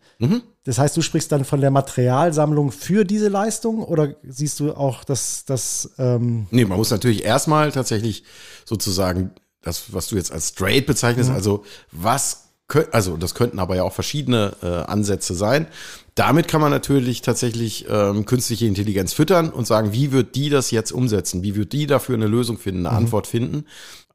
Das 0.65 0.79
heißt, 0.79 0.97
du 0.97 1.03
sprichst 1.03 1.31
dann 1.31 1.45
von 1.45 1.61
der 1.61 1.71
Materialsammlung 1.71 2.73
für 2.73 3.05
diese 3.05 3.29
Leistung 3.29 3.83
oder 3.83 4.15
siehst 4.23 4.61
du 4.61 4.73
auch, 4.73 5.05
dass 5.05 5.45
das 5.45 5.91
ähm, 5.99 6.47
Nee, 6.51 6.65
man 6.65 6.79
muss 6.79 6.91
natürlich 6.91 7.25
erstmal 7.25 7.71
tatsächlich 7.71 8.25
sozusagen 8.65 9.31
das, 9.61 9.93
was 9.93 10.09
du 10.09 10.17
jetzt 10.17 10.33
als 10.33 10.51
straight 10.51 10.87
bezeichnest, 10.87 11.31
also 11.31 11.65
was, 11.91 12.49
also 12.93 13.17
das 13.17 13.35
könnten 13.35 13.59
aber 13.59 13.77
ja 13.77 13.83
auch 13.83 13.93
verschiedene 13.93 14.55
äh, 14.63 14.67
Ansätze 14.67 15.35
sein. 15.35 15.67
Damit 16.15 16.49
kann 16.49 16.61
man 16.61 16.71
natürlich 16.71 17.23
tatsächlich 17.23 17.87
ähm, 17.89 18.25
künstliche 18.25 18.67
Intelligenz 18.67 19.13
füttern 19.13 19.51
und 19.51 19.67
sagen, 19.67 19.93
wie 19.93 20.13
wird 20.13 20.35
die 20.35 20.49
das 20.49 20.71
jetzt 20.71 20.93
umsetzen? 20.93 21.43
Wie 21.43 21.57
wird 21.57 21.73
die 21.73 21.87
dafür 21.87 22.15
eine 22.15 22.27
Lösung 22.27 22.57
finden, 22.57 22.87
eine 22.87 22.97
Antwort 22.97 23.27
finden? 23.27 23.65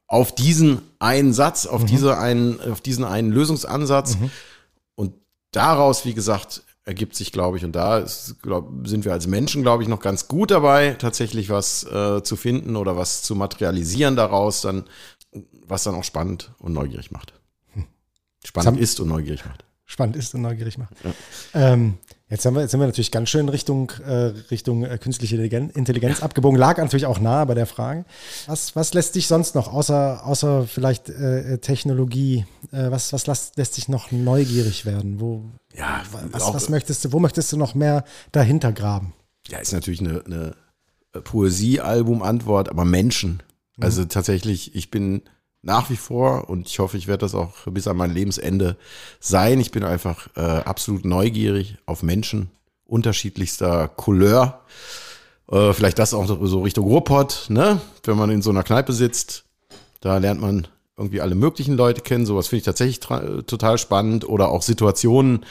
Auf 0.06 0.34
diesen 0.34 0.82
einen 0.98 1.32
Satz, 1.32 1.66
auf 1.66 1.84
diese 1.84 2.18
einen, 2.18 2.60
auf 2.60 2.80
diesen 2.80 3.04
einen 3.04 3.30
Lösungsansatz. 3.30 4.16
Daraus, 5.52 6.04
wie 6.04 6.14
gesagt, 6.14 6.62
ergibt 6.84 7.14
sich, 7.14 7.32
glaube 7.32 7.56
ich, 7.56 7.64
und 7.64 7.72
da 7.72 7.98
ist, 7.98 8.36
glaub, 8.42 8.86
sind 8.86 9.04
wir 9.04 9.12
als 9.12 9.26
Menschen, 9.26 9.62
glaube 9.62 9.82
ich, 9.82 9.88
noch 9.88 10.00
ganz 10.00 10.28
gut 10.28 10.50
dabei, 10.50 10.92
tatsächlich 10.98 11.50
was 11.50 11.84
äh, 11.84 12.22
zu 12.22 12.36
finden 12.36 12.76
oder 12.76 12.96
was 12.96 13.22
zu 13.22 13.34
materialisieren 13.34 14.16
daraus, 14.16 14.62
dann, 14.62 14.84
was 15.66 15.84
dann 15.84 15.94
auch 15.94 16.04
spannend 16.04 16.52
und 16.58 16.72
neugierig 16.72 17.10
macht. 17.10 17.34
Spannend 18.44 18.66
haben- 18.68 18.78
ist 18.78 18.98
und 19.00 19.08
neugierig 19.08 19.44
macht. 19.44 19.64
spannend 19.84 20.16
ist 20.16 20.34
und 20.34 20.42
neugierig 20.42 20.78
macht. 20.78 20.94
Ähm, 21.52 21.98
jetzt, 22.30 22.46
haben 22.46 22.54
wir, 22.54 22.62
jetzt 22.62 22.70
sind 22.70 22.80
wir 22.80 22.86
natürlich 22.86 23.10
ganz 23.10 23.28
schön 23.28 23.48
Richtung, 23.48 23.90
äh, 24.06 24.32
Richtung 24.50 24.84
äh, 24.84 24.96
künstliche 24.98 25.36
Intelligenz, 25.36 26.22
abgebogen, 26.22 26.58
lag 26.58 26.78
natürlich 26.78 27.06
auch 27.06 27.18
nahe 27.20 27.44
bei 27.46 27.54
der 27.54 27.66
Frage. 27.66 28.04
Was, 28.46 28.74
was 28.76 28.94
lässt 28.94 29.14
dich 29.16 29.26
sonst 29.26 29.54
noch, 29.54 29.72
außer, 29.72 30.24
außer 30.26 30.66
vielleicht 30.66 31.10
äh, 31.10 31.58
Technologie, 31.58 32.46
äh, 32.72 32.90
was, 32.90 33.12
was 33.12 33.26
lässt, 33.26 33.56
lässt 33.58 33.76
dich 33.76 33.88
noch 33.88 34.10
neugierig 34.12 34.86
werden? 34.86 35.20
Wo, 35.20 35.44
Ja, 35.76 36.02
was, 36.30 36.42
auch- 36.42 36.54
was 36.54 36.68
möchtest 36.70 37.04
du, 37.04 37.12
wo 37.12 37.18
möchtest 37.18 37.52
du 37.52 37.56
noch 37.56 37.74
mehr 37.74 38.04
dahinter 38.32 38.72
graben? 38.72 39.12
Ja, 39.48 39.58
ist 39.58 39.72
natürlich 39.72 40.00
eine, 40.00 40.22
eine 40.24 40.54
Poesie-Album-Antwort, 41.22 42.68
aber 42.68 42.84
Menschen. 42.84 43.42
Also 43.80 44.04
tatsächlich, 44.04 44.74
ich 44.74 44.90
bin 44.90 45.22
nach 45.62 45.90
wie 45.90 45.96
vor 45.96 46.48
und 46.48 46.68
ich 46.68 46.78
hoffe, 46.78 46.96
ich 46.96 47.06
werde 47.06 47.22
das 47.22 47.34
auch 47.34 47.52
bis 47.66 47.86
an 47.86 47.96
mein 47.96 48.14
Lebensende 48.14 48.76
sein. 49.18 49.60
Ich 49.60 49.70
bin 49.70 49.84
einfach 49.84 50.28
äh, 50.36 50.40
absolut 50.40 51.04
neugierig 51.04 51.76
auf 51.86 52.02
Menschen 52.02 52.50
unterschiedlichster 52.86 53.88
Couleur. 53.88 54.62
Äh, 55.50 55.72
vielleicht 55.72 55.98
das 55.98 56.14
auch 56.14 56.26
so 56.26 56.62
Richtung 56.62 56.86
Ruhrpott, 56.86 57.46
ne? 57.48 57.80
Wenn 58.04 58.16
man 58.16 58.30
in 58.30 58.42
so 58.42 58.50
einer 58.50 58.62
Kneipe 58.62 58.92
sitzt, 58.92 59.44
da 60.00 60.18
lernt 60.18 60.40
man 60.40 60.66
irgendwie 60.96 61.20
alle 61.20 61.34
möglichen 61.34 61.76
Leute 61.76 62.02
kennen. 62.02 62.26
Sowas 62.26 62.48
finde 62.48 62.58
ich 62.60 62.64
tatsächlich 62.64 63.00
total 63.00 63.78
spannend. 63.78 64.28
Oder 64.28 64.50
auch 64.50 64.62
Situationen, 64.62 65.46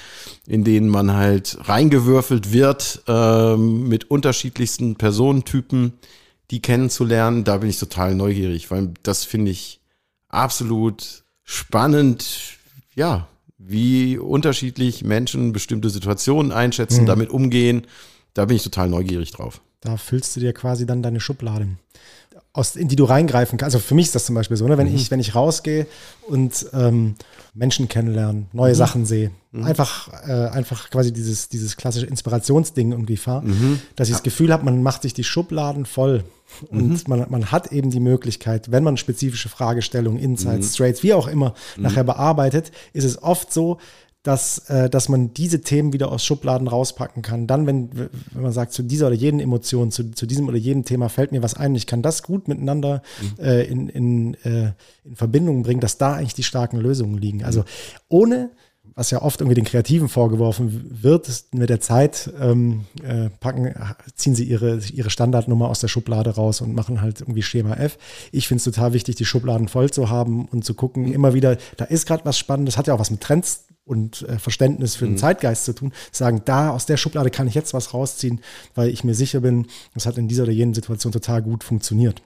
in 0.46 0.64
denen 0.64 0.90
man 0.90 1.14
halt 1.14 1.58
reingewürfelt 1.62 2.54
wird 2.54 3.02
ähm, 3.08 3.88
mit 3.88 4.12
unterschiedlichsten 4.12 4.96
Personentypen, 4.96 5.94
die 6.52 6.62
kennenzulernen. 6.62 7.44
Da 7.46 7.58
bin 7.58 7.70
ich 7.70 7.80
total 7.80 8.14
neugierig, 8.14 8.70
weil 8.70 8.94
das 9.02 9.26
finde 9.26 9.52
ich 9.52 9.79
absolut 10.30 11.24
spannend. 11.44 12.58
Ja, 12.96 13.28
wie 13.58 14.18
unterschiedlich 14.18 15.04
Menschen 15.04 15.52
bestimmte 15.52 15.90
Situationen 15.90 16.52
einschätzen, 16.52 17.06
damit 17.06 17.30
umgehen. 17.30 17.86
Da 18.34 18.46
bin 18.46 18.56
ich 18.56 18.64
total 18.64 18.88
neugierig 18.90 19.32
drauf. 19.32 19.62
Da 19.82 19.98
füllst 19.98 20.36
du 20.36 20.40
dir 20.40 20.54
quasi 20.54 20.86
dann 20.86 21.04
deine 21.04 21.20
Schublade, 21.20 21.68
aus, 22.60 22.76
in 22.76 22.88
die 22.88 22.96
du 22.96 23.06
reingreifen 23.06 23.58
kannst. 23.58 23.76
Also 23.76 23.86
für 23.86 23.96
mich 23.96 24.08
ist 24.08 24.16
das 24.16 24.26
zum 24.26 24.36
Beispiel 24.36 24.58
so, 24.58 24.68
ne? 24.68 24.78
wenn, 24.78 24.94
ich, 24.94 25.10
wenn 25.10 25.20
ich 25.20 25.34
rausgehe 25.34 25.88
und 26.28 26.68
ähm, 26.74 27.16
Menschen 27.54 27.88
kennenlernen, 27.88 28.48
neue 28.54 28.76
Sachen 28.76 29.06
sehe, 29.06 29.32
einfach, 29.54 30.12
äh, 30.28 30.50
einfach 30.50 30.90
quasi 30.90 31.12
dieses, 31.12 31.50
dieses 31.50 31.76
klassische 31.78 32.06
Inspirationsding 32.06 32.92
irgendwie 32.92 33.18
fahre, 33.18 33.44
dass 33.96 34.10
ich 34.10 34.14
das 34.14 34.24
Gefühl 34.24 34.54
habe, 34.54 34.66
man 34.66 34.84
macht 34.84 35.02
sich 35.02 35.14
die 35.14 35.24
Schubladen 35.24 35.86
voll. 35.86 36.24
Und 36.70 37.08
man, 37.08 37.26
man 37.30 37.52
hat 37.52 37.72
eben 37.72 37.92
die 37.92 38.00
Möglichkeit, 38.00 38.72
wenn 38.72 38.84
man 38.84 38.98
spezifische 38.98 39.50
Fragestellungen, 39.50 40.20
Insights, 40.20 40.74
Straits, 40.76 41.04
wie 41.04 41.14
auch 41.14 41.28
immer, 41.28 41.54
nachher 41.78 42.04
bearbeitet, 42.04 42.72
ist 42.94 43.04
es 43.04 43.22
oft 43.22 43.54
so, 43.54 43.78
dass, 44.24 44.70
äh, 44.70 44.90
dass 44.90 45.08
man 45.08 45.34
diese 45.34 45.62
Themen 45.62 45.94
wieder 45.94 46.12
aus 46.12 46.26
Schubladen 46.26 46.68
rauspacken 46.68 47.22
kann. 47.22 47.48
Dann, 47.48 47.66
wenn, 47.66 47.90
wenn 47.96 48.42
man 48.42 48.52
sagt, 48.52 48.74
zu 48.74 48.84
dieser 48.84 49.08
oder 49.08 49.16
jenen 49.16 49.40
Emotion, 49.40 49.92
zu, 49.92 50.12
zu 50.12 50.26
diesem 50.26 50.48
oder 50.48 50.58
jenem 50.58 50.84
Thema 50.84 51.08
fällt 51.10 51.32
mir 51.32 51.42
was 51.42 51.54
ein, 51.54 51.74
ich 51.76 51.88
kann 51.88 52.02
das 52.02 52.24
gut 52.24 52.48
miteinander 52.48 53.02
äh, 53.40 53.66
in, 53.66 53.88
in, 53.88 54.34
äh, 54.44 54.74
in 55.06 55.16
Verbindung 55.16 55.64
bringen, 55.64 55.80
dass 55.80 55.98
da 55.98 56.14
eigentlich 56.14 56.34
die 56.34 56.44
starken 56.44 56.78
Lösungen 56.78 57.18
liegen. 57.18 57.46
Also 57.46 57.64
ohne, 58.10 58.50
was 58.94 59.10
ja 59.12 59.22
oft 59.22 59.40
irgendwie 59.40 59.56
den 59.56 59.64
Kreativen 59.64 60.10
vorgeworfen 60.10 61.02
wird, 61.02 61.32
mit 61.54 61.70
der 61.70 61.80
Zeit 61.80 62.30
ähm, 62.42 62.82
äh, 63.02 63.30
packen, 63.40 63.74
ziehen 64.16 64.36
sie 64.36 64.44
ihre, 64.44 64.80
ihre 64.92 65.10
Standardnummer 65.10 65.70
aus 65.70 65.80
der 65.80 65.88
Schublade 65.88 66.32
raus 66.32 66.60
und 66.60 66.76
machen 66.76 67.02
halt 67.02 67.22
irgendwie 67.22 67.42
Schema 67.42 67.76
F. 67.76 67.98
Ich 68.34 68.50
finde 68.50 68.58
es 68.58 68.66
total 68.66 68.92
wichtig, 68.92 69.16
die 69.16 69.24
Schubladen 69.24 69.70
voll 69.70 69.90
zu 69.90 70.10
haben 70.10 70.46
und 70.50 70.66
zu 70.66 70.74
gucken, 70.74 71.14
immer 71.14 71.34
wieder, 71.34 71.58
da 71.78 71.86
ist 71.86 72.06
gerade 72.06 72.26
was 72.26 72.38
Spannendes, 72.38 72.78
hat 72.78 72.88
ja 72.88 72.94
auch 72.94 73.00
was 73.00 73.12
mit 73.12 73.22
Trends 73.22 73.69
und 73.90 74.22
äh, 74.22 74.38
Verständnis 74.38 74.96
für 74.96 75.06
den 75.06 75.18
Zeitgeist 75.18 75.66
zu 75.66 75.74
tun, 75.74 75.92
sagen, 76.12 76.44
da 76.46 76.70
aus 76.70 76.86
der 76.86 76.98
Schublade 76.98 77.32
kann 77.32 77.48
ich 77.48 77.56
jetzt 77.56 77.74
was 77.74 77.94
rausziehen, 77.94 78.40
weil 78.76 78.90
ich 78.90 79.04
mir 79.04 79.16
sicher 79.16 79.40
bin, 79.40 79.66
das 79.96 80.06
hat 80.06 80.18
in 80.18 80.28
dieser 80.28 80.44
oder 80.44 80.52
jenen 80.52 80.76
Situation 80.76 81.12
total 81.12 81.42
gut 81.42 81.64
funktioniert. 81.64 82.22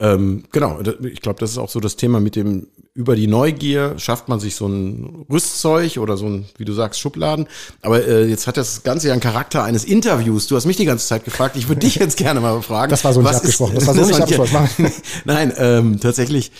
Ähm, 0.00 0.44
genau, 0.52 0.80
ich 1.02 1.22
glaube, 1.22 1.40
das 1.40 1.52
ist 1.52 1.58
auch 1.58 1.70
so 1.70 1.80
das 1.80 1.96
Thema 1.96 2.20
mit 2.20 2.36
dem, 2.36 2.66
über 2.92 3.16
die 3.16 3.26
Neugier 3.26 3.98
schafft 3.98 4.28
man 4.28 4.38
sich 4.38 4.54
so 4.54 4.66
ein 4.66 5.24
Rüstzeug 5.30 5.96
oder 5.96 6.18
so 6.18 6.26
ein, 6.26 6.44
wie 6.58 6.66
du 6.66 6.74
sagst, 6.74 7.00
Schubladen. 7.00 7.46
Aber 7.80 8.06
äh, 8.06 8.26
jetzt 8.26 8.46
hat 8.46 8.58
das 8.58 8.82
Ganze 8.82 9.08
ja 9.08 9.14
einen 9.14 9.22
Charakter 9.22 9.62
eines 9.64 9.84
Interviews. 9.84 10.46
Du 10.46 10.56
hast 10.56 10.66
mich 10.66 10.76
die 10.76 10.84
ganze 10.84 11.06
Zeit 11.06 11.24
gefragt. 11.24 11.56
Ich 11.56 11.68
würde 11.68 11.80
dich 11.80 11.94
jetzt 11.94 12.18
gerne 12.18 12.40
mal 12.40 12.60
fragen. 12.60 12.90
Das 12.90 13.02
war 13.02 13.14
so 13.14 13.20
nicht 13.20 13.30
was 13.30 13.36
abgesprochen. 13.36 13.76
Das 13.76 13.86
war 13.86 13.94
so 14.04 14.04
nicht 14.04 14.20
abgesprochen. 14.20 14.92
Nein, 15.24 15.52
ähm, 15.56 16.00
tatsächlich. 16.00 16.52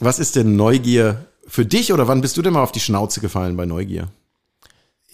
Was 0.00 0.18
ist 0.18 0.36
denn 0.36 0.56
Neugier 0.56 1.26
für 1.46 1.66
dich 1.66 1.92
oder 1.92 2.08
wann 2.08 2.20
bist 2.20 2.36
du 2.36 2.42
denn 2.42 2.52
mal 2.52 2.62
auf 2.62 2.72
die 2.72 2.80
Schnauze 2.80 3.20
gefallen 3.20 3.56
bei 3.56 3.66
Neugier? 3.66 4.08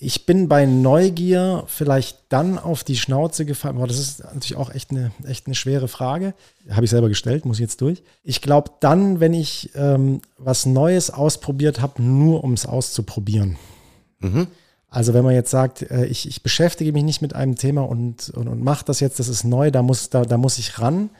Ich 0.04 0.26
bin 0.26 0.48
bei 0.48 0.66
Neugier 0.66 1.62
vielleicht 1.68 2.18
dann 2.28 2.58
auf 2.58 2.82
die 2.82 2.96
Schnauze 2.96 3.44
gefallen. 3.44 3.76
Boah, 3.76 3.86
das 3.86 4.00
ist 4.00 4.24
natürlich 4.24 4.56
auch 4.56 4.74
echt 4.74 4.90
eine, 4.90 5.12
echt 5.24 5.46
eine 5.46 5.54
schwere 5.54 5.86
Frage. 5.86 6.34
Habe 6.68 6.84
ich 6.84 6.90
selber 6.90 7.08
gestellt, 7.08 7.44
muss 7.44 7.58
ich 7.58 7.62
jetzt 7.62 7.80
durch. 7.80 8.02
Ich 8.24 8.40
glaube 8.40 8.72
dann, 8.80 9.20
wenn 9.20 9.32
ich 9.32 9.70
ähm, 9.76 10.20
was 10.38 10.66
Neues 10.66 11.10
ausprobiert 11.10 11.80
habe, 11.80 12.02
nur 12.02 12.42
um 12.42 12.52
es 12.52 12.66
auszuprobieren. 12.66 13.58
Also 14.88 15.14
wenn 15.14 15.24
man 15.24 15.34
jetzt 15.34 15.50
sagt, 15.50 15.82
äh, 15.82 16.06
ich, 16.06 16.26
ich 16.26 16.42
beschäftige 16.42 16.92
mich 16.92 17.04
nicht 17.04 17.22
mit 17.22 17.34
einem 17.34 17.56
Thema 17.56 17.82
und, 17.82 18.28
und, 18.30 18.48
und 18.48 18.62
mache 18.62 18.84
das 18.84 19.00
jetzt, 19.00 19.20
das 19.20 19.28
ist 19.28 19.44
neu, 19.44 19.70
da 19.70 19.82
muss, 19.82 20.10
da, 20.10 20.24
da 20.24 20.36
muss 20.36 20.58
ich 20.58 20.80
ran. 20.80 21.10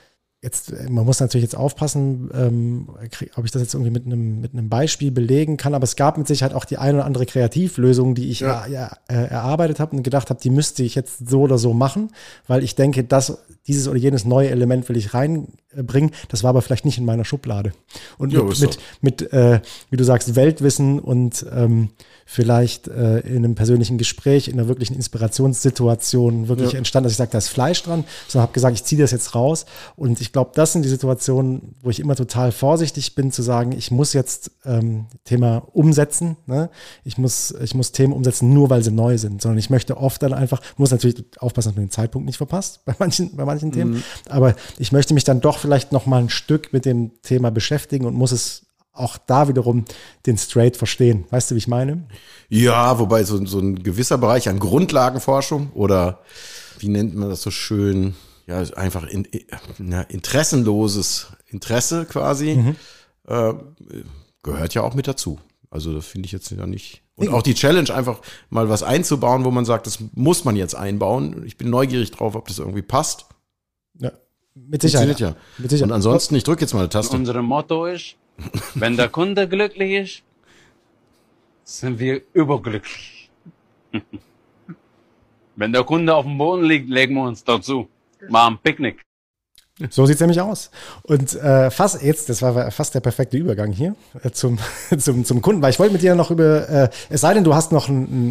Jetzt, 0.45 0.73
äh, 0.73 0.91
man 0.91 1.05
muss 1.05 1.21
natürlich 1.21 1.45
jetzt 1.45 1.57
aufpassen, 1.57 2.29
ähm, 2.35 2.89
ob 3.37 3.45
ich 3.45 3.53
das 3.53 3.63
jetzt 3.63 3.75
irgendwie 3.75 3.93
mit 3.93 4.07
einem, 4.07 4.41
mit 4.41 4.53
einem 4.53 4.69
Beispiel 4.69 5.13
belegen 5.13 5.57
kann, 5.57 5.73
aber 5.73 5.85
es 5.85 5.95
gab 5.95 6.19
mit 6.19 6.27
Sicherheit 6.27 6.53
auch 6.53 6.65
die 6.65 6.79
eine 6.79 6.99
oder 6.99 7.07
andere 7.07 7.27
Kreativlösung, 7.27 8.17
die 8.17 8.29
ich 8.29 8.41
Ja. 8.41 8.67
er, 8.67 8.99
er, 9.07 9.23
äh, 9.23 9.29
erarbeitet 9.29 9.79
habe 9.79 9.97
und 9.97 10.03
gedacht 10.03 10.31
habe, 10.31 10.41
die 10.41 10.51
müsste 10.51 10.83
ich 10.83 10.97
jetzt 10.97 11.29
so 11.31 11.43
oder 11.43 11.59
so 11.59 11.75
machen, 11.75 12.11
weil 12.49 12.65
ich 12.65 12.75
denke, 12.75 13.05
dass 13.05 13.39
dieses 13.69 13.87
oder 13.87 13.99
jenes 13.99 14.25
neue 14.25 14.51
Element 14.51 14.89
will 14.89 14.97
ich 14.97 15.15
reinbringen. 15.15 16.11
Das 16.29 16.43
war 16.43 16.51
aber 16.51 16.63
vielleicht 16.63 16.85
nicht 16.87 16.99
in 16.99 17.05
meiner 17.05 17.25
Schublade. 17.25 17.73
Und 18.19 18.33
Ja, 18.33 18.43
mit, 18.43 18.59
mit, 18.61 18.79
mit 19.01 19.33
äh, 19.33 19.61
wie 19.91 19.97
du 19.97 20.03
sagst, 20.03 20.35
Weltwissen 20.35 20.99
und 20.99 21.47
ähm, 21.55 21.91
vielleicht 22.27 22.89
äh, 22.89 23.21
in 23.21 23.39
einem 23.45 23.55
persönlichen 23.55 23.99
Gespräch, 23.99 24.49
in 24.49 24.55
einer 24.59 24.69
wirklichen 24.69 24.95
Inspirationssituation 24.95 26.49
wirklich 26.49 26.73
Ja. 26.73 26.79
entstanden, 26.79 27.05
dass 27.05 27.13
ich 27.13 27.19
sage, 27.19 27.31
da 27.31 27.39
ist 27.39 27.49
Fleisch 27.49 27.83
dran, 27.83 28.05
sondern 28.29 28.43
habe 28.45 28.53
gesagt, 28.53 28.75
ich 28.77 28.85
ziehe 28.85 29.01
das 29.01 29.11
jetzt 29.11 29.35
raus. 29.35 29.67
Und 29.97 30.21
ich 30.21 30.33
glaube, 30.33 30.53
das 30.55 30.73
sind 30.73 30.85
die 30.85 30.89
Situationen, 30.89 31.75
wo 31.83 31.91
ich 31.91 32.01
immer 32.01 32.17
total 32.17 32.53
vorsichtig 32.53 33.15
bin, 33.15 33.31
zu 33.33 33.43
sagen, 33.43 33.73
ich 33.73 33.91
muss 33.91 34.13
jetzt 34.13 34.51
ähm, 34.65 35.07
Thema 35.25 35.59
umsetzen. 35.73 36.37
Ne? 36.47 36.71
Ich, 37.05 37.19
muss, 37.19 37.55
ich 37.63 37.75
muss 37.75 37.93
Themen 37.93 38.13
umsetzen, 38.13 38.53
nur 38.53 38.71
weil 38.71 38.83
sie 38.83 38.91
neu 38.93 39.19
sind, 39.19 39.43
sondern 39.43 39.59
ich 39.59 39.71
möchte 39.71 39.97
oft 39.97 40.23
dann 40.23 40.33
einfach, 40.33 40.61
muss 40.77 40.91
natürlich 40.91 41.25
aufpassen, 41.39 41.71
dass 41.71 41.77
man 41.77 41.87
den 41.87 41.91
Zeitpunkt 41.91 42.27
nicht 42.27 42.37
verpasst 42.37 42.81
bei 42.85 42.95
manchen, 42.99 43.37
bei 43.37 43.45
manchen 43.45 43.73
Themen. 43.73 44.03
Aber 44.29 44.55
ich 44.79 44.93
möchte 44.93 45.15
mich 45.15 45.25
dann 45.25 45.41
doch 45.41 45.59
vielleicht 45.59 45.93
noch 45.93 46.07
mal 46.07 46.21
ein 46.21 46.29
Stück 46.31 46.73
mit 46.73 46.85
dem 46.85 47.11
Thema 47.23 47.51
beschäftigen 47.51 48.07
und 48.07 48.15
muss 48.15 48.33
es 48.33 48.67
auch 48.93 49.17
da 49.19 49.49
wiederum 49.49 49.85
den 50.27 50.37
Straight 50.39 50.77
verstehen. 50.77 51.25
Weißt 51.31 51.51
du, 51.51 51.55
wie 51.55 51.59
ich 51.59 51.69
meine? 51.69 52.07
Ja, 52.49 52.99
wobei 52.99 53.25
so, 53.25 53.45
so 53.47 53.59
ein 53.59 53.83
gewisser 53.83 54.19
Bereich 54.19 54.49
an 54.49 54.59
Grundlagenforschung 54.59 55.71
oder 55.73 56.21
wie 56.79 56.89
nennt 56.89 57.15
man 57.15 57.31
das 57.31 57.43
so 57.43 57.51
schön? 57.51 58.15
Ja, 58.47 58.61
ist 58.61 58.77
einfach 58.77 59.07
in, 59.07 59.27
na, 59.79 60.03
interessenloses 60.03 61.29
Interesse 61.47 62.05
quasi 62.07 62.75
äh, 63.29 63.55
gehört 64.43 64.75
ja 64.75 64.83
auch 64.83 64.95
mit 64.95 65.07
dazu. 65.07 65.39
Also 65.71 65.95
das 65.95 66.07
finde 66.07 66.27
ich 66.27 66.33
jetzt 66.33 66.51
ja 66.51 66.67
nicht. 66.67 67.03
Und 67.15 67.29
auch 67.29 67.43
die 67.43 67.55
Challenge, 67.55 67.95
einfach 67.95 68.21
mal 68.51 68.69
was 68.69 68.83
einzubauen, 68.83 69.45
wo 69.45 69.51
man 69.51 69.65
sagt, 69.65 69.87
das 69.87 69.99
muss 70.15 70.45
man 70.45 70.57
jetzt 70.57 70.75
einbauen. 70.75 71.45
Ich 71.47 71.57
bin 71.57 71.71
neugierig 71.71 72.11
drauf, 72.11 72.35
ob 72.35 72.49
das 72.49 72.59
irgendwie 72.59 72.83
passt. 72.83 73.27
Ja, 73.99 74.13
mit 74.55 74.83
Sicherheit. 74.83 75.07
Funktioniert 75.07 75.37
ja. 75.37 75.43
Mit 75.59 75.71
Sicherheit. 75.71 75.91
Und 75.91 75.95
ansonsten, 75.95 76.35
ich 76.35 76.45
drücke 76.45 76.63
jetzt 76.63 76.75
mal 76.75 76.81
eine 76.81 76.89
Taste. 76.89 77.17
Unser 77.17 77.41
Motto 77.41 77.87
ist, 77.87 78.17
wenn 78.75 78.97
der 78.97 79.09
Kunde 79.09 79.49
glücklich 79.49 79.93
ist, 79.93 80.23
sind 81.65 81.99
wir 81.99 82.23
überglücklich. 82.33 83.31
wenn 85.57 85.73
der 85.73 85.85
Kunde 85.85 86.15
auf 86.15 86.25
dem 86.25 86.39
Boden 86.39 86.65
liegt, 86.65 86.89
legen 86.89 87.15
wir 87.15 87.25
uns 87.25 87.45
dazu. 87.45 87.89
Machen 88.29 88.59
Picknick. 88.63 89.03
So 89.91 90.07
sieht's 90.07 90.21
nämlich 90.21 90.41
aus. 90.41 90.71
Und 91.03 91.35
äh, 91.35 91.71
fast 91.71 92.03
jetzt, 92.03 92.29
das 92.29 92.43
war 92.43 92.71
fast 92.71 92.95
der 92.95 93.01
perfekte 93.01 93.37
Übergang 93.37 93.73
hier 93.73 93.97
äh, 94.23 94.31
zum, 94.31 94.59
zum, 94.99 95.25
zum 95.25 95.43
Kunden, 95.43 95.63
weil 95.63 95.71
ich 95.71 95.79
wollte 95.79 95.93
mit 95.93 96.03
dir 96.03 96.15
noch 96.15 96.31
über, 96.31 96.69
äh, 96.69 96.91
es 97.09 97.23
sei 97.23 97.35
denn, 97.35 97.45
du 97.45 97.55
hast 97.55 97.73
noch 97.73 97.89
ein, 97.89 98.03
ein, 98.03 98.29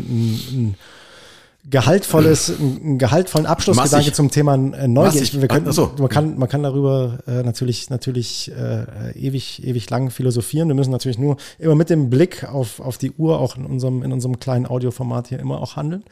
ein 0.51 0.77
gehaltvolles, 1.69 2.51
einen 2.59 2.97
gehaltvollen 2.97 3.45
Abschlussgedanke 3.45 3.97
Massig. 3.97 4.13
zum 4.15 4.31
Thema 4.31 4.55
äh, 4.55 4.87
Neugier. 4.87 5.21
Massig. 5.21 5.39
Wir 5.41 5.47
können, 5.47 5.67
Ach 5.69 5.73
so. 5.73 5.91
man, 5.97 6.09
kann, 6.09 6.37
man 6.37 6.49
kann 6.49 6.63
darüber 6.63 7.19
äh, 7.27 7.43
natürlich, 7.43 7.89
natürlich 7.89 8.51
äh, 8.51 9.11
ewig, 9.13 9.63
ewig 9.65 9.89
lang 9.89 10.09
philosophieren. 10.09 10.67
Wir 10.69 10.75
müssen 10.75 10.91
natürlich 10.91 11.19
nur 11.19 11.37
immer 11.59 11.75
mit 11.75 11.89
dem 11.89 12.09
Blick 12.09 12.43
auf, 12.45 12.79
auf 12.79 12.97
die 12.97 13.11
Uhr, 13.11 13.39
auch 13.39 13.57
in 13.57 13.65
unserem, 13.65 14.01
in 14.03 14.11
unserem 14.11 14.39
kleinen 14.39 14.65
Audioformat 14.65 15.27
hier 15.27 15.39
immer 15.39 15.61
auch 15.61 15.75
handeln. 15.75 16.03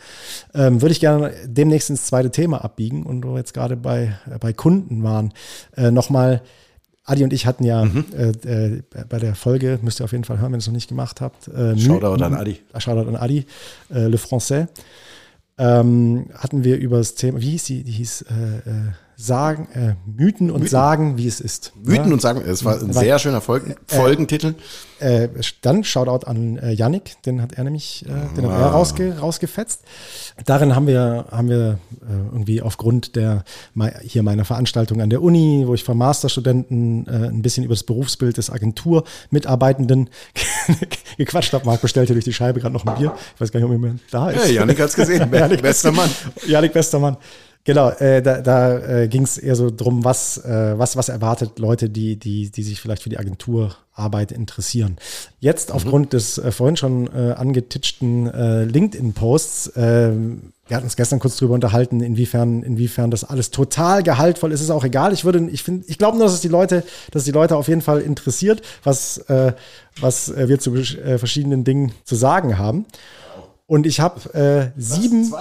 Ähm, 0.54 0.82
würde 0.82 0.92
ich 0.92 1.00
gerne 1.00 1.32
demnächst 1.46 1.90
ins 1.90 2.06
zweite 2.06 2.30
Thema 2.30 2.64
abbiegen 2.64 3.04
und 3.04 3.26
wo 3.26 3.32
wir 3.32 3.38
jetzt 3.40 3.54
gerade 3.56 3.76
bei, 3.76 4.16
äh, 4.30 4.38
bei 4.40 4.54
Kunden 4.54 5.04
waren, 5.04 5.34
äh, 5.76 5.90
nochmal 5.92 6.42
Adi 7.06 7.24
und 7.24 7.34
ich 7.34 7.48
hatten 7.48 7.64
ja 7.64 7.86
Mhm. 7.86 8.06
äh, 8.16 8.30
äh, 8.48 8.84
bei 9.10 9.18
der 9.18 9.34
Folge, 9.34 9.80
müsst 9.82 10.00
ihr 10.00 10.04
auf 10.04 10.12
jeden 10.12 10.26
Fall 10.26 10.38
hören, 10.38 10.52
wenn 10.52 10.60
ihr 10.60 10.62
es 10.62 10.68
noch 10.68 10.74
nicht 10.76 10.90
gemacht 10.90 11.22
habt. 11.22 11.48
Äh, 11.48 11.76
Shoutout 11.76 12.24
an 12.24 12.36
Adi. 12.36 12.60
Shoutout 12.78 13.10
an 13.10 13.16
Adi, 13.16 13.48
äh, 13.92 14.06
Le 14.06 14.18
Français. 14.18 14.68
Ähm, 15.60 16.30
hatten 16.34 16.64
wir 16.64 16.78
über 16.78 16.98
das 16.98 17.16
Thema, 17.16 17.42
wie 17.42 17.52
hieß 17.52 17.66
die? 17.66 17.84
Die 17.84 17.92
hieß 17.92 18.22
äh, 18.30 18.70
äh, 18.70 18.92
Sagen, 19.22 19.68
äh, 19.74 19.96
Mythen 20.06 20.50
und 20.50 20.70
Sagen, 20.70 21.18
wie 21.18 21.28
es 21.28 21.42
ist. 21.42 21.74
Mythen 21.84 22.08
Ja? 22.08 22.14
und 22.14 22.22
sagen, 22.22 22.42
es 22.42 22.64
war 22.64 22.80
ein 22.80 22.94
sehr 22.94 23.20
schöner 23.20 23.42
Folgen, 23.42 23.76
Folgentitel. 23.86 24.56
Äh, 25.00 25.28
dann 25.62 25.84
Shoutout 25.84 26.26
an 26.26 26.58
äh, 26.58 26.72
Yannick, 26.72 27.22
den 27.24 27.42
hat 27.42 27.52
er 27.52 27.66
nämlich, 27.66 28.06
äh, 28.06 28.36
den 28.38 28.50
hat 28.50 28.62
er 28.62 28.68
rausge, 28.68 29.18
rausgefetzt. 29.20 29.82
Darin 30.46 30.74
haben 30.74 30.88
wir, 30.88 31.26
haben 31.32 31.50
wir 31.50 31.80
äh, 32.02 32.14
irgendwie 32.32 32.62
aufgrund 32.62 33.18
der 33.18 33.44
hier 34.04 34.24
meiner 34.24 34.46
Veranstaltung 34.46 35.02
an 35.02 35.10
der 35.10 35.22
Uni, 35.22 35.64
wo 35.68 35.74
ich 35.74 35.84
von 35.84 35.98
Masterstudenten 35.98 37.06
äh, 37.08 37.28
ein 37.28 37.42
bisschen 37.42 37.66
über 37.66 37.74
das 37.74 37.84
Berufsbild 37.84 38.38
des 38.38 38.50
Agenturmitarbeitenden 38.50 40.10
gequatscht 41.18 41.52
habe. 41.52 41.66
Marc 41.66 41.82
bestellte 41.82 42.14
durch 42.14 42.24
die 42.26 42.34
Scheibe 42.34 42.62
gerade 42.62 42.74
noch 42.74 42.86
ein 42.86 42.96
Bier. 42.96 43.14
Ich 43.36 43.42
weiß 43.42 43.52
gar 43.52 43.60
nicht, 43.60 43.66
ob 43.68 43.74
jemand 43.74 44.00
da 44.12 44.30
ist. 44.30 44.48
Ja, 44.48 44.62
Yannick 44.62 44.80
hat's 44.80 44.96
gesehen. 44.96 45.30
Yannick 45.34 45.62
Bester 45.62 45.92
Mann. 45.92 46.10
Janik 46.48 46.74
Westermann. 46.74 47.18
Genau, 47.66 47.90
äh, 47.90 48.22
da, 48.22 48.42
da 48.42 48.80
äh, 48.80 49.08
ging 49.08 49.24
es 49.24 49.38
eher 49.38 49.56
so 49.56 49.70
drum, 49.70 50.04
was, 50.04 50.38
äh, 50.44 50.78
was, 50.78 50.96
was 50.96 51.10
erwartet 51.10 51.60
Leute, 51.60 51.90
die, 51.90 52.16
die, 52.16 52.50
die 52.50 52.64
sich 52.64 52.82
vielleicht 52.82 53.04
für 53.04 53.10
die 53.10 53.20
Agenturarbeit 53.20 54.32
interessieren. 54.32 54.98
Jetzt 55.40 55.72
aufgrund 55.72 56.14
des 56.14 56.38
äh, 56.38 56.52
vorhin 56.52 56.78
schon 56.78 57.08
äh, 57.08 57.34
angetitschten 57.34 58.28
äh, 58.28 58.64
LinkedIn-Posts, 58.64 59.68
äh, 59.76 60.12
wir 60.70 60.78
hatten 60.78 60.86
uns 60.86 60.96
gestern 60.96 61.20
kurz 61.20 61.36
drüber 61.38 61.56
unterhalten, 61.56 62.00
inwiefern, 62.00 62.62
inwiefern 62.62 63.10
das 63.10 63.24
alles 63.24 63.50
total 63.50 64.04
gehaltvoll 64.04 64.52
ist. 64.52 64.62
Ist 64.62 64.70
auch 64.70 64.86
egal. 64.86 65.14
Ich 65.14 65.26
würde, 65.26 65.50
ich 65.52 65.64
finde, 65.64 65.84
ich 65.88 65.98
glaube 65.98 66.18
nur, 66.18 66.28
dass 66.28 66.36
es 66.36 66.42
die 66.42 66.48
Leute, 66.48 66.84
dass 67.12 67.24
die 67.24 67.32
Leute 67.32 67.58
auf 67.58 67.68
jeden 67.68 67.82
Fall 67.82 68.02
interessiert, 68.02 68.62
was, 68.84 69.18
äh, 69.30 69.54
was 70.00 70.30
äh, 70.30 70.48
wir 70.48 70.60
zu 70.60 70.76
äh, 70.76 71.18
verschiedenen 71.18 71.64
Dingen 71.64 71.92
zu 72.04 72.16
sagen 72.16 72.60
haben. 72.60 72.86
Und 73.66 73.88
ich 73.88 74.00
habe 74.00 74.34
äh, 74.34 74.80
sieben. 74.80 75.32
Nee, 75.32 75.38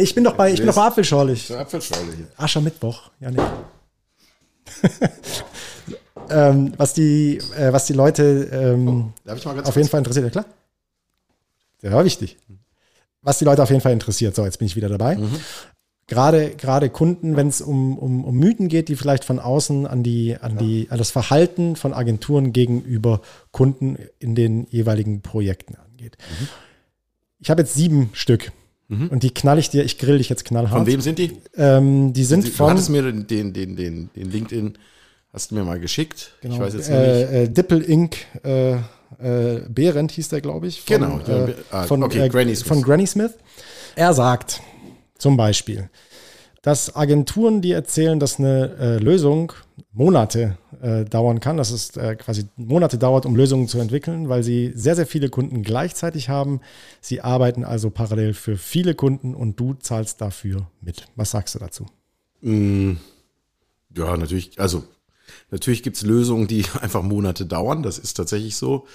Ich 0.00 0.14
bin 0.14 0.22
doch 0.22 0.34
bei, 0.34 0.52
ich 0.52 0.58
bin 0.58 0.66
doch 0.68 0.76
bei 0.76 0.84
Apfelschorlich. 0.84 1.52
Apfelschorle 1.52 2.12
hier. 2.14 2.28
Aschermittwoch, 2.36 3.10
Janik. 3.18 3.40
ähm, 6.30 6.72
was 6.76 6.94
die, 6.94 7.38
äh, 7.56 7.72
was 7.72 7.86
die 7.86 7.94
Leute 7.94 8.48
ähm, 8.52 9.12
ganz 9.24 9.44
auf 9.44 9.74
jeden 9.74 9.88
Fall 9.88 9.98
interessiert, 9.98 10.26
ja 10.26 10.30
klar. 10.30 10.44
Der 11.82 11.90
war 11.90 12.04
wichtig. 12.04 12.36
Was 13.22 13.38
die 13.38 13.44
Leute 13.44 13.60
auf 13.60 13.70
jeden 13.70 13.80
Fall 13.80 13.92
interessiert. 13.92 14.36
So, 14.36 14.44
jetzt 14.44 14.58
bin 14.58 14.66
ich 14.66 14.76
wieder 14.76 14.88
dabei. 14.88 15.18
Gerade, 16.06 16.50
gerade 16.50 16.90
Kunden, 16.90 17.36
wenn 17.36 17.48
es 17.48 17.60
um, 17.60 17.98
um, 17.98 18.24
um 18.24 18.36
Mythen 18.36 18.68
geht, 18.68 18.88
die 18.88 18.94
vielleicht 18.94 19.24
von 19.24 19.40
außen 19.40 19.84
an 19.84 20.04
die, 20.04 20.36
an 20.40 20.56
die, 20.58 20.86
an 20.90 20.98
das 20.98 21.10
Verhalten 21.10 21.74
von 21.74 21.92
Agenturen 21.92 22.52
gegenüber 22.52 23.20
Kunden 23.50 23.98
in 24.20 24.36
den 24.36 24.68
jeweiligen 24.70 25.22
Projekten 25.22 25.74
angeht. 25.74 26.16
Ich 27.40 27.50
habe 27.50 27.62
jetzt 27.62 27.74
sieben 27.74 28.10
Stück. 28.12 28.52
Und 28.90 29.22
die 29.22 29.34
knall 29.34 29.58
ich 29.58 29.68
dir, 29.68 29.84
ich 29.84 29.98
grill 29.98 30.16
dich 30.16 30.30
jetzt 30.30 30.46
knallhart. 30.46 30.78
Von 30.78 30.86
wem 30.86 31.02
sind 31.02 31.18
die? 31.18 31.36
Ähm, 31.56 32.14
die 32.14 32.24
sind 32.24 32.46
Du 32.46 32.50
von 32.50 32.70
hattest 32.70 32.88
mir 32.88 33.02
den, 33.02 33.26
den, 33.26 33.52
den, 33.52 33.76
den, 33.76 34.08
den 34.16 34.30
LinkedIn, 34.30 34.78
hast 35.30 35.50
du 35.50 35.56
mir 35.56 35.64
mal 35.64 35.78
geschickt. 35.78 36.32
Ich 36.40 36.58
weiß 36.58 36.72
jetzt 36.72 36.88
nicht. 36.88 36.96
äh, 36.98 37.42
äh, 37.44 37.48
Dippel 37.50 37.82
Inc. 37.82 38.16
Äh, 38.42 38.76
äh, 39.20 39.60
Behrendt 39.68 40.12
hieß 40.12 40.28
der, 40.30 40.40
glaube 40.40 40.68
ich. 40.68 40.80
Von, 40.82 41.00
Genau, 41.00 41.18
äh, 41.20 41.54
ah, 41.70 41.82
von, 41.84 42.02
okay, 42.02 42.26
äh, 42.26 42.28
Granny 42.30 42.54
Smith. 42.56 42.68
von 42.68 42.82
Granny 42.82 43.06
Smith. 43.06 43.32
Er 43.94 44.14
sagt 44.14 44.60
zum 45.18 45.36
Beispiel, 45.36 45.90
dass 46.62 46.96
Agenturen, 46.96 47.62
die 47.62 47.72
erzählen, 47.72 48.18
dass 48.18 48.38
eine 48.38 48.76
äh, 48.78 48.98
Lösung 48.98 49.52
Monate 49.92 50.58
äh, 50.82 51.04
dauern 51.04 51.40
kann, 51.40 51.56
dass 51.56 51.70
es 51.70 51.96
äh, 51.96 52.16
quasi 52.16 52.46
Monate 52.56 52.98
dauert, 52.98 53.26
um 53.26 53.36
Lösungen 53.36 53.68
zu 53.68 53.78
entwickeln, 53.78 54.28
weil 54.28 54.42
sie 54.42 54.72
sehr, 54.74 54.96
sehr 54.96 55.06
viele 55.06 55.28
Kunden 55.28 55.62
gleichzeitig 55.62 56.28
haben. 56.28 56.60
Sie 57.00 57.20
arbeiten 57.20 57.64
also 57.64 57.90
parallel 57.90 58.34
für 58.34 58.56
viele 58.56 58.94
Kunden 58.94 59.34
und 59.34 59.58
du 59.58 59.74
zahlst 59.74 60.20
dafür 60.20 60.68
mit. 60.80 61.06
Was 61.16 61.30
sagst 61.30 61.54
du 61.54 61.58
dazu? 61.58 61.86
Mm, 62.40 62.94
ja, 63.96 64.16
natürlich, 64.16 64.58
also 64.60 64.84
natürlich 65.50 65.82
gibt 65.82 65.96
es 65.96 66.02
Lösungen, 66.02 66.48
die 66.48 66.64
einfach 66.80 67.02
Monate 67.02 67.46
dauern. 67.46 67.82
Das 67.82 67.98
ist 67.98 68.14
tatsächlich 68.14 68.56
so. 68.56 68.86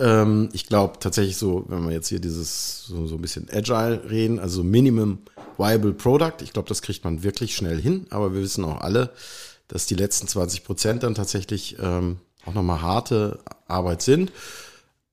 Ähm, 0.00 0.48
ich 0.52 0.66
glaube 0.66 0.98
tatsächlich 0.98 1.36
so, 1.36 1.64
wenn 1.68 1.84
wir 1.84 1.92
jetzt 1.92 2.08
hier 2.08 2.20
dieses 2.20 2.86
so, 2.86 3.06
so 3.06 3.16
ein 3.16 3.20
bisschen 3.20 3.48
Agile 3.52 4.02
reden, 4.08 4.38
also 4.38 4.64
Minimum 4.64 5.18
Viable 5.58 5.92
Product, 5.92 6.42
ich 6.42 6.54
glaube, 6.54 6.68
das 6.68 6.80
kriegt 6.80 7.04
man 7.04 7.22
wirklich 7.22 7.54
schnell 7.54 7.80
hin, 7.80 8.06
aber 8.08 8.32
wir 8.32 8.40
wissen 8.40 8.64
auch 8.64 8.80
alle, 8.80 9.10
dass 9.68 9.86
die 9.86 9.94
letzten 9.94 10.26
20 10.26 10.64
Prozent 10.64 11.02
dann 11.02 11.14
tatsächlich 11.14 11.76
ähm, 11.80 12.16
auch 12.46 12.54
nochmal 12.54 12.80
harte 12.80 13.40
Arbeit 13.68 14.00
sind. 14.00 14.32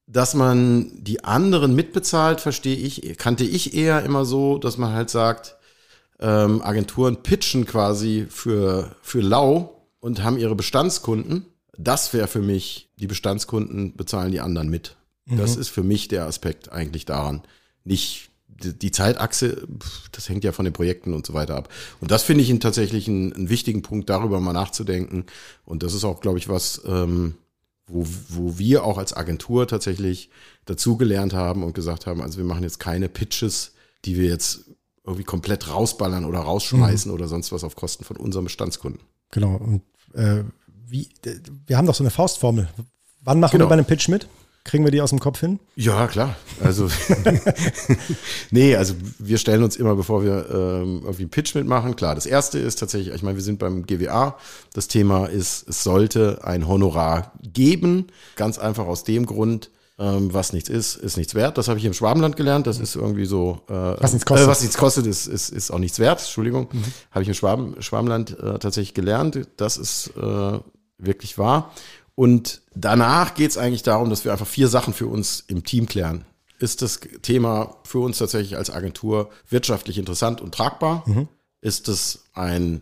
Dass 0.09 0.33
man 0.33 1.03
die 1.03 1.25
anderen 1.25 1.75
mitbezahlt, 1.75 2.39
verstehe 2.39 2.77
ich, 2.77 3.17
kannte 3.17 3.43
ich 3.43 3.73
eher 3.73 4.03
immer 4.03 4.23
so, 4.23 4.57
dass 4.57 4.77
man 4.77 4.93
halt 4.93 5.09
sagt, 5.09 5.57
ähm, 6.21 6.61
Agenturen 6.61 7.23
pitchen 7.23 7.65
quasi 7.65 8.25
für, 8.29 8.95
für 9.01 9.19
lau 9.19 9.85
und 9.99 10.23
haben 10.23 10.37
ihre 10.37 10.55
Bestandskunden 10.55 11.45
das 11.77 12.13
wäre 12.13 12.27
für 12.27 12.41
mich, 12.41 12.89
die 12.97 13.07
Bestandskunden 13.07 13.95
bezahlen 13.95 14.31
die 14.31 14.41
anderen 14.41 14.69
mit. 14.69 14.97
Mhm. 15.25 15.37
Das 15.37 15.55
ist 15.55 15.69
für 15.69 15.83
mich 15.83 16.07
der 16.07 16.25
Aspekt 16.25 16.71
eigentlich 16.71 17.05
daran. 17.05 17.43
Nicht 17.83 18.31
die 18.47 18.91
Zeitachse, 18.91 19.67
das 20.11 20.29
hängt 20.29 20.43
ja 20.43 20.51
von 20.51 20.65
den 20.65 20.73
Projekten 20.73 21.13
und 21.13 21.25
so 21.25 21.33
weiter 21.33 21.55
ab. 21.55 21.69
Und 22.01 22.09
das 22.09 22.23
finde 22.23 22.43
ich 22.43 22.59
tatsächlich 22.59 23.07
einen, 23.07 23.31
einen, 23.33 23.49
wichtigen 23.49 23.83
Punkt, 23.83 24.09
darüber 24.09 24.39
mal 24.39 24.53
nachzudenken. 24.53 25.25
Und 25.63 25.83
das 25.83 25.93
ist 25.93 26.03
auch, 26.03 26.21
glaube 26.21 26.39
ich, 26.39 26.49
was, 26.49 26.81
ähm, 26.87 27.35
wo, 27.85 28.05
wo 28.29 28.57
wir 28.57 28.83
auch 28.83 28.97
als 28.97 29.15
Agentur 29.15 29.67
tatsächlich 29.67 30.31
dazugelernt 30.65 31.33
haben 31.33 31.63
und 31.63 31.73
gesagt 31.73 32.07
haben, 32.07 32.21
also 32.21 32.37
wir 32.37 32.45
machen 32.45 32.63
jetzt 32.63 32.79
keine 32.79 33.09
Pitches, 33.09 33.73
die 34.05 34.17
wir 34.17 34.27
jetzt 34.27 34.65
irgendwie 35.05 35.23
komplett 35.23 35.69
rausballern 35.69 36.25
oder 36.25 36.39
rausschmeißen 36.39 37.11
mhm. 37.11 37.15
oder 37.15 37.27
sonst 37.27 37.51
was 37.51 37.63
auf 37.63 37.75
Kosten 37.75 38.03
von 38.03 38.17
unserem 38.17 38.45
Bestandskunden. 38.45 39.01
Genau. 39.31 39.55
Und 39.55 39.81
äh, 40.13 40.43
wie, 40.87 41.09
wir 41.65 41.77
haben 41.77 41.85
doch 41.85 41.95
so 41.95 42.03
eine 42.03 42.11
Faustformel. 42.11 42.67
Wann 43.21 43.39
machen 43.39 43.53
genau. 43.53 43.65
wir 43.65 43.69
bei 43.69 43.73
einem 43.73 43.85
Pitch 43.85 44.07
mit? 44.07 44.27
Kriegen 44.63 44.83
wir 44.83 44.91
die 44.91 44.99
aus 44.99 45.11
dem 45.11 45.19
Kopf 45.19 45.39
hin? 45.39 45.59
Ja, 45.75 46.07
klar. 46.07 46.35
Also, 46.61 46.89
nee, 48.51 48.75
also 48.75 48.95
wir 49.17 49.37
stellen 49.37 49.63
uns 49.63 49.77
immer, 49.77 49.95
bevor 49.95 50.23
wir 50.23 50.45
ähm, 50.49 50.99
irgendwie 51.03 51.23
einen 51.23 51.29
Pitch 51.29 51.55
mitmachen, 51.55 51.95
klar. 51.95 52.15
Das 52.15 52.25
erste 52.25 52.59
ist 52.59 52.77
tatsächlich, 52.77 53.15
ich 53.15 53.23
meine, 53.23 53.37
wir 53.37 53.43
sind 53.43 53.59
beim 53.59 53.85
GWA. 53.85 54.37
Das 54.73 54.89
Thema 54.89 55.27
ist, 55.27 55.69
es 55.69 55.83
sollte 55.83 56.43
ein 56.43 56.67
Honorar 56.67 57.31
geben. 57.41 58.07
Ganz 58.35 58.59
einfach 58.59 58.87
aus 58.87 59.05
dem 59.05 59.25
Grund, 59.25 59.69
ähm, 59.99 60.33
was 60.33 60.51
nichts 60.51 60.69
ist, 60.69 60.97
ist 60.97 61.15
nichts 61.15 61.33
wert. 61.33 61.57
Das 61.57 61.69
habe 61.69 61.79
ich 61.79 61.85
im 61.85 61.93
Schwabenland 61.93 62.35
gelernt. 62.35 62.67
Das 62.67 62.79
ist 62.79 62.95
irgendwie 62.95 63.25
so. 63.25 63.61
Äh, 63.69 63.73
was 63.73 64.11
nichts 64.11 64.25
kostet. 64.25 64.47
Äh, 64.47 64.51
was 64.51 64.61
nichts 64.61 64.77
kostet, 64.77 65.07
ist, 65.07 65.27
ist, 65.27 65.49
ist 65.49 65.71
auch 65.71 65.79
nichts 65.79 65.97
wert. 65.97 66.19
Entschuldigung. 66.19 66.67
Mhm. 66.71 66.83
Habe 67.11 67.23
ich 67.23 67.29
im 67.29 67.33
Schwaben, 67.35 67.81
Schwabenland 67.81 68.37
äh, 68.37 68.59
tatsächlich 68.59 68.93
gelernt. 68.93 69.47
Das 69.55 69.77
ist 69.77 70.11
äh, 70.21 70.59
wirklich 70.97 71.37
wahr. 71.37 71.71
Und 72.15 72.61
danach 72.73 73.35
geht 73.35 73.51
es 73.51 73.57
eigentlich 73.57 73.83
darum, 73.83 74.09
dass 74.09 74.25
wir 74.25 74.31
einfach 74.31 74.47
vier 74.47 74.67
Sachen 74.67 74.93
für 74.93 75.07
uns 75.07 75.43
im 75.47 75.63
Team 75.63 75.87
klären. 75.87 76.25
Ist 76.59 76.81
das 76.81 76.99
Thema 77.21 77.75
für 77.83 77.99
uns 77.99 78.17
tatsächlich 78.17 78.57
als 78.57 78.71
Agentur 78.71 79.29
wirtschaftlich 79.49 79.99
interessant 79.99 80.41
und 80.41 80.53
tragbar? 80.53 81.03
Mhm. 81.05 81.27
Ist 81.61 81.87
es 81.87 82.25
ein 82.33 82.81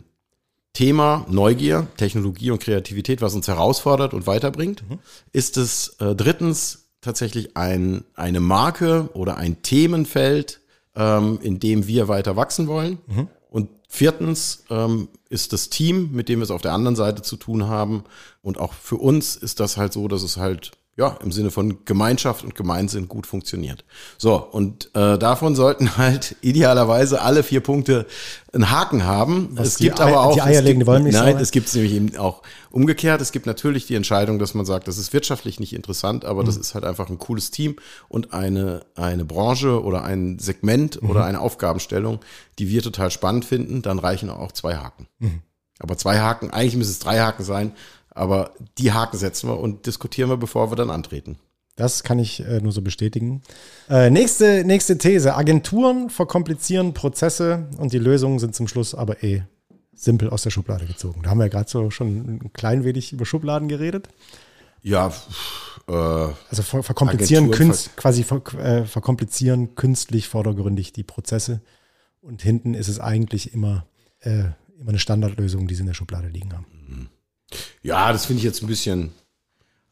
Thema 0.72 1.26
Neugier, 1.28 1.86
Technologie 1.96 2.50
und 2.50 2.62
Kreativität, 2.62 3.20
was 3.20 3.34
uns 3.34 3.48
herausfordert 3.48 4.14
und 4.14 4.26
weiterbringt? 4.26 4.88
Mhm. 4.88 4.98
Ist 5.32 5.56
es 5.56 5.96
äh, 6.00 6.14
drittens 6.14 6.86
tatsächlich 7.00 7.56
ein, 7.56 8.04
eine 8.14 8.40
Marke 8.40 9.10
oder 9.12 9.36
ein 9.36 9.62
Themenfeld, 9.62 10.60
ähm, 10.94 11.38
in 11.42 11.60
dem 11.60 11.86
wir 11.86 12.08
weiter 12.08 12.36
wachsen 12.36 12.68
wollen? 12.68 12.98
Mhm. 13.06 13.28
Viertens 13.96 14.64
ähm, 14.68 15.08
ist 15.30 15.54
das 15.54 15.70
Team, 15.70 16.12
mit 16.12 16.28
dem 16.28 16.40
wir 16.40 16.44
es 16.44 16.50
auf 16.50 16.60
der 16.60 16.74
anderen 16.74 16.96
Seite 16.96 17.22
zu 17.22 17.38
tun 17.38 17.66
haben. 17.66 18.04
Und 18.42 18.58
auch 18.58 18.74
für 18.74 18.96
uns 18.96 19.36
ist 19.36 19.58
das 19.58 19.78
halt 19.78 19.94
so, 19.94 20.06
dass 20.06 20.22
es 20.22 20.36
halt 20.36 20.72
ja, 20.96 21.18
im 21.22 21.30
Sinne 21.30 21.50
von 21.50 21.84
Gemeinschaft 21.84 22.42
und 22.42 22.54
Gemeinsinn 22.54 23.06
gut 23.06 23.26
funktioniert. 23.26 23.84
So, 24.16 24.36
und 24.36 24.86
äh, 24.94 25.18
davon 25.18 25.54
sollten 25.54 25.98
halt 25.98 26.36
idealerweise 26.40 27.20
alle 27.20 27.42
vier 27.42 27.60
Punkte 27.60 28.06
einen 28.54 28.70
Haken 28.70 29.04
haben. 29.04 29.50
Was 29.52 29.68
es 29.68 29.76
gibt 29.76 30.00
aber 30.00 30.22
auch. 30.22 30.34
Die 30.34 30.40
eierlegende 30.40 30.86
Wollmilchsau? 30.86 31.22
Nein, 31.22 31.36
es 31.36 31.50
gibt 31.50 31.68
es 31.68 31.74
nämlich 31.74 31.92
eben 31.92 32.16
auch 32.16 32.40
umgekehrt. 32.70 33.20
Es 33.20 33.30
gibt 33.30 33.44
natürlich 33.44 33.86
die 33.86 33.94
Entscheidung, 33.94 34.38
dass 34.38 34.54
man 34.54 34.64
sagt, 34.64 34.88
das 34.88 34.96
ist 34.96 35.12
wirtschaftlich 35.12 35.60
nicht 35.60 35.74
interessant, 35.74 36.24
aber 36.24 36.42
mhm. 36.42 36.46
das 36.46 36.56
ist 36.56 36.74
halt 36.74 36.84
einfach 36.84 37.10
ein 37.10 37.18
cooles 37.18 37.50
Team 37.50 37.76
und 38.08 38.32
eine, 38.32 38.86
eine 38.94 39.26
Branche 39.26 39.82
oder 39.82 40.02
ein 40.02 40.38
Segment 40.38 41.02
mhm. 41.02 41.10
oder 41.10 41.26
eine 41.26 41.40
Aufgabenstellung, 41.42 42.20
die 42.58 42.70
wir 42.70 42.82
total 42.82 43.10
spannend 43.10 43.44
finden. 43.44 43.82
Dann 43.82 43.98
reichen 43.98 44.30
auch 44.30 44.52
zwei 44.52 44.76
Haken. 44.76 45.08
Mhm. 45.18 45.42
Aber 45.78 45.98
zwei 45.98 46.20
Haken, 46.20 46.50
eigentlich 46.50 46.76
müssen 46.76 46.92
es 46.92 47.00
drei 47.00 47.20
Haken 47.20 47.44
sein, 47.44 47.72
aber 48.16 48.52
die 48.78 48.92
Haken 48.92 49.18
setzen 49.18 49.48
wir 49.48 49.58
und 49.58 49.86
diskutieren 49.86 50.30
wir, 50.30 50.36
bevor 50.36 50.70
wir 50.70 50.76
dann 50.76 50.90
antreten. 50.90 51.38
Das 51.76 52.02
kann 52.02 52.18
ich 52.18 52.40
äh, 52.40 52.60
nur 52.60 52.72
so 52.72 52.80
bestätigen. 52.80 53.42
Äh, 53.90 54.08
nächste, 54.08 54.64
nächste 54.64 54.96
These. 54.96 55.36
Agenturen 55.36 56.08
verkomplizieren 56.08 56.94
Prozesse 56.94 57.66
und 57.76 57.92
die 57.92 57.98
Lösungen 57.98 58.38
sind 58.38 58.54
zum 58.54 58.66
Schluss 58.66 58.94
aber 58.94 59.22
eh 59.22 59.42
simpel 59.94 60.30
aus 60.30 60.42
der 60.42 60.50
Schublade 60.50 60.86
gezogen. 60.86 61.22
Da 61.22 61.30
haben 61.30 61.38
wir 61.38 61.44
ja 61.44 61.50
gerade 61.50 61.68
so 61.68 61.90
schon 61.90 62.36
ein 62.36 62.52
klein 62.54 62.84
wenig 62.84 63.12
über 63.12 63.26
Schubladen 63.26 63.68
geredet. 63.68 64.08
Ja, 64.82 65.12
äh, 65.88 65.92
also 65.92 66.62
ver 66.62 66.82
verkomplizieren 66.82 67.50
künst, 67.50 67.96
quasi 67.96 68.24
ver 68.24 68.42
äh, 68.58 68.84
verkomplizieren 68.86 69.74
künstlich 69.74 70.28
vordergründig 70.28 70.92
die 70.92 71.04
Prozesse 71.04 71.60
und 72.22 72.42
hinten 72.42 72.72
ist 72.72 72.88
es 72.88 73.00
eigentlich 73.00 73.52
immer, 73.52 73.86
äh, 74.20 74.44
immer 74.78 74.90
eine 74.90 74.98
Standardlösung, 74.98 75.66
die 75.66 75.74
sie 75.74 75.80
in 75.80 75.86
der 75.86 75.94
Schublade 75.94 76.28
liegen 76.28 76.54
haben. 76.54 76.75
Ja, 77.82 78.12
das 78.12 78.26
finde 78.26 78.38
ich 78.38 78.44
jetzt 78.44 78.62
ein 78.62 78.66
bisschen 78.66 79.12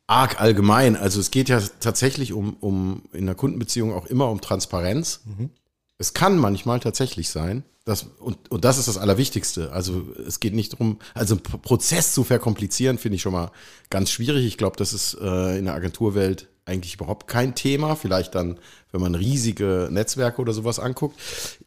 arg 0.07 0.41
allgemein. 0.41 0.97
Also 0.97 1.21
es 1.21 1.31
geht 1.31 1.49
ja 1.49 1.61
tatsächlich 1.81 2.33
um, 2.33 2.57
um 2.61 3.03
in 3.13 3.27
der 3.27 3.35
Kundenbeziehung 3.35 3.93
auch 3.93 4.07
immer 4.07 4.31
um 4.31 4.41
Transparenz. 4.41 5.21
Mhm. 5.25 5.51
Es 5.99 6.13
kann 6.13 6.39
manchmal 6.39 6.81
tatsächlich 6.81 7.31
sein, 7.31 7.65
dass, 7.85 8.07
und, 8.19 8.51
und 8.51 8.65
das 8.65 8.79
ist 8.79 8.89
das 8.89 8.99
Allerwichtigste. 8.99 9.73
Also 9.73 10.07
es 10.27 10.41
geht 10.41 10.55
nicht 10.55 10.73
darum, 10.73 10.99
also 11.15 11.35
einen 11.37 11.43
Prozess 11.63 12.13
zu 12.13 12.25
verkomplizieren, 12.25 12.99
finde 12.99 13.17
ich 13.17 13.23
schon 13.23 13.33
mal 13.33 13.51
ganz 13.91 14.11
schwierig. 14.11 14.45
Ich 14.47 14.59
glaube, 14.59 14.77
das 14.77 14.93
ist 14.93 15.17
äh, 15.21 15.59
in 15.59 15.67
der 15.67 15.75
Agenturwelt 15.75 16.49
eigentlich 16.67 16.95
überhaupt 16.95 17.29
kein 17.29 17.55
Thema. 17.55 17.95
Vielleicht 17.95 18.35
dann, 18.35 18.59
wenn 18.93 19.01
man 19.01 19.15
riesige 19.15 19.89
Netzwerke 19.91 20.41
oder 20.41 20.53
sowas 20.53 20.79
anguckt. 20.79 21.19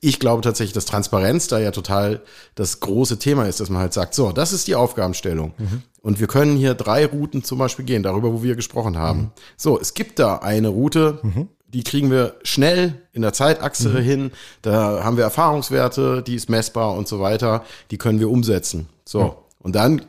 Ich 0.01 0.19
glaube 0.19 0.41
tatsächlich, 0.41 0.73
dass 0.73 0.85
Transparenz 0.85 1.47
da 1.47 1.59
ja 1.59 1.71
total 1.71 2.21
das 2.55 2.79
große 2.79 3.19
Thema 3.19 3.45
ist, 3.45 3.59
dass 3.59 3.69
man 3.69 3.81
halt 3.81 3.93
sagt, 3.93 4.13
so, 4.15 4.31
das 4.31 4.53
ist 4.53 4.67
die 4.67 4.75
Aufgabenstellung. 4.75 5.53
Mhm. 5.57 5.83
Und 6.01 6.19
wir 6.19 6.27
können 6.27 6.57
hier 6.57 6.73
drei 6.73 7.05
Routen 7.05 7.43
zum 7.43 7.59
Beispiel 7.59 7.85
gehen, 7.85 8.01
darüber, 8.01 8.33
wo 8.33 8.43
wir 8.43 8.55
gesprochen 8.55 8.97
haben. 8.97 9.19
Mhm. 9.19 9.31
So, 9.57 9.79
es 9.79 9.93
gibt 9.93 10.19
da 10.19 10.37
eine 10.37 10.69
Route, 10.69 11.19
mhm. 11.21 11.49
die 11.67 11.83
kriegen 11.83 12.09
wir 12.09 12.35
schnell 12.43 13.01
in 13.13 13.21
der 13.21 13.33
Zeitachse 13.33 13.99
hin. 13.99 14.31
Da 14.61 15.03
haben 15.03 15.17
wir 15.17 15.25
Erfahrungswerte, 15.25 16.23
die 16.23 16.35
ist 16.35 16.49
messbar 16.49 16.95
und 16.95 17.07
so 17.07 17.19
weiter. 17.19 17.63
Die 17.91 17.97
können 17.97 18.19
wir 18.19 18.29
umsetzen. 18.29 18.87
So, 19.05 19.43
und 19.59 19.75
dann 19.75 20.01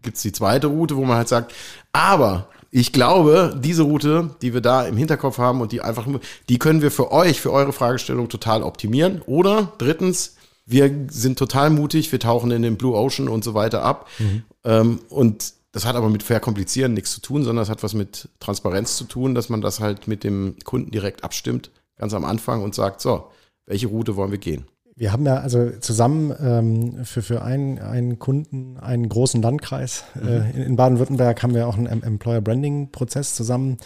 gibt's 0.00 0.22
die 0.22 0.32
zweite 0.32 0.68
Route, 0.68 0.96
wo 0.96 1.04
man 1.04 1.16
halt 1.16 1.28
sagt, 1.28 1.52
aber 1.92 2.48
ich 2.74 2.94
glaube, 2.94 3.54
diese 3.62 3.82
Route, 3.82 4.34
die 4.40 4.54
wir 4.54 4.62
da 4.62 4.86
im 4.86 4.96
Hinterkopf 4.96 5.36
haben 5.36 5.60
und 5.60 5.72
die 5.72 5.82
einfach, 5.82 6.08
die 6.48 6.58
können 6.58 6.80
wir 6.80 6.90
für 6.90 7.12
euch, 7.12 7.38
für 7.38 7.52
eure 7.52 7.74
Fragestellung 7.74 8.30
total 8.30 8.62
optimieren. 8.62 9.20
Oder 9.26 9.74
drittens, 9.76 10.36
wir 10.64 10.90
sind 11.08 11.38
total 11.38 11.68
mutig, 11.68 12.10
wir 12.10 12.18
tauchen 12.18 12.50
in 12.50 12.62
den 12.62 12.78
Blue 12.78 12.96
Ocean 12.96 13.28
und 13.28 13.44
so 13.44 13.52
weiter 13.52 13.82
ab. 13.82 14.08
Mhm. 14.18 14.42
Ähm, 14.64 15.00
und 15.10 15.52
das 15.72 15.84
hat 15.84 15.96
aber 15.96 16.08
mit 16.08 16.22
Verkomplizieren 16.22 16.94
nichts 16.94 17.12
zu 17.12 17.20
tun, 17.20 17.44
sondern 17.44 17.62
es 17.62 17.68
hat 17.68 17.82
was 17.82 17.92
mit 17.92 18.30
Transparenz 18.40 18.96
zu 18.96 19.04
tun, 19.04 19.34
dass 19.34 19.50
man 19.50 19.60
das 19.60 19.78
halt 19.78 20.08
mit 20.08 20.24
dem 20.24 20.56
Kunden 20.64 20.90
direkt 20.90 21.24
abstimmt, 21.24 21.70
ganz 21.98 22.14
am 22.14 22.24
Anfang 22.24 22.62
und 22.62 22.74
sagt, 22.74 23.02
so, 23.02 23.28
welche 23.66 23.88
Route 23.88 24.16
wollen 24.16 24.30
wir 24.30 24.38
gehen? 24.38 24.64
Wir 24.94 25.12
haben 25.12 25.24
ja 25.24 25.36
also 25.36 25.70
zusammen 25.80 26.34
ähm, 26.38 27.04
für, 27.04 27.22
für 27.22 27.42
einen, 27.42 27.78
einen 27.78 28.18
Kunden 28.18 28.76
einen 28.78 29.08
großen 29.08 29.40
Landkreis. 29.40 30.04
Mhm. 30.14 30.28
Äh, 30.28 30.50
in, 30.50 30.62
in 30.62 30.76
Baden-Württemberg 30.76 31.42
haben 31.42 31.54
wir 31.54 31.66
auch 31.66 31.78
einen 31.78 32.02
Employer 32.02 32.40
Branding 32.40 32.90
Prozess 32.90 33.34
zusammen, 33.34 33.78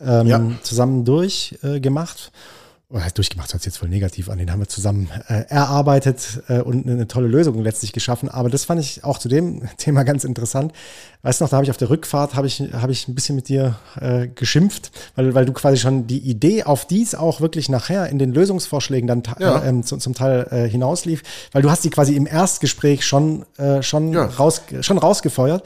ähm, 0.00 0.26
ja. 0.26 0.40
zusammen 0.62 1.04
durchgemacht. 1.04 2.32
Äh, 2.32 2.63
oder 2.94 3.04
heißt 3.04 3.18
durchgemacht, 3.18 3.52
hört 3.52 3.60
sich 3.60 3.72
jetzt 3.72 3.78
voll 3.78 3.88
negativ 3.88 4.28
an, 4.28 4.38
den 4.38 4.52
haben 4.52 4.60
wir 4.60 4.68
zusammen 4.68 5.08
äh, 5.26 5.42
erarbeitet 5.48 6.44
äh, 6.48 6.60
und 6.60 6.86
eine 6.86 7.08
tolle 7.08 7.26
Lösung 7.26 7.60
letztlich 7.60 7.92
geschaffen. 7.92 8.28
Aber 8.28 8.48
das 8.48 8.64
fand 8.64 8.80
ich 8.80 9.02
auch 9.02 9.18
zu 9.18 9.28
dem 9.28 9.62
Thema 9.78 10.04
ganz 10.04 10.22
interessant. 10.22 10.72
Weißt 11.22 11.40
du 11.40 11.44
noch, 11.44 11.50
da 11.50 11.56
habe 11.56 11.64
ich 11.64 11.70
auf 11.70 11.76
der 11.76 11.90
Rückfahrt, 11.90 12.36
habe 12.36 12.46
ich, 12.46 12.60
hab 12.72 12.90
ich 12.90 13.08
ein 13.08 13.16
bisschen 13.16 13.34
mit 13.34 13.48
dir 13.48 13.74
äh, 14.00 14.28
geschimpft, 14.28 14.92
weil, 15.16 15.34
weil 15.34 15.44
du 15.44 15.52
quasi 15.52 15.78
schon 15.78 16.06
die 16.06 16.18
Idee 16.18 16.62
auf 16.62 16.86
dies 16.86 17.16
auch 17.16 17.40
wirklich 17.40 17.68
nachher 17.68 18.08
in 18.10 18.20
den 18.20 18.32
Lösungsvorschlägen 18.32 19.08
dann 19.08 19.24
ja. 19.40 19.64
äh, 19.64 19.82
zum, 19.82 19.98
zum 19.98 20.14
Teil 20.14 20.46
äh, 20.52 20.68
hinauslief, 20.68 21.24
weil 21.50 21.62
du 21.62 21.72
hast 21.72 21.82
die 21.82 21.90
quasi 21.90 22.14
im 22.14 22.28
Erstgespräch 22.28 23.04
schon, 23.04 23.44
äh, 23.56 23.82
schon, 23.82 24.12
ja. 24.12 24.26
raus, 24.26 24.62
schon 24.82 24.98
rausgefeuert. 24.98 25.64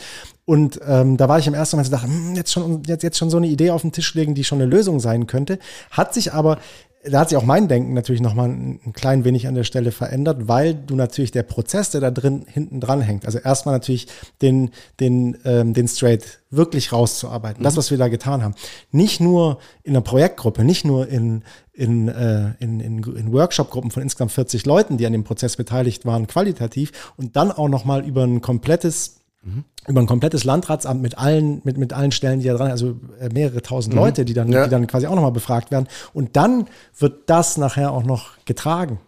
Und 0.48 0.80
ähm, 0.88 1.18
da 1.18 1.28
war 1.28 1.38
ich 1.38 1.46
im 1.46 1.52
ersten 1.52 1.76
Moment 1.76 1.90
so 1.90 1.92
dachte, 1.92 2.06
hm, 2.06 2.34
jetzt 2.34 2.50
schon 2.50 2.82
jetzt, 2.84 3.02
jetzt 3.02 3.18
schon 3.18 3.28
so 3.28 3.36
eine 3.36 3.48
Idee 3.48 3.70
auf 3.70 3.82
den 3.82 3.92
Tisch 3.92 4.14
legen, 4.14 4.34
die 4.34 4.44
schon 4.44 4.62
eine 4.62 4.70
Lösung 4.70 4.98
sein 4.98 5.26
könnte. 5.26 5.58
Hat 5.90 6.14
sich 6.14 6.32
aber 6.32 6.56
da 7.04 7.20
hat 7.20 7.28
sich 7.28 7.38
auch 7.38 7.44
mein 7.44 7.68
Denken 7.68 7.94
natürlich 7.94 8.20
nochmal 8.20 8.48
ein, 8.48 8.80
ein 8.84 8.92
klein 8.92 9.24
wenig 9.24 9.46
an 9.46 9.54
der 9.54 9.64
Stelle 9.64 9.92
verändert, 9.92 10.48
weil 10.48 10.74
du 10.74 10.96
natürlich 10.96 11.30
der 11.30 11.44
Prozess, 11.44 11.90
der 11.90 12.00
da 12.00 12.10
drin 12.10 12.44
hinten 12.46 12.80
dran 12.80 13.00
hängt, 13.00 13.24
also 13.24 13.38
erstmal 13.38 13.74
natürlich 13.74 14.08
den, 14.42 14.70
den, 14.98 15.38
ähm, 15.44 15.74
den 15.74 15.86
Straight 15.86 16.40
wirklich 16.50 16.92
rauszuarbeiten, 16.92 17.60
mhm. 17.60 17.64
das, 17.64 17.76
was 17.76 17.90
wir 17.90 17.98
da 17.98 18.08
getan 18.08 18.42
haben. 18.42 18.54
Nicht 18.90 19.20
nur 19.20 19.58
in 19.84 19.92
einer 19.92 20.00
Projektgruppe, 20.00 20.64
nicht 20.64 20.84
nur 20.84 21.08
in, 21.08 21.44
in, 21.72 22.08
äh, 22.08 22.54
in, 22.58 22.80
in, 22.80 23.02
in 23.02 23.32
Workshop-Gruppen 23.32 23.90
von 23.90 24.02
insgesamt 24.02 24.32
40 24.32 24.66
Leuten, 24.66 24.96
die 24.96 25.06
an 25.06 25.12
dem 25.12 25.24
Prozess 25.24 25.56
beteiligt 25.56 26.04
waren, 26.04 26.26
qualitativ 26.26 27.12
und 27.16 27.36
dann 27.36 27.52
auch 27.52 27.68
nochmal 27.68 28.04
über 28.04 28.24
ein 28.24 28.40
komplettes 28.40 29.20
Mhm. 29.48 29.64
Über 29.86 30.00
ein 30.00 30.06
komplettes 30.06 30.44
Landratsamt 30.44 31.00
mit 31.00 31.16
allen, 31.18 31.60
mit, 31.64 31.78
mit 31.78 31.92
allen 31.92 32.12
Stellen, 32.12 32.40
die 32.40 32.46
da 32.46 32.54
dran, 32.54 32.70
also 32.70 32.96
äh, 33.20 33.28
mehrere 33.32 33.62
tausend 33.62 33.94
mhm. 33.94 34.00
Leute, 34.00 34.24
die 34.24 34.34
dann, 34.34 34.50
ja. 34.52 34.64
die 34.64 34.70
dann 34.70 34.86
quasi 34.86 35.06
auch 35.06 35.14
nochmal 35.14 35.32
befragt 35.32 35.70
werden. 35.70 35.88
Und 36.12 36.36
dann 36.36 36.66
wird 36.98 37.30
das 37.30 37.56
nachher 37.56 37.92
auch 37.92 38.04
noch 38.04 38.32
getragen 38.44 39.00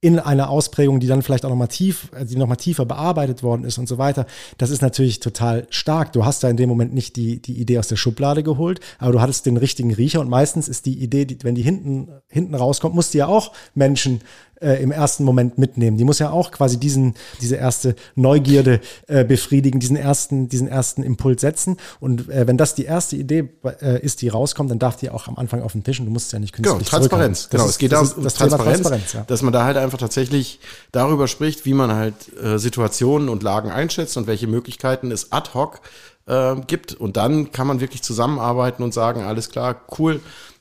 in 0.00 0.20
einer 0.20 0.48
Ausprägung, 0.48 1.00
die 1.00 1.08
dann 1.08 1.22
vielleicht 1.22 1.44
auch 1.44 1.50
nochmal 1.50 1.68
tief, 1.68 2.10
äh, 2.14 2.24
die 2.24 2.36
nochmal 2.36 2.56
tiefer 2.56 2.84
bearbeitet 2.84 3.42
worden 3.42 3.64
ist 3.64 3.78
und 3.78 3.88
so 3.88 3.98
weiter. 3.98 4.26
Das 4.56 4.70
ist 4.70 4.80
natürlich 4.80 5.18
total 5.18 5.66
stark. 5.70 6.12
Du 6.12 6.24
hast 6.24 6.44
da 6.44 6.48
in 6.48 6.56
dem 6.56 6.68
Moment 6.68 6.94
nicht 6.94 7.16
die, 7.16 7.42
die 7.42 7.58
Idee 7.60 7.78
aus 7.78 7.88
der 7.88 7.96
Schublade 7.96 8.44
geholt, 8.44 8.80
aber 8.98 9.12
du 9.12 9.20
hattest 9.20 9.46
den 9.46 9.56
richtigen 9.56 9.92
Riecher 9.92 10.20
und 10.20 10.30
meistens 10.30 10.68
ist 10.68 10.86
die 10.86 11.02
Idee, 11.02 11.24
die, 11.24 11.38
wenn 11.42 11.56
die 11.56 11.62
hinten, 11.62 12.08
hinten 12.28 12.54
rauskommt, 12.54 12.94
musst 12.94 13.12
du 13.14 13.18
ja 13.18 13.26
auch 13.26 13.52
Menschen 13.74 14.20
äh, 14.60 14.82
im 14.82 14.92
ersten 14.92 15.24
Moment 15.24 15.58
mitnehmen. 15.58 15.96
Die 15.96 16.04
muss 16.04 16.18
ja 16.18 16.30
auch 16.30 16.50
quasi 16.50 16.78
diesen, 16.78 17.14
diese 17.40 17.56
erste 17.56 17.94
Neugierde 18.14 18.80
äh, 19.06 19.24
befriedigen, 19.24 19.80
diesen 19.80 19.96
ersten, 19.96 20.48
diesen 20.48 20.68
ersten 20.68 21.02
Impuls 21.02 21.40
setzen. 21.40 21.76
Und 22.00 22.28
äh, 22.28 22.46
wenn 22.46 22.56
das 22.56 22.74
die 22.74 22.84
erste 22.84 23.16
Idee 23.16 23.48
äh, 23.80 24.00
ist, 24.00 24.22
die 24.22 24.28
rauskommt, 24.28 24.70
dann 24.70 24.78
darf 24.78 24.96
die 24.96 25.10
auch 25.10 25.28
am 25.28 25.36
Anfang 25.36 25.62
auf 25.62 25.72
den 25.72 25.84
Tisch 25.84 26.00
und 26.00 26.06
du 26.06 26.12
musst 26.12 26.26
es 26.26 26.32
ja 26.32 26.38
nicht 26.38 26.52
künstlich 26.52 26.78
Genau, 26.78 26.88
Transparenz. 26.88 27.48
Genau, 27.50 27.64
ist, 27.64 27.70
es 27.70 27.78
geht 27.78 27.92
da 27.92 28.00
um 28.00 28.22
das 28.22 28.34
Transparenz, 28.34 28.82
Transparenz 28.82 29.12
ja. 29.12 29.24
dass 29.26 29.42
man 29.42 29.52
da 29.52 29.64
halt 29.64 29.76
einfach 29.76 29.98
tatsächlich 29.98 30.60
darüber 30.92 31.28
spricht, 31.28 31.64
wie 31.64 31.74
man 31.74 31.92
halt 31.92 32.14
äh, 32.42 32.58
Situationen 32.58 33.28
und 33.28 33.42
Lagen 33.42 33.70
einschätzt 33.70 34.16
und 34.16 34.26
welche 34.26 34.46
Möglichkeiten 34.46 35.10
es 35.10 35.32
ad 35.32 35.50
hoc 35.54 35.80
äh, 36.26 36.56
gibt. 36.66 36.94
Und 36.94 37.16
dann 37.16 37.52
kann 37.52 37.66
man 37.66 37.80
wirklich 37.80 38.02
zusammenarbeiten 38.02 38.82
und 38.82 38.94
sagen, 38.94 39.22
alles 39.22 39.50
klar, 39.50 39.82
cool, 39.98 40.20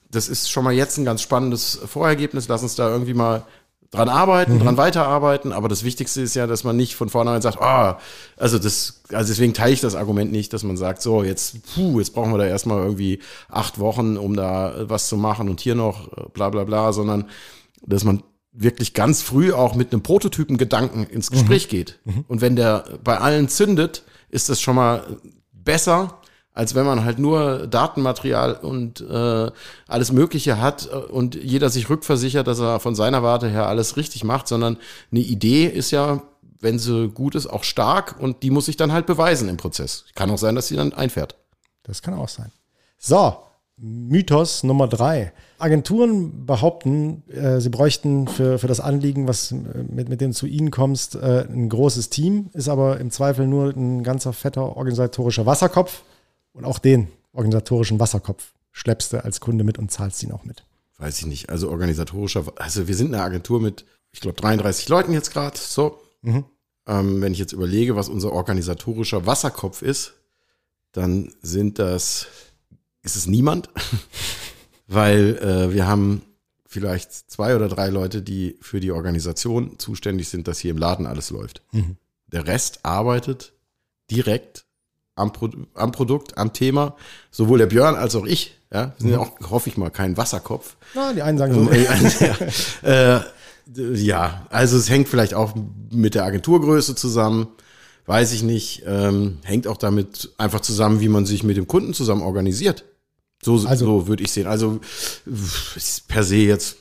das 0.09 0.29
ist 0.29 0.49
schon 0.49 0.63
mal 0.63 0.73
jetzt 0.73 0.97
ein 0.97 1.05
ganz 1.05 1.21
spannendes 1.21 1.79
Vorergebnis. 1.85 2.47
Lass 2.47 2.63
uns 2.63 2.75
da 2.75 2.89
irgendwie 2.89 3.13
mal 3.13 3.43
dran 3.91 4.09
arbeiten, 4.09 4.55
mhm. 4.55 4.59
dran 4.59 4.77
weiterarbeiten, 4.77 5.53
aber 5.53 5.69
das 5.69 5.83
Wichtigste 5.83 6.21
ist 6.21 6.35
ja, 6.35 6.45
dass 6.45 6.63
man 6.63 6.75
nicht 6.75 6.95
von 6.95 7.09
vornherein 7.09 7.41
sagt, 7.41 7.61
ah, 7.61 7.93
oh, 7.93 8.01
also 8.41 8.59
das, 8.59 9.01
also 9.11 9.31
deswegen 9.31 9.53
teile 9.53 9.73
ich 9.73 9.81
das 9.81 9.95
Argument 9.95 10.31
nicht, 10.31 10.51
dass 10.53 10.63
man 10.63 10.77
sagt, 10.77 11.01
so, 11.01 11.23
jetzt, 11.23 11.73
puh, 11.73 11.99
jetzt 11.99 12.13
brauchen 12.13 12.31
wir 12.31 12.37
da 12.37 12.45
erstmal 12.45 12.83
irgendwie 12.83 13.19
acht 13.49 13.79
Wochen, 13.79 14.17
um 14.17 14.35
da 14.35 14.73
was 14.89 15.07
zu 15.07 15.15
machen 15.15 15.49
und 15.49 15.61
hier 15.61 15.75
noch 15.75 16.09
bla 16.33 16.49
bla 16.49 16.65
bla, 16.65 16.91
sondern 16.91 17.25
dass 17.85 18.03
man 18.03 18.23
wirklich 18.51 18.93
ganz 18.93 19.21
früh 19.21 19.53
auch 19.53 19.75
mit 19.75 19.93
einem 19.93 20.01
Prototypen-Gedanken 20.01 21.05
ins 21.05 21.31
Gespräch 21.31 21.67
mhm. 21.67 21.69
geht. 21.69 21.99
Mhm. 22.05 22.25
Und 22.27 22.41
wenn 22.41 22.55
der 22.55 22.85
bei 23.03 23.17
allen 23.19 23.47
zündet, 23.49 24.03
ist 24.29 24.49
das 24.49 24.59
schon 24.59 24.75
mal 24.75 25.03
besser, 25.53 26.19
als 26.57 26.73
wenn 26.73 26.87
man 26.87 27.05
halt 27.05 27.19
nur 27.19 27.67
Datenmaterial 27.67 28.55
und 28.55 28.99
äh, 28.99 29.51
alles 29.87 30.11
Mögliche 30.11 30.59
hat 30.59 30.89
äh, 30.91 30.95
und 30.95 31.35
jeder 31.35 31.69
sich 31.69 31.87
rückversichert, 31.87 32.47
dass 32.47 32.59
er 32.59 32.79
von 32.79 32.95
seiner 32.95 33.21
Warte 33.21 33.47
her 33.47 33.67
alles 33.67 33.95
richtig 33.95 34.23
macht, 34.23 34.47
sondern 34.47 34.77
eine 35.11 35.19
Idee 35.19 35.67
ist 35.67 35.91
ja, 35.91 36.23
wenn 36.59 36.79
sie 36.79 37.09
gut 37.09 37.35
ist, 37.35 37.45
auch 37.45 37.63
stark 37.63 38.15
und 38.19 38.41
die 38.41 38.49
muss 38.49 38.65
sich 38.65 38.75
dann 38.75 38.91
halt 38.91 39.05
beweisen 39.05 39.49
im 39.49 39.57
Prozess. 39.57 40.05
Kann 40.15 40.31
auch 40.31 40.39
sein, 40.39 40.55
dass 40.55 40.67
sie 40.67 40.75
dann 40.75 40.93
einfährt. 40.93 41.35
Das 41.83 42.01
kann 42.01 42.15
auch 42.15 42.27
sein. 42.27 42.51
So, 42.97 43.37
Mythos 43.77 44.63
Nummer 44.63 44.87
drei. 44.87 45.33
Agenturen 45.59 46.47
behaupten, 46.47 47.21
äh, 47.29 47.61
sie 47.61 47.69
bräuchten 47.69 48.27
für, 48.27 48.57
für 48.57 48.67
das 48.67 48.79
Anliegen, 48.79 49.27
was 49.27 49.51
mit, 49.51 50.09
mit 50.09 50.21
dem 50.21 50.33
zu 50.33 50.47
ihnen 50.47 50.71
kommst, 50.71 51.13
äh, 51.13 51.45
ein 51.47 51.69
großes 51.69 52.09
Team, 52.09 52.49
ist 52.53 52.67
aber 52.67 52.99
im 52.99 53.11
Zweifel 53.11 53.45
nur 53.45 53.69
ein 53.69 54.01
ganzer 54.01 54.33
fetter 54.33 54.75
organisatorischer 54.75 55.45
Wasserkopf. 55.45 56.01
Und 56.57 56.65
auch 56.65 56.79
den 56.79 57.07
organisatorischen 57.33 57.99
Wasserkopf 57.99 58.51
schleppst 58.71 59.13
du 59.13 59.23
als 59.23 59.39
Kunde 59.39 59.63
mit 59.63 59.77
und 59.77 59.91
zahlst 59.91 60.23
ihn 60.23 60.31
auch 60.31 60.43
mit. 60.43 60.63
Weiß 60.97 61.19
ich 61.19 61.27
nicht. 61.27 61.49
Also 61.49 61.69
organisatorischer, 61.69 62.45
also 62.55 62.87
wir 62.87 62.95
sind 62.95 63.13
eine 63.13 63.23
Agentur 63.23 63.61
mit, 63.61 63.85
ich 64.11 64.21
glaube, 64.21 64.41
33 64.41 64.89
Leuten 64.89 65.13
jetzt 65.13 65.31
gerade. 65.31 65.55
So. 65.55 66.01
Mhm. 66.23 66.45
Ähm, 66.87 67.21
wenn 67.21 67.31
ich 67.31 67.37
jetzt 67.37 67.53
überlege, 67.53 67.95
was 67.95 68.09
unser 68.09 68.31
organisatorischer 68.31 69.27
Wasserkopf 69.27 69.83
ist, 69.83 70.13
dann 70.93 71.31
sind 71.43 71.77
das, 71.77 72.25
ist 73.03 73.15
es 73.15 73.27
niemand. 73.27 73.69
Weil 74.87 75.37
äh, 75.37 75.73
wir 75.73 75.85
haben 75.85 76.23
vielleicht 76.65 77.11
zwei 77.29 77.55
oder 77.55 77.67
drei 77.69 77.89
Leute, 77.89 78.23
die 78.23 78.57
für 78.61 78.79
die 78.79 78.91
Organisation 78.91 79.77
zuständig 79.77 80.29
sind, 80.29 80.47
dass 80.47 80.57
hier 80.57 80.71
im 80.71 80.79
Laden 80.79 81.05
alles 81.05 81.29
läuft. 81.29 81.61
Mhm. 81.71 81.97
Der 82.25 82.47
Rest 82.47 82.83
arbeitet 82.83 83.53
direkt 84.09 84.66
am, 85.17 85.33
Pro 85.33 85.49
am 85.73 85.91
Produkt, 85.91 86.37
am 86.37 86.53
Thema. 86.53 86.95
Sowohl 87.31 87.59
der 87.59 87.67
Björn 87.67 87.95
als 87.95 88.15
auch 88.15 88.25
ich. 88.25 88.55
Ja, 88.71 88.87
wir 88.87 88.93
sind 88.97 89.09
ja 89.11 89.17
mhm. 89.17 89.23
auch, 89.23 89.49
hoffe 89.51 89.69
ich 89.69 89.77
mal, 89.77 89.89
kein 89.89 90.17
Wasserkopf. 90.17 90.75
Na, 90.93 91.13
die 91.13 91.21
einen 91.21 91.37
sagen 91.37 91.53
so. 91.53 91.71
ja, 92.85 93.17
äh, 93.17 93.21
ja, 93.93 94.45
also 94.49 94.77
es 94.77 94.89
hängt 94.89 95.07
vielleicht 95.07 95.33
auch 95.33 95.53
mit 95.91 96.15
der 96.15 96.25
Agenturgröße 96.25 96.95
zusammen. 96.95 97.47
Weiß 98.05 98.31
ich 98.31 98.43
nicht. 98.43 98.83
Ähm, 98.85 99.39
hängt 99.43 99.67
auch 99.67 99.77
damit 99.77 100.33
einfach 100.37 100.61
zusammen, 100.61 101.01
wie 101.01 101.09
man 101.09 101.25
sich 101.25 101.43
mit 101.43 101.57
dem 101.57 101.67
Kunden 101.67 101.93
zusammen 101.93 102.21
organisiert. 102.21 102.85
So, 103.43 103.67
also, 103.67 103.85
so 103.85 104.07
würde 104.07 104.23
ich 104.23 104.31
sehen. 104.31 104.47
Also 104.47 104.79
per 106.07 106.23
se 106.23 106.37
jetzt, 106.37 106.77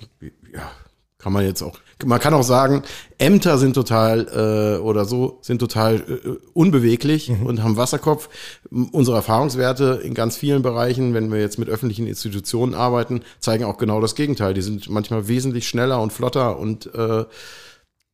ja, 0.52 0.70
kann 1.18 1.32
man 1.32 1.44
jetzt 1.44 1.62
auch 1.62 1.78
man 2.04 2.20
kann 2.20 2.34
auch 2.34 2.42
sagen, 2.42 2.82
Ämter 3.18 3.56
sind 3.56 3.72
total 3.72 4.26
äh, 4.28 4.80
oder 4.80 5.06
so 5.06 5.38
sind 5.40 5.58
total 5.58 5.96
äh, 5.96 6.30
unbeweglich 6.52 7.30
mhm. 7.30 7.46
und 7.46 7.62
haben 7.62 7.76
Wasserkopf. 7.76 8.28
Unsere 8.70 9.16
Erfahrungswerte 9.16 10.00
in 10.04 10.12
ganz 10.12 10.36
vielen 10.36 10.62
Bereichen, 10.62 11.14
wenn 11.14 11.32
wir 11.32 11.40
jetzt 11.40 11.58
mit 11.58 11.68
öffentlichen 11.68 12.06
Institutionen 12.06 12.74
arbeiten, 12.74 13.22
zeigen 13.40 13.64
auch 13.64 13.78
genau 13.78 14.00
das 14.00 14.14
Gegenteil. 14.14 14.52
Die 14.52 14.62
sind 14.62 14.90
manchmal 14.90 15.28
wesentlich 15.28 15.68
schneller 15.68 16.02
und 16.02 16.12
flotter 16.12 16.58
und 16.58 16.90
äh, 16.94 17.24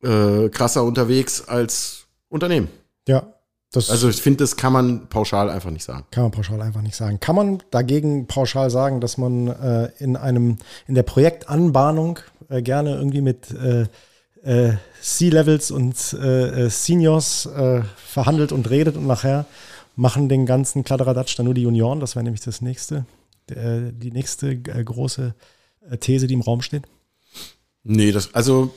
äh, 0.07 0.49
krasser 0.49 0.83
unterwegs 0.83 1.47
als 1.47 2.05
Unternehmen. 2.29 2.69
Ja, 3.07 3.33
das 3.73 3.89
also 3.89 4.07
ich 4.07 4.21
finde, 4.21 4.37
das 4.37 4.55
kann 4.55 4.71
man 4.71 5.07
pauschal 5.07 5.49
einfach 5.49 5.71
nicht 5.71 5.83
sagen. 5.83 6.05
Kann 6.11 6.25
man 6.25 6.31
pauschal 6.31 6.61
einfach 6.61 6.83
nicht 6.83 6.95
sagen. 6.95 7.19
Kann 7.19 7.35
man 7.35 7.63
dagegen 7.71 8.27
pauschal 8.27 8.69
sagen, 8.69 9.01
dass 9.01 9.17
man 9.17 9.47
äh, 9.47 9.89
in 9.97 10.15
einem 10.15 10.57
in 10.87 10.93
der 10.93 11.01
Projektanbahnung 11.01 12.19
äh, 12.49 12.61
gerne 12.61 12.95
irgendwie 12.95 13.21
mit 13.21 13.51
äh, 13.51 13.85
äh, 14.43 14.77
C-Levels 15.01 15.71
und 15.71 16.13
äh, 16.13 16.65
äh, 16.65 16.69
Seniors 16.69 17.49
verhandelt 17.95 18.51
und 18.51 18.69
redet 18.69 18.97
und 18.97 19.07
nachher 19.07 19.45
machen 19.95 20.27
den 20.27 20.45
ganzen 20.45 20.83
Kladderadatsch 20.83 21.37
dann 21.37 21.45
nur 21.45 21.53
die 21.53 21.61
Junioren. 21.61 21.99
Das 21.99 22.15
wäre 22.15 22.23
nämlich 22.23 22.41
das 22.41 22.61
nächste, 22.61 23.05
die 23.47 24.11
nächste 24.11 24.57
große 24.59 25.35
These, 25.99 26.27
die 26.27 26.33
im 26.33 26.41
Raum 26.41 26.61
steht. 26.61 26.83
Nee, 27.83 28.11
das, 28.11 28.33
also 28.33 28.73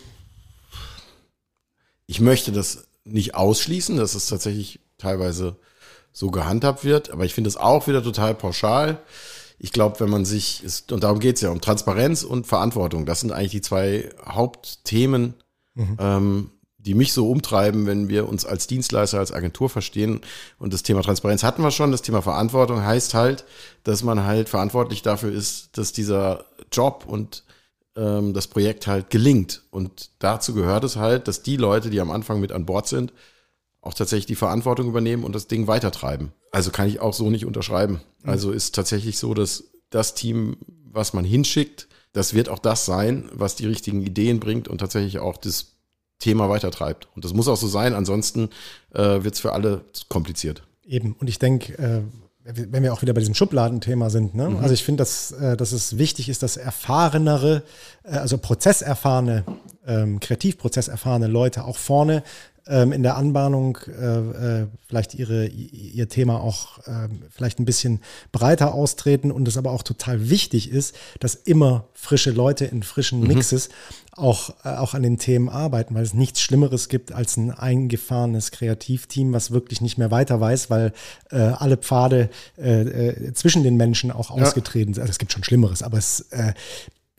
ich 2.06 2.20
möchte 2.20 2.52
das 2.52 2.86
nicht 3.04 3.34
ausschließen, 3.34 3.96
dass 3.96 4.14
es 4.14 4.26
tatsächlich 4.26 4.80
teilweise 4.98 5.56
so 6.12 6.30
gehandhabt 6.30 6.84
wird, 6.84 7.10
aber 7.10 7.24
ich 7.24 7.32
finde 7.32 7.48
es 7.48 7.56
auch 7.56 7.86
wieder 7.86 8.02
total 8.02 8.34
pauschal 8.34 8.98
ich 9.58 9.72
glaube, 9.72 10.00
wenn 10.00 10.10
man 10.10 10.24
sich, 10.24 10.62
ist, 10.62 10.92
und 10.92 11.02
darum 11.04 11.18
geht's 11.18 11.40
ja, 11.40 11.50
um 11.50 11.60
Transparenz 11.60 12.22
und 12.22 12.46
Verantwortung, 12.46 13.06
das 13.06 13.20
sind 13.20 13.32
eigentlich 13.32 13.52
die 13.52 13.60
zwei 13.62 14.10
Hauptthemen, 14.24 15.34
mhm. 15.74 15.96
ähm, 15.98 16.50
die 16.78 16.94
mich 16.94 17.12
so 17.12 17.28
umtreiben, 17.28 17.86
wenn 17.86 18.08
wir 18.08 18.28
uns 18.28 18.46
als 18.46 18.68
Dienstleister, 18.68 19.18
als 19.18 19.32
Agentur 19.32 19.68
verstehen. 19.68 20.20
Und 20.58 20.72
das 20.72 20.84
Thema 20.84 21.02
Transparenz 21.02 21.42
hatten 21.42 21.62
wir 21.62 21.72
schon. 21.72 21.90
Das 21.90 22.02
Thema 22.02 22.22
Verantwortung 22.22 22.84
heißt 22.84 23.12
halt, 23.12 23.44
dass 23.82 24.04
man 24.04 24.24
halt 24.24 24.48
verantwortlich 24.48 25.02
dafür 25.02 25.32
ist, 25.32 25.76
dass 25.78 25.92
dieser 25.92 26.44
Job 26.70 27.04
und 27.08 27.42
ähm, 27.96 28.34
das 28.34 28.46
Projekt 28.46 28.86
halt 28.86 29.10
gelingt. 29.10 29.62
Und 29.70 30.10
dazu 30.20 30.54
gehört 30.54 30.84
es 30.84 30.94
halt, 30.94 31.26
dass 31.26 31.42
die 31.42 31.56
Leute, 31.56 31.90
die 31.90 32.00
am 32.00 32.12
Anfang 32.12 32.38
mit 32.38 32.52
an 32.52 32.66
Bord 32.66 32.86
sind, 32.86 33.12
auch 33.86 33.94
tatsächlich 33.94 34.26
die 34.26 34.34
Verantwortung 34.34 34.88
übernehmen 34.88 35.24
und 35.24 35.34
das 35.34 35.46
Ding 35.46 35.66
weitertreiben. 35.66 36.32
Also 36.50 36.70
kann 36.70 36.88
ich 36.88 37.00
auch 37.00 37.14
so 37.14 37.30
nicht 37.30 37.46
unterschreiben. 37.46 38.00
Mhm. 38.22 38.30
Also 38.30 38.50
ist 38.50 38.74
tatsächlich 38.74 39.18
so, 39.18 39.34
dass 39.34 39.64
das 39.90 40.14
Team, 40.14 40.56
was 40.90 41.12
man 41.12 41.24
hinschickt, 41.24 41.88
das 42.12 42.34
wird 42.34 42.48
auch 42.48 42.58
das 42.58 42.86
sein, 42.86 43.28
was 43.32 43.56
die 43.56 43.66
richtigen 43.66 44.02
Ideen 44.02 44.40
bringt 44.40 44.68
und 44.68 44.78
tatsächlich 44.78 45.18
auch 45.18 45.36
das 45.36 45.76
Thema 46.18 46.48
weitertreibt. 46.48 47.08
Und 47.14 47.24
das 47.24 47.34
muss 47.34 47.48
auch 47.48 47.56
so 47.56 47.68
sein, 47.68 47.94
ansonsten 47.94 48.48
äh, 48.94 49.22
wird 49.22 49.34
es 49.34 49.40
für 49.40 49.52
alle 49.52 49.84
kompliziert. 50.08 50.62
Eben. 50.84 51.14
Und 51.18 51.28
ich 51.28 51.38
denke, 51.38 51.78
äh, 51.78 52.02
wenn 52.42 52.82
wir 52.82 52.92
auch 52.92 53.02
wieder 53.02 53.12
bei 53.12 53.20
diesem 53.20 53.34
Schubladenthema 53.34 54.08
sind, 54.08 54.34
ne? 54.34 54.48
Mhm. 54.48 54.56
also 54.58 54.72
ich 54.72 54.84
finde, 54.84 55.02
dass, 55.02 55.32
äh, 55.32 55.56
dass 55.56 55.72
es 55.72 55.98
wichtig 55.98 56.28
ist, 56.28 56.42
dass 56.42 56.56
erfahrenere, 56.56 57.64
äh, 58.04 58.12
also 58.12 58.38
prozesserfahrene, 58.38 59.44
ähm, 59.86 60.20
kreativprozesserfahrene 60.20 61.26
Leute 61.26 61.64
auch 61.64 61.76
vorne 61.76 62.22
ähm, 62.68 62.92
in 62.92 63.02
der 63.02 63.16
Anbahnung 63.16 63.78
äh, 63.86 64.62
äh, 64.62 64.66
vielleicht 64.86 65.14
ihre, 65.14 65.46
ihr 65.46 66.08
Thema 66.08 66.40
auch 66.40 66.78
äh, 66.86 67.08
vielleicht 67.30 67.58
ein 67.58 67.64
bisschen 67.64 68.00
breiter 68.32 68.74
austreten 68.74 69.30
und 69.30 69.46
es 69.46 69.56
aber 69.56 69.70
auch 69.70 69.82
total 69.82 70.28
wichtig 70.30 70.70
ist, 70.70 70.96
dass 71.20 71.34
immer 71.34 71.88
frische 71.94 72.30
Leute 72.30 72.64
in 72.64 72.82
frischen 72.82 73.20
Mhm. 73.20 73.28
Mixes 73.28 73.68
auch, 74.12 74.50
äh, 74.64 74.70
auch 74.70 74.94
an 74.94 75.02
den 75.02 75.18
Themen 75.18 75.48
arbeiten, 75.48 75.94
weil 75.94 76.02
es 76.02 76.14
nichts 76.14 76.40
Schlimmeres 76.40 76.88
gibt 76.88 77.12
als 77.12 77.36
ein 77.36 77.50
eingefahrenes 77.50 78.50
Kreativteam, 78.50 79.32
was 79.32 79.50
wirklich 79.50 79.80
nicht 79.80 79.98
mehr 79.98 80.10
weiter 80.10 80.40
weiß, 80.40 80.70
weil 80.70 80.92
äh, 81.30 81.36
alle 81.36 81.76
Pfade 81.76 82.30
äh, 82.58 82.80
äh, 82.80 83.32
zwischen 83.34 83.62
den 83.62 83.76
Menschen 83.76 84.10
auch 84.10 84.30
ausgetreten 84.30 84.94
sind. 84.94 85.02
Also 85.02 85.12
es 85.12 85.18
gibt 85.18 85.32
schon 85.32 85.44
Schlimmeres, 85.44 85.82
aber 85.82 85.98
es, 85.98 86.20
äh, 86.30 86.54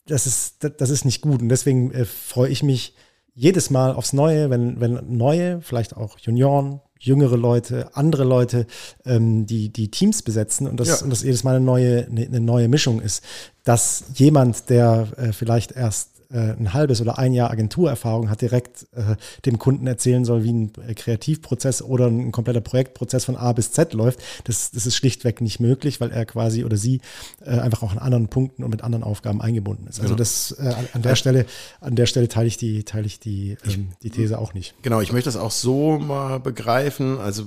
das, 0.07 0.25
ist, 0.25 0.55
das 0.77 0.89
ist 0.89 1.05
nicht 1.05 1.21
gut. 1.21 1.41
Und 1.41 1.49
deswegen 1.49 1.93
freue 2.05 2.49
ich 2.49 2.63
mich 2.63 2.93
jedes 3.37 3.69
Mal 3.69 3.93
aufs 3.93 4.13
Neue, 4.13 4.49
wenn, 4.49 4.79
wenn 4.81 4.99
neue, 5.15 5.61
vielleicht 5.61 5.95
auch 5.95 6.17
Junioren, 6.17 6.81
jüngere 6.99 7.37
Leute, 7.37 7.95
andere 7.95 8.23
Leute, 8.23 8.65
ähm, 9.05 9.45
die, 9.45 9.69
die 9.69 9.91
Teams 9.91 10.23
besetzen 10.23 10.67
und 10.67 10.79
das, 10.79 10.87
Ja. 10.87 11.03
und 11.03 11.11
das 11.11 11.21
jedes 11.21 11.43
Mal 11.43 11.55
eine 11.55 11.63
neue, 11.63 12.07
eine, 12.07 12.25
eine 12.25 12.39
neue 12.39 12.67
Mischung 12.67 12.99
ist. 12.99 13.23
Dass 13.63 14.05
jemand, 14.15 14.71
der 14.71 15.07
äh, 15.17 15.33
vielleicht 15.33 15.71
erst 15.73 16.16
äh, 16.29 16.51
ein 16.53 16.73
halbes 16.73 16.99
oder 17.01 17.17
ein 17.17 17.33
Jahr 17.33 17.51
Agenturerfahrung 17.51 18.29
hat, 18.29 18.41
direkt 18.41 18.87
äh, 18.93 19.15
dem 19.45 19.57
Kunden 19.59 19.87
erzählen 19.87 20.25
soll, 20.25 20.43
wie 20.43 20.51
ein 20.53 20.71
äh, 20.87 20.93
Kreativprozess 20.93 21.81
oder 21.81 22.07
ein 22.07 22.31
kompletter 22.31 22.61
Projektprozess 22.61 23.25
von 23.25 23.35
A 23.35 23.53
bis 23.53 23.71
Z 23.71 23.93
läuft, 23.93 24.19
das, 24.45 24.71
das 24.71 24.85
ist 24.85 24.95
schlichtweg 24.95 25.41
nicht 25.41 25.59
möglich, 25.59 26.01
weil 26.01 26.11
er 26.11 26.25
quasi 26.25 26.63
oder 26.65 26.77
sie 26.77 27.01
äh, 27.45 27.51
einfach 27.51 27.83
auch 27.83 27.91
an 27.91 27.97
anderen 27.99 28.27
Punkten 28.27 28.63
und 28.63 28.69
mit 28.71 28.83
anderen 28.83 29.03
Aufgaben 29.03 29.41
eingebunden 29.41 29.87
ist. 29.87 30.01
Also 30.01 30.15
das 30.15 30.55
äh, 30.59 30.67
an- 30.67 30.87
an 30.93 31.01
der 31.01 31.15
Stelle, 31.15 31.45
an 31.81 31.95
der 31.95 32.05
Stelle 32.05 32.27
teile 32.27 32.47
ich 32.47 32.57
die, 32.57 32.83
teile 32.83 33.05
ich 33.07 33.19
die, 33.19 33.57
ähm, 33.65 33.89
die 34.03 34.09
These 34.09 34.37
auch 34.39 34.53
nicht. 34.53 34.73
Genau, 34.81 35.01
ich 35.01 35.11
möchte 35.11 35.27
das 35.27 35.37
auch 35.37 35.51
so 35.51 35.97
mal 35.99 36.39
begreifen, 36.39 37.19
also 37.19 37.43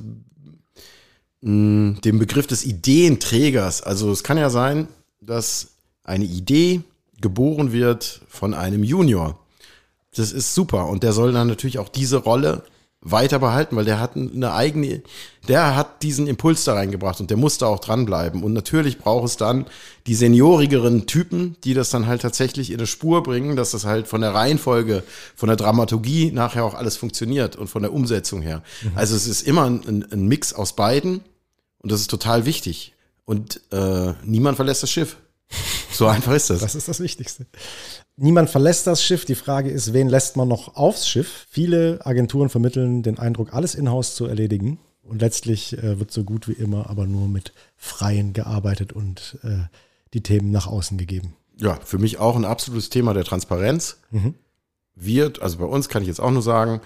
mh, 1.42 2.00
den 2.00 2.18
Begriff 2.18 2.46
des 2.46 2.64
Ideenträgers. 2.64 3.82
Also 3.82 4.10
es 4.12 4.22
kann 4.24 4.38
ja 4.38 4.50
sein, 4.50 4.88
dass 5.20 5.68
eine 6.04 6.24
Idee 6.24 6.80
geboren 7.20 7.72
wird 7.72 8.22
von 8.28 8.54
einem 8.54 8.84
Junior. 8.84 9.38
Das 10.14 10.32
ist 10.32 10.54
super 10.54 10.88
und 10.88 11.02
der 11.02 11.12
soll 11.12 11.32
dann 11.32 11.48
natürlich 11.48 11.78
auch 11.78 11.88
diese 11.88 12.16
Rolle 12.16 12.64
weiter 13.02 13.38
behalten, 13.38 13.76
weil 13.76 13.86
der 13.86 13.98
hat 13.98 14.14
eine 14.14 14.52
eigene, 14.52 15.02
der 15.48 15.74
hat 15.74 16.02
diesen 16.02 16.26
Impuls 16.26 16.64
da 16.64 16.74
reingebracht 16.74 17.18
und 17.20 17.30
der 17.30 17.38
muss 17.38 17.56
da 17.56 17.66
auch 17.66 17.78
dranbleiben. 17.78 18.42
Und 18.42 18.52
natürlich 18.52 18.98
braucht 18.98 19.24
es 19.26 19.36
dann 19.38 19.64
die 20.06 20.14
seniorigeren 20.14 21.06
Typen, 21.06 21.56
die 21.64 21.72
das 21.72 21.88
dann 21.88 22.06
halt 22.06 22.20
tatsächlich 22.20 22.70
in 22.70 22.76
eine 22.76 22.86
Spur 22.86 23.22
bringen, 23.22 23.56
dass 23.56 23.70
das 23.70 23.86
halt 23.86 24.06
von 24.06 24.20
der 24.20 24.34
Reihenfolge, 24.34 25.02
von 25.34 25.46
der 25.46 25.56
Dramaturgie 25.56 26.30
nachher 26.30 26.64
auch 26.64 26.74
alles 26.74 26.98
funktioniert 26.98 27.56
und 27.56 27.68
von 27.68 27.82
der 27.82 27.94
Umsetzung 27.94 28.42
her. 28.42 28.62
Also 28.94 29.16
es 29.16 29.26
ist 29.26 29.42
immer 29.42 29.64
ein, 29.64 29.80
ein, 29.86 30.12
ein 30.12 30.28
Mix 30.28 30.52
aus 30.52 30.74
beiden 30.74 31.22
und 31.78 31.90
das 31.90 32.02
ist 32.02 32.10
total 32.10 32.44
wichtig. 32.44 32.94
Und 33.24 33.62
äh, 33.72 34.12
niemand 34.24 34.56
verlässt 34.56 34.82
das 34.82 34.90
Schiff. 34.90 35.16
So 35.92 36.06
einfach 36.06 36.32
ist 36.32 36.50
das. 36.50 36.60
Das 36.60 36.74
ist 36.74 36.88
das 36.88 37.00
Wichtigste. 37.00 37.46
Niemand 38.16 38.50
verlässt 38.50 38.86
das 38.86 39.02
Schiff. 39.02 39.24
Die 39.24 39.34
Frage 39.34 39.70
ist, 39.70 39.92
wen 39.92 40.08
lässt 40.08 40.36
man 40.36 40.48
noch 40.48 40.76
aufs 40.76 41.08
Schiff? 41.08 41.46
Viele 41.50 42.00
Agenturen 42.04 42.48
vermitteln 42.48 43.02
den 43.02 43.18
Eindruck, 43.18 43.54
alles 43.54 43.74
in-house 43.74 44.14
zu 44.14 44.26
erledigen. 44.26 44.78
Und 45.02 45.20
letztlich 45.20 45.76
äh, 45.78 45.98
wird 45.98 46.12
so 46.12 46.24
gut 46.24 46.46
wie 46.46 46.52
immer 46.52 46.88
aber 46.88 47.06
nur 47.06 47.28
mit 47.28 47.52
Freien 47.76 48.32
gearbeitet 48.32 48.92
und 48.92 49.38
äh, 49.42 49.64
die 50.14 50.22
Themen 50.22 50.50
nach 50.50 50.66
außen 50.66 50.98
gegeben. 50.98 51.34
Ja, 51.56 51.78
für 51.84 51.98
mich 51.98 52.18
auch 52.18 52.36
ein 52.36 52.44
absolutes 52.44 52.90
Thema 52.90 53.12
der 53.14 53.24
Transparenz. 53.24 53.98
Wird, 54.94 55.42
also 55.42 55.58
bei 55.58 55.64
uns 55.64 55.88
kann 55.88 56.02
ich 56.02 56.08
jetzt 56.08 56.20
auch 56.20 56.30
nur 56.30 56.42
sagen, 56.42 56.80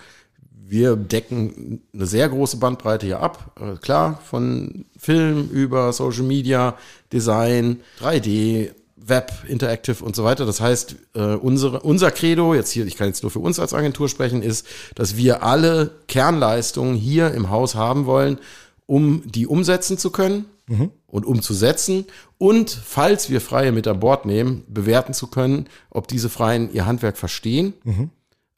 wir 0.50 0.96
decken 0.96 1.82
eine 1.92 2.06
sehr 2.06 2.28
große 2.28 2.56
Bandbreite 2.56 3.06
hier 3.06 3.20
ab. 3.20 3.52
Äh, 3.60 3.76
klar, 3.76 4.20
von 4.24 4.86
Film 4.96 5.48
über 5.50 5.92
Social 5.92 6.22
Media, 6.22 6.76
Design, 7.12 7.80
3D, 8.00 8.70
Web, 9.06 9.32
Interactive 9.46 10.04
und 10.04 10.16
so 10.16 10.24
weiter. 10.24 10.46
Das 10.46 10.60
heißt, 10.60 10.96
äh, 11.14 11.34
unsere, 11.34 11.80
unser 11.80 12.10
Credo, 12.10 12.54
jetzt 12.54 12.70
hier, 12.70 12.86
ich 12.86 12.96
kann 12.96 13.08
jetzt 13.08 13.22
nur 13.22 13.30
für 13.30 13.38
uns 13.40 13.58
als 13.58 13.74
Agentur 13.74 14.08
sprechen, 14.08 14.42
ist, 14.42 14.66
dass 14.94 15.16
wir 15.16 15.42
alle 15.42 15.90
Kernleistungen 16.08 16.96
hier 16.96 17.32
im 17.32 17.50
Haus 17.50 17.74
haben 17.74 18.06
wollen, 18.06 18.38
um 18.86 19.22
die 19.24 19.46
umsetzen 19.46 19.98
zu 19.98 20.10
können 20.10 20.46
und 21.06 21.26
umzusetzen. 21.26 22.06
Und 22.38 22.70
falls 22.70 23.30
wir 23.30 23.40
Freie 23.40 23.72
mit 23.72 23.86
an 23.86 24.00
Bord 24.00 24.26
nehmen, 24.26 24.64
bewerten 24.68 25.14
zu 25.14 25.26
können, 25.26 25.66
ob 25.90 26.08
diese 26.08 26.28
Freien 26.28 26.72
ihr 26.72 26.86
Handwerk 26.86 27.16
verstehen 27.16 27.74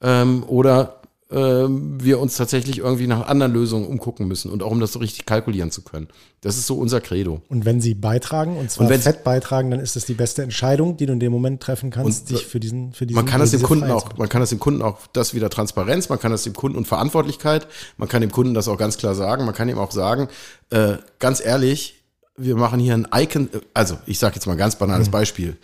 ähm, 0.03 0.45
oder 0.47 1.01
wir 1.29 2.21
uns 2.21 2.37
tatsächlich 2.37 2.79
irgendwie 2.79 3.09
nach 3.09 3.27
anderen 3.27 3.53
Lösungen 3.53 3.89
umgucken 3.89 4.29
müssen 4.29 4.49
und 4.49 4.63
auch 4.63 4.71
um 4.71 4.79
das 4.79 4.93
so 4.93 5.01
richtig 5.01 5.27
kalkulieren 5.27 5.73
zu 5.73 5.83
können. 5.83 6.07
Das 6.41 6.57
ist 6.57 6.69
so 6.69 6.77
unser 6.77 7.01
Credo. 7.01 7.43
Und 7.49 7.65
wenn 7.65 7.81
sie 7.81 7.95
beitragen, 7.95 8.57
und 8.57 8.71
zwar 8.71 8.89
Und 8.89 8.97
fett 8.99 9.25
beitragen, 9.25 9.73
dann 9.73 9.81
ist 9.81 9.97
das 9.97 10.05
die 10.05 10.15
beste 10.15 10.45
Entscheidung, 10.45 10.97
die 10.97 11.07
du 11.07 11.13
in 11.13 11.19
dem 11.19 11.33
Moment 11.33 11.61
treffen 11.61 11.91
kannst, 11.91 12.31
dich 12.31 12.47
für 12.47 12.61
diesen, 12.61 12.93
für 12.93 13.07
diesen 13.07 13.17
Man 13.17 13.27
kann 13.27 13.41
das 13.41 13.51
dem 13.51 13.63
Kunden 13.63 13.91
auch, 13.91 14.17
man 14.17 14.29
kann 14.29 14.41
das 14.41 14.51
dem 14.51 14.61
Kunden 14.61 14.83
auch, 14.83 15.01
das 15.13 15.35
wieder 15.35 15.51
Transparenz, 15.51 16.09
man 16.09 16.21
kann 16.21 16.31
das 16.31 16.45
dem 16.45 16.55
Kunden 16.55 16.79
und 16.79 16.87
Verantwortlichkeit, 16.87 17.67
man 17.97 18.09
kann 18.09 18.21
dem 18.21 18.31
Kunden 18.31 18.55
das 18.55 18.69
auch 18.69 18.79
ganz 18.79 18.97
klar 18.97 19.17
sagen, 19.17 19.45
man 19.45 19.55
kann 19.55 19.69
ihm 19.69 19.79
auch 19.79 19.91
sagen, 19.91 20.29
äh, 20.71 20.99
ganz 21.19 21.45
ehrlich, 21.45 22.05
wir 22.37 22.55
machen 22.55 22.79
hier 22.79 22.95
ein 22.95 23.09
Icon, 23.13 23.49
also 23.75 23.99
ich 24.07 24.21
sage 24.21 24.37
jetzt 24.37 24.47
mal 24.47 24.53
ein 24.53 24.59
ganz 24.59 24.77
banales 24.77 25.09
Beispiel, 25.09 25.57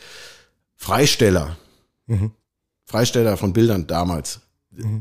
Freisteller, 0.77 1.57
Freisteller 2.85 3.37
von 3.37 3.53
Bildern 3.53 3.87
damals. 3.87 4.41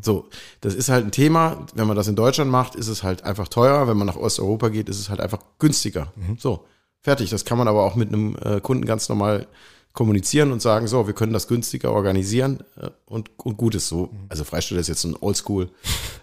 So, 0.01 0.27
das 0.59 0.75
ist 0.75 0.89
halt 0.89 1.05
ein 1.05 1.11
Thema. 1.11 1.65
Wenn 1.73 1.87
man 1.87 1.95
das 1.95 2.07
in 2.07 2.15
Deutschland 2.15 2.51
macht, 2.51 2.75
ist 2.75 2.87
es 2.87 3.03
halt 3.03 3.23
einfach 3.23 3.47
teuer. 3.47 3.87
Wenn 3.87 3.97
man 3.97 4.07
nach 4.07 4.17
Osteuropa 4.17 4.69
geht, 4.69 4.89
ist 4.89 4.99
es 4.99 5.09
halt 5.09 5.21
einfach 5.21 5.39
günstiger. 5.59 6.11
So, 6.37 6.65
fertig. 6.99 7.29
Das 7.29 7.45
kann 7.45 7.57
man 7.57 7.67
aber 7.67 7.83
auch 7.83 7.95
mit 7.95 8.09
einem 8.09 8.35
äh, 8.43 8.59
Kunden 8.59 8.85
ganz 8.85 9.07
normal 9.07 9.47
kommunizieren 9.93 10.51
und 10.51 10.61
sagen, 10.61 10.87
so, 10.87 11.07
wir 11.07 11.13
können 11.13 11.33
das 11.33 11.47
günstiger 11.47 11.91
organisieren 11.91 12.63
äh, 12.79 12.89
und, 13.05 13.29
und 13.37 13.57
gut 13.57 13.75
ist 13.75 13.87
so. 13.87 14.09
Also 14.29 14.43
Freisteller 14.43 14.79
ist 14.79 14.87
jetzt 14.87 15.03
ein 15.03 15.15
Oldschool 15.19 15.69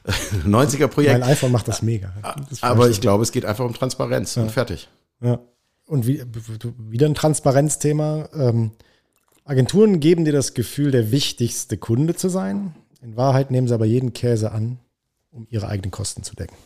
90er 0.47 0.89
Projekt. 0.89 1.21
Mein 1.21 1.31
iPhone 1.31 1.53
macht 1.53 1.69
das 1.69 1.83
mega. 1.83 2.13
Das 2.49 2.63
aber 2.63 2.89
ich 2.89 3.01
glaube, 3.01 3.23
es 3.23 3.33
geht 3.33 3.45
einfach 3.45 3.65
um 3.65 3.75
Transparenz 3.75 4.37
und 4.37 4.51
fertig. 4.51 4.89
Ja. 5.21 5.41
Und 5.87 6.07
wie, 6.07 6.23
wieder 6.79 7.07
ein 7.07 7.15
Transparenzthema. 7.15 8.29
Ähm, 8.35 8.73
Agenturen 9.45 10.01
geben 10.01 10.27
dir 10.27 10.33
das 10.33 10.53
Gefühl, 10.53 10.91
der 10.91 11.11
wichtigste 11.11 11.79
Kunde 11.79 12.15
zu 12.15 12.29
sein. 12.29 12.75
In 13.03 13.17
Wahrheit 13.17 13.51
nehmen 13.51 13.69
sie 13.69 13.75
aber 13.75 13.85
jeden 13.87 14.13
Käse 14.13 14.53
an, 14.53 14.79
um 15.31 15.47
ihre 15.51 15.69
eigenen 15.69 15.91
Kosten 15.91 16.23
zu 16.23 16.35
decken. 16.35 16.57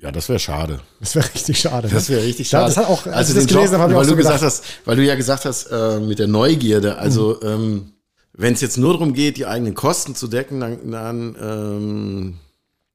Ja, 0.00 0.12
das 0.12 0.28
wäre 0.28 0.38
schade. 0.38 0.80
Das 1.00 1.14
wäre 1.14 1.26
richtig 1.34 1.58
schade. 1.58 1.88
Das 1.88 2.08
wäre 2.10 2.22
richtig 2.22 2.50
Ja, 2.50 2.58
schade. 2.60 2.74
das 2.74 2.76
hat 2.76 2.86
auch, 2.86 3.06
als 3.06 3.14
also 3.16 3.32
ich 3.32 3.38
das 3.38 3.46
gelesen 3.46 3.72
Job, 3.74 3.80
habe, 3.82 3.94
weil 3.94 4.00
auch 4.00 4.04
du 4.04 4.08
so 4.10 4.16
gesagt 4.16 4.40
gedacht, 4.40 4.46
hast, 4.52 4.64
weil 4.84 4.96
du 4.96 5.04
ja 5.04 5.14
gesagt 5.14 5.44
hast 5.46 5.66
äh, 5.70 6.00
mit 6.00 6.18
der 6.18 6.26
Neugierde. 6.26 6.98
Also 6.98 7.38
Mhm. 7.42 7.48
ähm, 7.48 7.92
wenn 8.34 8.52
es 8.52 8.60
jetzt 8.60 8.76
nur 8.76 8.92
darum 8.92 9.14
geht, 9.14 9.38
die 9.38 9.46
eigenen 9.46 9.74
Kosten 9.74 10.14
zu 10.14 10.28
decken, 10.28 10.60
dann, 10.60 10.90
dann 10.90 11.36
ähm, 11.40 12.34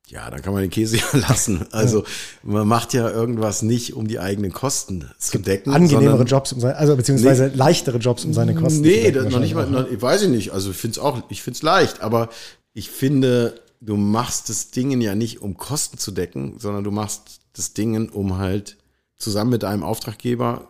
ja, 0.07 0.29
dann 0.29 0.41
kann 0.43 0.53
man 0.53 0.61
den 0.61 0.69
Käse 0.69 0.97
ja 0.97 1.03
lassen. 1.13 1.65
Also 1.71 2.03
man 2.43 2.67
macht 2.67 2.93
ja 2.93 3.09
irgendwas 3.09 3.63
nicht, 3.63 3.95
um 3.95 4.07
die 4.07 4.19
eigenen 4.19 4.51
Kosten 4.53 5.09
zu 5.17 5.39
decken. 5.39 5.73
angenehmere 5.73 6.23
Jobs, 6.25 6.53
um 6.53 6.59
seine, 6.59 6.75
also 6.75 6.95
beziehungsweise 6.95 7.47
leichtere 7.55 7.97
Jobs, 7.97 8.25
um 8.25 8.33
seine 8.33 8.53
Kosten 8.53 8.83
zu 8.83 8.89
Nee, 8.89 9.03
decken. 9.11 9.23
das 9.23 9.33
noch 9.33 9.39
nicht 9.39 9.55
mal, 9.55 9.65
noch, 9.67 9.89
ich 9.89 9.99
weiß 10.01 10.21
ich 10.23 10.29
nicht. 10.29 10.51
Also 10.51 10.69
ich 10.69 10.77
finde 10.77 10.99
es 10.99 11.03
auch, 11.03 11.23
ich 11.29 11.41
finde 11.41 11.55
es 11.57 11.63
leicht, 11.63 12.01
aber 12.01 12.29
ich 12.74 12.89
finde, 12.89 13.59
du 13.82 13.97
machst 13.97 14.49
das 14.49 14.72
Dingen 14.72 15.01
ja 15.01 15.15
nicht, 15.15 15.41
um 15.41 15.57
Kosten 15.57 15.97
zu 15.97 16.11
decken, 16.11 16.59
sondern 16.59 16.84
du 16.84 16.91
machst 16.91 17.41
das 17.53 17.74
Dingen, 17.74 18.09
um 18.09 18.38
halt 18.38 18.78
zusammen 19.17 19.51
mit 19.51 19.63
deinem 19.63 19.84
Auftraggeber 19.84 20.67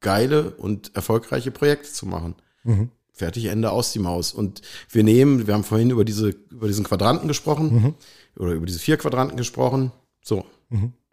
geile 0.00 0.50
und 0.50 0.94
erfolgreiche 0.94 1.50
Projekte 1.50 1.90
zu 1.92 2.06
machen. 2.06 2.34
Fertig, 3.12 3.46
Ende 3.46 3.70
aus 3.70 3.92
die 3.92 4.00
Maus. 4.00 4.32
Und 4.32 4.60
wir 4.90 5.04
nehmen, 5.04 5.46
wir 5.46 5.54
haben 5.54 5.64
vorhin 5.64 5.90
über 5.90 6.04
diese, 6.04 6.30
über 6.50 6.66
diesen 6.66 6.84
Quadranten 6.84 7.28
gesprochen 7.28 7.94
oder 8.36 8.52
über 8.52 8.66
diese 8.66 8.78
vier 8.80 8.96
Quadranten 8.96 9.36
gesprochen. 9.36 9.92
So. 10.22 10.44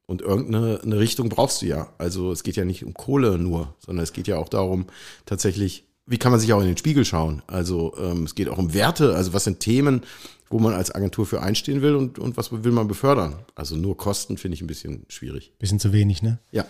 Und 0.08 0.22
irgendeine 0.22 0.82
eine 0.82 1.00
Richtung 1.00 1.30
brauchst 1.30 1.62
du 1.62 1.68
ja. 1.68 1.94
Also 1.98 2.32
es 2.32 2.44
geht 2.44 2.56
ja 2.56 2.66
nicht 2.66 2.84
um 2.84 2.94
Kohle 2.94 3.38
nur, 3.38 3.76
sondern 3.80 4.04
es 4.04 4.14
geht 4.14 4.28
ja 4.28 4.38
auch 4.38 4.50
darum, 4.50 4.88
tatsächlich, 5.26 5.86
wie 6.06 6.18
kann 6.18 6.32
man 6.32 6.40
sich 6.40 6.52
auch 6.54 6.62
in 6.62 6.68
den 6.68 6.78
Spiegel 6.78 7.06
schauen? 7.06 7.42
Also 7.48 7.94
ähm, 7.98 8.24
es 8.24 8.36
geht 8.36 8.50
auch 8.50 8.58
um 8.58 8.74
Werte, 8.74 9.16
also 9.16 9.34
was 9.34 9.44
sind 9.46 9.60
Themen, 9.60 10.02
wo 10.50 10.60
man 10.60 10.74
als 10.74 10.94
Agentur 10.94 11.26
für 11.26 11.42
einstehen 11.42 11.82
will 11.82 11.96
und, 11.96 12.20
und 12.20 12.36
was 12.38 12.52
will 12.52 12.72
man 12.72 12.88
befördern? 12.88 13.36
Also 13.56 13.76
nur 13.76 13.96
Kosten 13.96 14.38
finde 14.38 14.56
ich 14.56 14.62
ein 14.62 14.68
bisschen 14.68 15.06
schwierig. 15.08 15.54
Bisschen 15.60 15.80
zu 15.80 15.94
wenig, 15.94 16.22
ne? 16.22 16.40
Ja. 16.52 16.66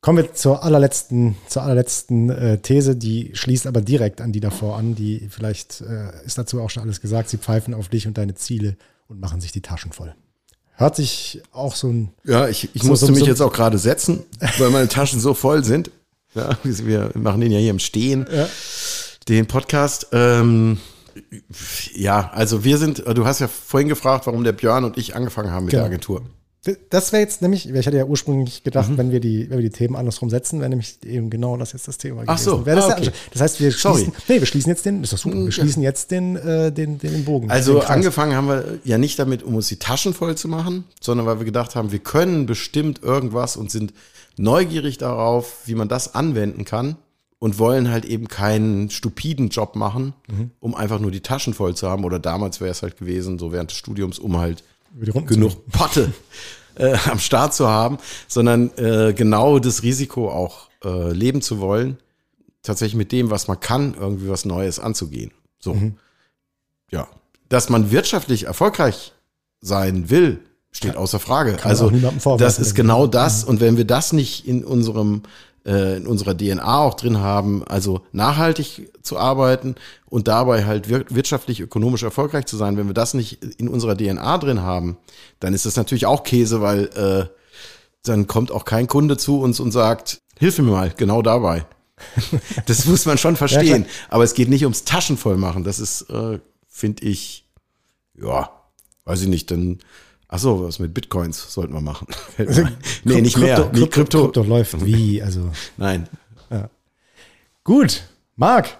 Kommen 0.00 0.18
wir 0.24 0.32
zur 0.32 0.62
allerletzten, 0.62 1.34
zur 1.48 1.62
allerletzten 1.62 2.30
äh, 2.30 2.58
These, 2.58 2.94
die 2.96 3.32
schließt 3.34 3.66
aber 3.66 3.80
direkt 3.80 4.20
an 4.20 4.30
die 4.32 4.38
davor 4.40 4.76
an. 4.78 4.94
Die 4.94 5.26
vielleicht 5.28 5.80
äh, 5.80 6.24
ist 6.24 6.38
dazu 6.38 6.60
auch 6.60 6.70
schon 6.70 6.84
alles 6.84 7.00
gesagt. 7.00 7.28
Sie 7.28 7.36
pfeifen 7.36 7.74
auf 7.74 7.88
dich 7.88 8.06
und 8.06 8.16
deine 8.16 8.34
Ziele 8.34 8.76
und 9.08 9.18
machen 9.20 9.40
sich 9.40 9.50
die 9.52 9.60
Taschen 9.60 9.90
voll. 9.92 10.14
Hört 10.76 10.94
sich 10.94 11.42
auch 11.50 11.74
so 11.74 11.88
ein 11.88 12.12
Ja, 12.24 12.48
ich, 12.48 12.70
ich 12.74 12.82
So- 12.82 12.88
musste 12.88 13.06
so- 13.06 13.12
mich 13.12 13.22
so- 13.22 13.26
jetzt 13.26 13.40
auch 13.42 13.52
gerade 13.52 13.76
setzen, 13.78 14.20
weil 14.58 14.70
meine 14.70 14.86
Taschen 14.88 15.18
so 15.18 15.34
voll 15.34 15.64
sind. 15.64 15.90
Ja, 16.38 16.58
wir 16.86 17.10
machen 17.14 17.40
den 17.40 17.52
ja 17.52 17.58
hier 17.58 17.70
im 17.70 17.78
Stehen, 17.78 18.26
den 19.28 19.46
Podcast. 19.46 20.08
Ähm, 20.12 20.78
Ja, 21.94 22.30
also 22.32 22.62
wir 22.64 22.78
sind, 22.78 23.02
du 23.06 23.26
hast 23.26 23.40
ja 23.40 23.48
vorhin 23.48 23.88
gefragt, 23.88 24.26
warum 24.26 24.44
der 24.44 24.52
Björn 24.52 24.84
und 24.84 24.96
ich 24.96 25.16
angefangen 25.16 25.50
haben 25.50 25.64
mit 25.64 25.72
Genau. 25.72 25.82
der 25.82 25.86
Agentur. 25.90 26.22
Das 26.90 27.12
wäre 27.12 27.22
jetzt 27.22 27.40
nämlich, 27.40 27.68
ich 27.68 27.86
hatte 27.86 27.96
ja 27.96 28.04
ursprünglich 28.04 28.62
gedacht, 28.62 28.90
Mhm. 28.90 28.98
wenn 28.98 29.10
wir 29.12 29.20
die, 29.20 29.48
wenn 29.48 29.58
wir 29.58 29.62
die 29.70 29.74
Themen 29.76 29.96
andersrum 29.96 30.28
setzen, 30.28 30.58
wäre 30.60 30.68
nämlich 30.68 30.98
eben 31.04 31.30
genau 31.30 31.56
das 31.56 31.72
jetzt 31.72 31.88
das 31.88 31.98
Thema 31.98 32.24
Ach 32.26 32.36
so, 32.36 32.62
ah, 32.66 32.70
ja- 32.72 32.86
okay. 32.98 33.10
das 33.32 33.40
heißt, 33.42 33.60
wir 33.60 33.70
Sorry. 33.72 34.02
schließen, 34.02 34.12
nee, 34.28 34.38
wir 34.40 34.46
schließen 34.46 34.68
jetzt 34.70 34.84
den, 34.84 35.02
ist 35.02 35.12
doch 35.12 35.18
super, 35.18 35.36
wir 35.44 35.52
schließen 35.52 35.82
jetzt 35.82 36.10
den, 36.10 36.36
äh, 36.36 36.70
den, 36.70 36.98
den, 36.98 37.12
den 37.12 37.24
Bogen. 37.24 37.50
Also 37.50 37.78
den 37.80 37.88
angefangen 37.88 38.34
haben 38.36 38.48
wir 38.48 38.78
ja 38.84 38.98
nicht 38.98 39.18
damit, 39.18 39.42
um 39.44 39.54
uns 39.54 39.68
die 39.68 39.76
Taschen 39.78 40.12
voll 40.14 40.36
zu 40.36 40.48
machen, 40.48 40.84
sondern 41.00 41.26
weil 41.26 41.38
wir 41.38 41.46
gedacht 41.46 41.74
haben, 41.74 41.90
wir 41.90 42.00
können 42.00 42.46
bestimmt 42.46 43.02
irgendwas 43.02 43.56
und 43.56 43.70
sind 43.70 43.92
neugierig 44.38 44.98
darauf, 44.98 45.66
wie 45.66 45.74
man 45.74 45.88
das 45.88 46.14
anwenden 46.14 46.64
kann 46.64 46.96
und 47.38 47.58
wollen 47.58 47.90
halt 47.90 48.04
eben 48.04 48.28
keinen 48.28 48.90
stupiden 48.90 49.48
Job 49.48 49.76
machen, 49.76 50.14
Mhm. 50.28 50.50
um 50.60 50.74
einfach 50.74 50.98
nur 51.00 51.10
die 51.10 51.20
Taschen 51.20 51.54
voll 51.54 51.74
zu 51.76 51.88
haben. 51.88 52.04
Oder 52.04 52.18
damals 52.18 52.60
wäre 52.60 52.70
es 52.70 52.82
halt 52.82 52.96
gewesen, 52.98 53.38
so 53.38 53.52
während 53.52 53.70
des 53.70 53.78
Studiums, 53.78 54.18
um 54.18 54.38
halt 54.38 54.64
genug 55.26 55.66
Potte 55.70 56.12
äh, 56.76 56.96
am 57.10 57.18
Start 57.18 57.54
zu 57.54 57.68
haben, 57.68 57.98
sondern 58.26 58.70
äh, 58.76 59.12
genau 59.12 59.58
das 59.58 59.82
Risiko 59.82 60.30
auch 60.30 60.68
äh, 60.84 61.12
leben 61.12 61.42
zu 61.42 61.60
wollen, 61.60 61.98
tatsächlich 62.62 62.96
mit 62.96 63.12
dem, 63.12 63.30
was 63.30 63.48
man 63.48 63.60
kann, 63.60 63.94
irgendwie 63.98 64.28
was 64.28 64.44
Neues 64.44 64.78
anzugehen. 64.78 65.30
So. 65.60 65.74
Mhm. 65.74 65.96
Ja. 66.90 67.08
Dass 67.48 67.68
man 67.68 67.90
wirtschaftlich 67.90 68.44
erfolgreich 68.44 69.12
sein 69.60 70.10
will, 70.10 70.40
steht 70.78 70.96
außer 70.96 71.20
Frage. 71.20 71.52
man 71.52 71.62
also 71.62 71.90
das 72.38 72.58
ist 72.58 72.74
genau 72.74 73.06
das. 73.06 73.44
Und 73.44 73.60
wenn 73.60 73.76
wir 73.76 73.84
das 73.84 74.12
nicht 74.12 74.46
in 74.46 74.64
unserem 74.64 75.22
äh, 75.66 75.96
in 75.96 76.06
unserer 76.06 76.36
DNA 76.36 76.78
auch 76.78 76.94
drin 76.94 77.18
haben, 77.18 77.64
also 77.64 78.00
nachhaltig 78.12 78.90
zu 79.02 79.18
arbeiten 79.18 79.74
und 80.06 80.28
dabei 80.28 80.64
halt 80.64 80.88
wir 80.88 81.04
wirtschaftlich, 81.10 81.60
ökonomisch 81.60 82.02
erfolgreich 82.02 82.46
zu 82.46 82.56
sein, 82.56 82.76
wenn 82.76 82.86
wir 82.86 82.94
das 82.94 83.12
nicht 83.12 83.42
in 83.58 83.68
unserer 83.68 83.96
DNA 83.96 84.38
drin 84.38 84.62
haben, 84.62 84.96
dann 85.40 85.54
ist 85.54 85.66
das 85.66 85.76
natürlich 85.76 86.06
auch 86.06 86.22
Käse, 86.22 86.60
weil 86.62 86.84
äh, 86.96 87.26
dann 88.04 88.26
kommt 88.26 88.50
auch 88.50 88.64
kein 88.64 88.86
Kunde 88.86 89.16
zu 89.16 89.40
uns 89.40 89.60
und 89.60 89.72
sagt, 89.72 90.20
hilf 90.38 90.58
mir 90.58 90.70
mal, 90.70 90.92
genau 90.96 91.22
dabei. 91.22 91.66
Das 92.66 92.84
muss 92.86 93.06
man 93.06 93.18
schon 93.18 93.34
verstehen. 93.34 93.84
klar. 93.84 93.94
Aber 94.08 94.22
es 94.22 94.34
geht 94.34 94.48
nicht 94.48 94.62
ums 94.62 94.84
Taschenvollmachen. 94.84 95.64
Das 95.64 95.80
ist, 95.80 96.02
äh, 96.02 96.38
finde 96.68 97.04
ich, 97.04 97.48
ja, 98.14 98.50
weiß 99.04 99.22
ich 99.22 99.28
nicht, 99.28 99.50
dann, 99.50 99.80
ach 100.28 100.38
so, 100.38 100.64
was 100.64 100.78
mit 100.78 100.94
Bitcoins 100.94 101.52
sollten 101.52 101.74
wir 101.74 101.80
machen. 101.80 102.06
Ein. 102.38 102.76
nee, 103.04 103.20
nicht 103.20 103.36
mehr. 103.38 103.56
Krypto, 103.56 103.70
Nee, 103.72 103.86
Krypto, 103.86 103.90
Krypto. 103.90 104.22
Krypto 104.24 104.42
läuft 104.42 104.84
wie, 104.86 105.22
also. 105.22 105.50
Nein. 105.76 106.08
Gut, 107.64 108.04
Marc, 108.36 108.78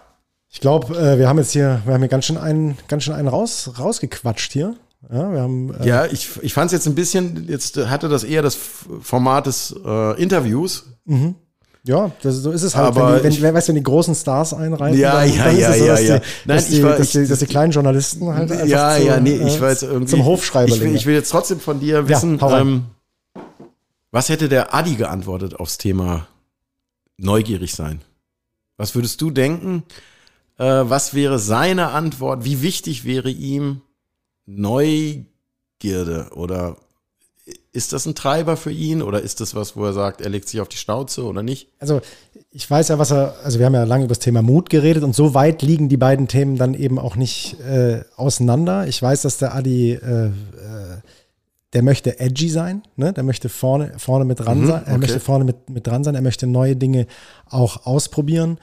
ich 0.48 0.60
glaube, 0.60 0.96
äh, 0.96 1.18
wir 1.18 1.28
haben 1.28 1.36
jetzt 1.36 1.52
hier, 1.52 1.82
wir 1.84 1.92
haben 1.92 2.00
hier 2.00 2.08
ganz 2.08 2.24
schön 2.24 2.38
einen, 2.38 2.78
ganz 2.88 3.04
schön 3.04 3.12
einen 3.12 3.28
raus, 3.28 3.70
rausgequatscht 3.78 4.52
hier. 4.52 4.76
Ja, 5.12 5.30
wir 5.30 5.40
haben, 5.42 5.74
äh, 5.74 5.86
Ja, 5.86 6.06
ich, 6.06 6.30
ich 6.42 6.54
fand 6.54 6.66
es 6.68 6.72
jetzt 6.72 6.86
ein 6.86 6.94
bisschen, 6.94 7.46
jetzt 7.48 7.76
hatte 7.76 8.08
das 8.08 8.24
eher 8.24 8.40
das 8.40 8.56
Format 9.02 9.46
des 9.46 9.74
äh, 9.84 10.22
Interviews. 10.22 10.86
Ja, 11.84 12.10
das, 12.22 12.36
so 12.36 12.50
ist 12.50 12.62
es 12.62 12.76
halt. 12.76 12.88
Aber 12.88 13.06
wenn, 13.12 13.16
die, 13.18 13.22
wenn, 13.24 13.32
ich- 13.32 13.42
wenn, 13.42 13.54
weißt, 13.54 13.68
du, 13.68 13.70
wenn 13.70 13.76
die 13.76 13.82
großen 13.82 14.14
Stars 14.14 14.52
einreiten, 14.52 14.98
Ja, 14.98 15.20
dann, 15.20 15.32
ja, 15.34 15.44
dann 15.44 15.58
ja, 15.58 15.72
so, 15.72 15.84
ja, 15.84 15.92
dass 15.92 16.02
ja. 16.02 16.18
Die, 16.18 16.24
Nein, 16.44 16.56
dass, 16.56 16.68
die, 16.68 16.82
war- 16.82 16.96
dass, 16.96 17.06
ich- 17.06 17.12
die, 17.22 17.26
dass 17.28 17.38
die 17.38 17.46
kleinen 17.46 17.72
Journalisten 17.72 18.26
halt 18.34 18.50
einfach 18.52 18.66
Ja, 18.66 18.96
zu, 18.96 19.04
ja, 19.04 19.20
nee, 19.20 19.36
äh, 19.36 19.46
ich 19.46 19.60
war 19.60 19.70
jetzt 19.70 19.82
irgendwie. 19.84 20.10
zum 20.10 20.24
Hofschreiber 20.24 20.74
Ich 20.74 20.80
will, 20.80 20.94
ich 20.94 21.06
will 21.06 21.14
jetzt 21.14 21.30
trotzdem 21.30 21.60
von 21.60 21.80
dir 21.80 22.08
wissen, 22.08 22.36
rein. 22.40 22.60
ähm, 22.60 22.82
was 24.10 24.28
hätte 24.28 24.48
der 24.48 24.74
Adi 24.74 24.96
geantwortet 24.96 25.54
aufs 25.58 25.78
Thema 25.78 26.26
neugierig 27.16 27.74
sein? 27.74 28.00
Was 28.76 28.94
würdest 28.94 29.20
du 29.20 29.30
denken? 29.30 29.82
Äh, 30.58 30.64
was 30.64 31.14
wäre 31.14 31.38
seine 31.38 31.88
Antwort? 31.90 32.44
Wie 32.44 32.62
wichtig 32.62 33.04
wäre 33.04 33.30
ihm 33.30 33.80
Neugierde? 34.46 36.28
Oder 36.34 36.76
ist 37.78 37.92
das 37.92 38.06
ein 38.06 38.16
Treiber 38.16 38.56
für 38.56 38.72
ihn? 38.72 39.02
Oder 39.02 39.22
ist 39.22 39.40
das 39.40 39.54
was, 39.54 39.76
wo 39.76 39.84
er 39.84 39.92
sagt, 39.92 40.20
er 40.20 40.28
legt 40.28 40.48
sich 40.48 40.60
auf 40.60 40.68
die 40.68 40.76
Schnauze 40.76 41.22
oder 41.22 41.44
nicht? 41.44 41.68
Also 41.78 42.00
ich 42.50 42.68
weiß 42.68 42.88
ja, 42.88 42.98
was 42.98 43.12
er, 43.12 43.36
also 43.44 43.60
wir 43.60 43.66
haben 43.66 43.74
ja 43.74 43.84
lange 43.84 44.04
über 44.04 44.14
das 44.14 44.18
Thema 44.18 44.42
Mut 44.42 44.68
geredet 44.68 45.04
und 45.04 45.14
so 45.14 45.32
weit 45.32 45.62
liegen 45.62 45.88
die 45.88 45.96
beiden 45.96 46.26
Themen 46.26 46.56
dann 46.56 46.74
eben 46.74 46.98
auch 46.98 47.14
nicht 47.14 47.58
äh, 47.60 48.02
auseinander. 48.16 48.88
Ich 48.88 49.00
weiß, 49.00 49.22
dass 49.22 49.38
der 49.38 49.54
Adi, 49.54 49.92
äh, 49.92 50.26
äh, 50.26 50.30
der 51.72 51.82
möchte 51.84 52.18
edgy 52.18 52.48
sein, 52.48 52.82
ne? 52.96 53.12
der 53.12 53.22
möchte 53.22 53.48
vorne, 53.48 53.92
vorne 53.96 54.24
mit 54.24 54.40
dran 54.40 54.66
sein, 54.66 54.82
er 54.84 54.92
okay. 54.92 54.98
möchte 54.98 55.20
vorne 55.20 55.44
mit, 55.44 55.70
mit 55.70 55.86
dran 55.86 56.02
sein, 56.02 56.16
er 56.16 56.22
möchte 56.22 56.48
neue 56.48 56.74
Dinge 56.74 57.06
auch 57.46 57.86
ausprobieren. 57.86 58.58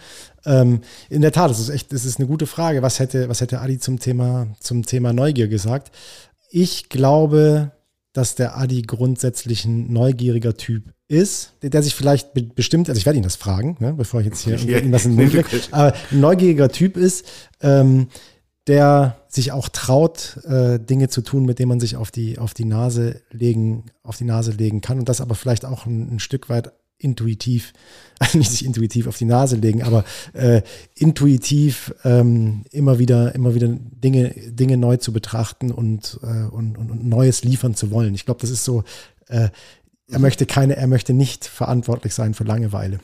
Ähm, 0.45 0.81
in 1.09 1.21
der 1.21 1.31
Tat, 1.31 1.51
das 1.51 1.59
ist 1.59 1.69
echt, 1.69 1.93
das 1.93 2.03
ist 2.03 2.19
eine 2.19 2.27
gute 2.27 2.47
Frage. 2.47 2.81
Was 2.81 2.99
hätte, 2.99 3.29
was 3.29 3.39
hätte 3.39 3.61
Adi 3.61 3.79
zum 3.79 3.99
Thema, 3.99 4.47
zum 4.59 4.85
Thema 4.85 5.13
Neugier 5.13 5.47
gesagt? 5.47 5.95
Ich 6.49 6.89
glaube, 6.89 7.71
dass 8.15 8.35
der 8.35 8.57
Adi 8.57 8.81
grundsätzlich 8.81 9.65
ein 9.65 9.91
neugieriger 9.91 10.55
Typ 10.55 10.93
ist, 11.09 11.53
der, 11.61 11.69
der 11.69 11.83
sich 11.83 11.93
vielleicht 11.95 12.33
be 12.33 12.43
bestimmt, 12.43 12.87
also 12.89 12.97
ich 12.97 13.05
werde 13.05 13.17
ihn 13.17 13.23
das 13.23 13.35
fragen, 13.35 13.75
ne, 13.79 13.93
bevor 13.93 14.21
ich 14.21 14.25
jetzt 14.25 14.41
hier 14.41 14.55
Ja. 14.55 14.77
irgendwas 14.77 15.05
in 15.05 15.11
den 15.17 15.25
Mund 15.25 15.33
lege, 15.33 15.47
aber 15.71 15.93
ein 16.11 16.19
neugieriger 16.21 16.69
Typ 16.69 16.95
ist, 16.95 17.25
ähm, 17.61 18.07
der 18.67 19.17
sich 19.27 19.51
auch 19.51 19.67
traut, 19.69 20.39
äh, 20.45 20.79
Dinge 20.79 21.09
zu 21.09 21.21
tun, 21.21 21.45
mit 21.45 21.59
denen 21.59 21.69
man 21.69 21.79
sich 21.81 21.97
auf 21.97 22.09
die, 22.09 22.39
auf 22.39 22.53
die 22.53 22.65
Nase 22.65 23.21
legen, 23.31 23.83
auf 24.01 24.17
die 24.17 24.23
Nase 24.23 24.51
legen 24.51 24.79
kann 24.79 24.97
und 24.97 25.09
das 25.09 25.19
aber 25.21 25.35
vielleicht 25.35 25.65
auch 25.65 25.85
ein, 25.85 26.15
ein 26.15 26.19
Stück 26.19 26.49
weit 26.49 26.71
intuitiv, 26.97 27.73
also 28.19 28.37
nicht 28.37 28.51
sich 28.51 28.65
intuitiv 28.65 29.07
auf 29.07 29.17
die 29.17 29.25
Nase 29.25 29.57
legen, 29.57 29.83
aber 29.83 30.05
äh, 30.33 30.61
intuitiv 30.95 31.93
ähm, 32.03 32.63
immer 32.71 32.99
wieder, 32.99 33.35
immer 33.35 33.55
wieder 33.55 33.67
Dinge, 33.67 34.29
Dinge 34.29 34.77
neu 34.77 34.97
zu 34.97 35.11
betrachten 35.11 35.71
und, 35.71 36.19
äh, 36.23 36.45
und, 36.45 36.77
und, 36.77 36.91
und 36.91 37.05
Neues 37.05 37.43
liefern 37.43 37.75
zu 37.75 37.91
wollen. 37.91 38.15
Ich 38.15 38.25
glaube, 38.25 38.41
das 38.41 38.49
ist 38.49 38.63
so, 38.63 38.83
äh, 39.27 39.49
er 40.07 40.19
möchte 40.19 40.45
keine, 40.45 40.75
er 40.75 40.87
möchte 40.87 41.13
nicht 41.13 41.45
verantwortlich 41.45 42.13
sein 42.13 42.33
für 42.33 42.43
Langeweile. 42.43 42.99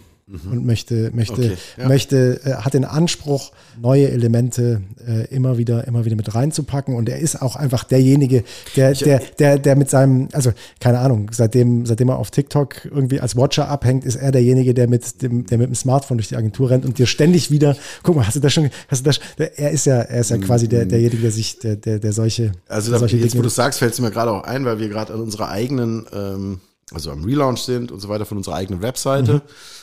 Und 0.49 0.65
möchte, 0.65 1.11
möchte, 1.13 1.33
Okay, 1.33 1.51
ja. 1.77 1.87
möchte, 1.87 2.39
äh, 2.45 2.53
hat 2.53 2.73
den 2.73 2.85
Anspruch, 2.85 3.51
neue 3.81 4.09
Elemente 4.09 4.81
äh, 5.05 5.25
immer 5.33 5.57
wieder, 5.57 5.87
immer 5.87 6.05
wieder 6.05 6.15
mit 6.15 6.33
reinzupacken. 6.33 6.95
Und 6.95 7.09
er 7.09 7.19
ist 7.19 7.41
auch 7.41 7.55
einfach 7.55 7.83
derjenige, 7.83 8.43
der, 8.75 8.93
der, 8.93 9.21
der, 9.39 9.59
der 9.59 9.75
mit 9.75 9.89
seinem, 9.89 10.29
also 10.31 10.51
keine 10.79 10.99
Ahnung, 10.99 11.29
seitdem, 11.33 11.85
seitdem 11.85 12.09
er 12.09 12.17
auf 12.17 12.31
TikTok 12.31 12.85
irgendwie 12.85 13.19
als 13.19 13.35
Watcher 13.35 13.67
abhängt, 13.67 14.05
ist 14.05 14.15
er 14.15 14.31
derjenige, 14.31 14.73
der 14.73 14.87
mit 14.87 15.21
dem, 15.21 15.45
der 15.45 15.57
mit 15.57 15.67
dem 15.67 15.75
Smartphone 15.75 16.17
durch 16.17 16.29
die 16.29 16.35
Agentur 16.37 16.69
rennt 16.69 16.85
und 16.85 16.97
dir 16.97 17.07
ständig 17.07 17.51
wieder, 17.51 17.75
guck 18.03 18.15
mal, 18.15 18.25
hast 18.25 18.35
du 18.35 18.39
das 18.39 18.53
schon, 18.53 18.69
hast 18.87 19.01
du 19.01 19.09
das, 19.09 19.15
schon- 19.17 19.25
der, 19.37 19.59
er 19.59 19.71
ist 19.71 19.85
ja, 19.85 19.95
er 20.01 20.21
ist 20.21 20.29
ja 20.31 20.37
quasi 20.37 20.67
der, 20.67 20.85
derjenige, 20.85 21.21
der 21.23 21.31
sich, 21.31 21.59
der, 21.59 21.75
der, 21.75 21.99
der 21.99 22.13
solche, 22.13 22.51
Also 22.69 22.97
solche 22.97 23.17
jetzt, 23.17 23.31
wo 23.33 23.39
Dinge- 23.39 23.43
du 23.43 23.49
sagst, 23.49 23.79
fällt 23.79 23.93
es 23.93 23.99
mir 23.99 24.11
gerade 24.11 24.31
auch 24.31 24.43
ein, 24.43 24.63
weil 24.65 24.79
wir 24.79 24.87
gerade 24.89 25.13
an 25.13 25.19
unserer 25.21 25.49
eigenen, 25.49 26.05
ähm, 26.13 26.59
also 26.93 27.11
am 27.11 27.23
Relaunch 27.23 27.61
sind 27.61 27.91
und 27.91 27.99
so 27.99 28.09
weiter 28.09 28.25
von 28.25 28.37
unserer 28.37 28.55
eigenen 28.55 28.81
Webseite. 28.81 29.35
Mhm. 29.35 29.41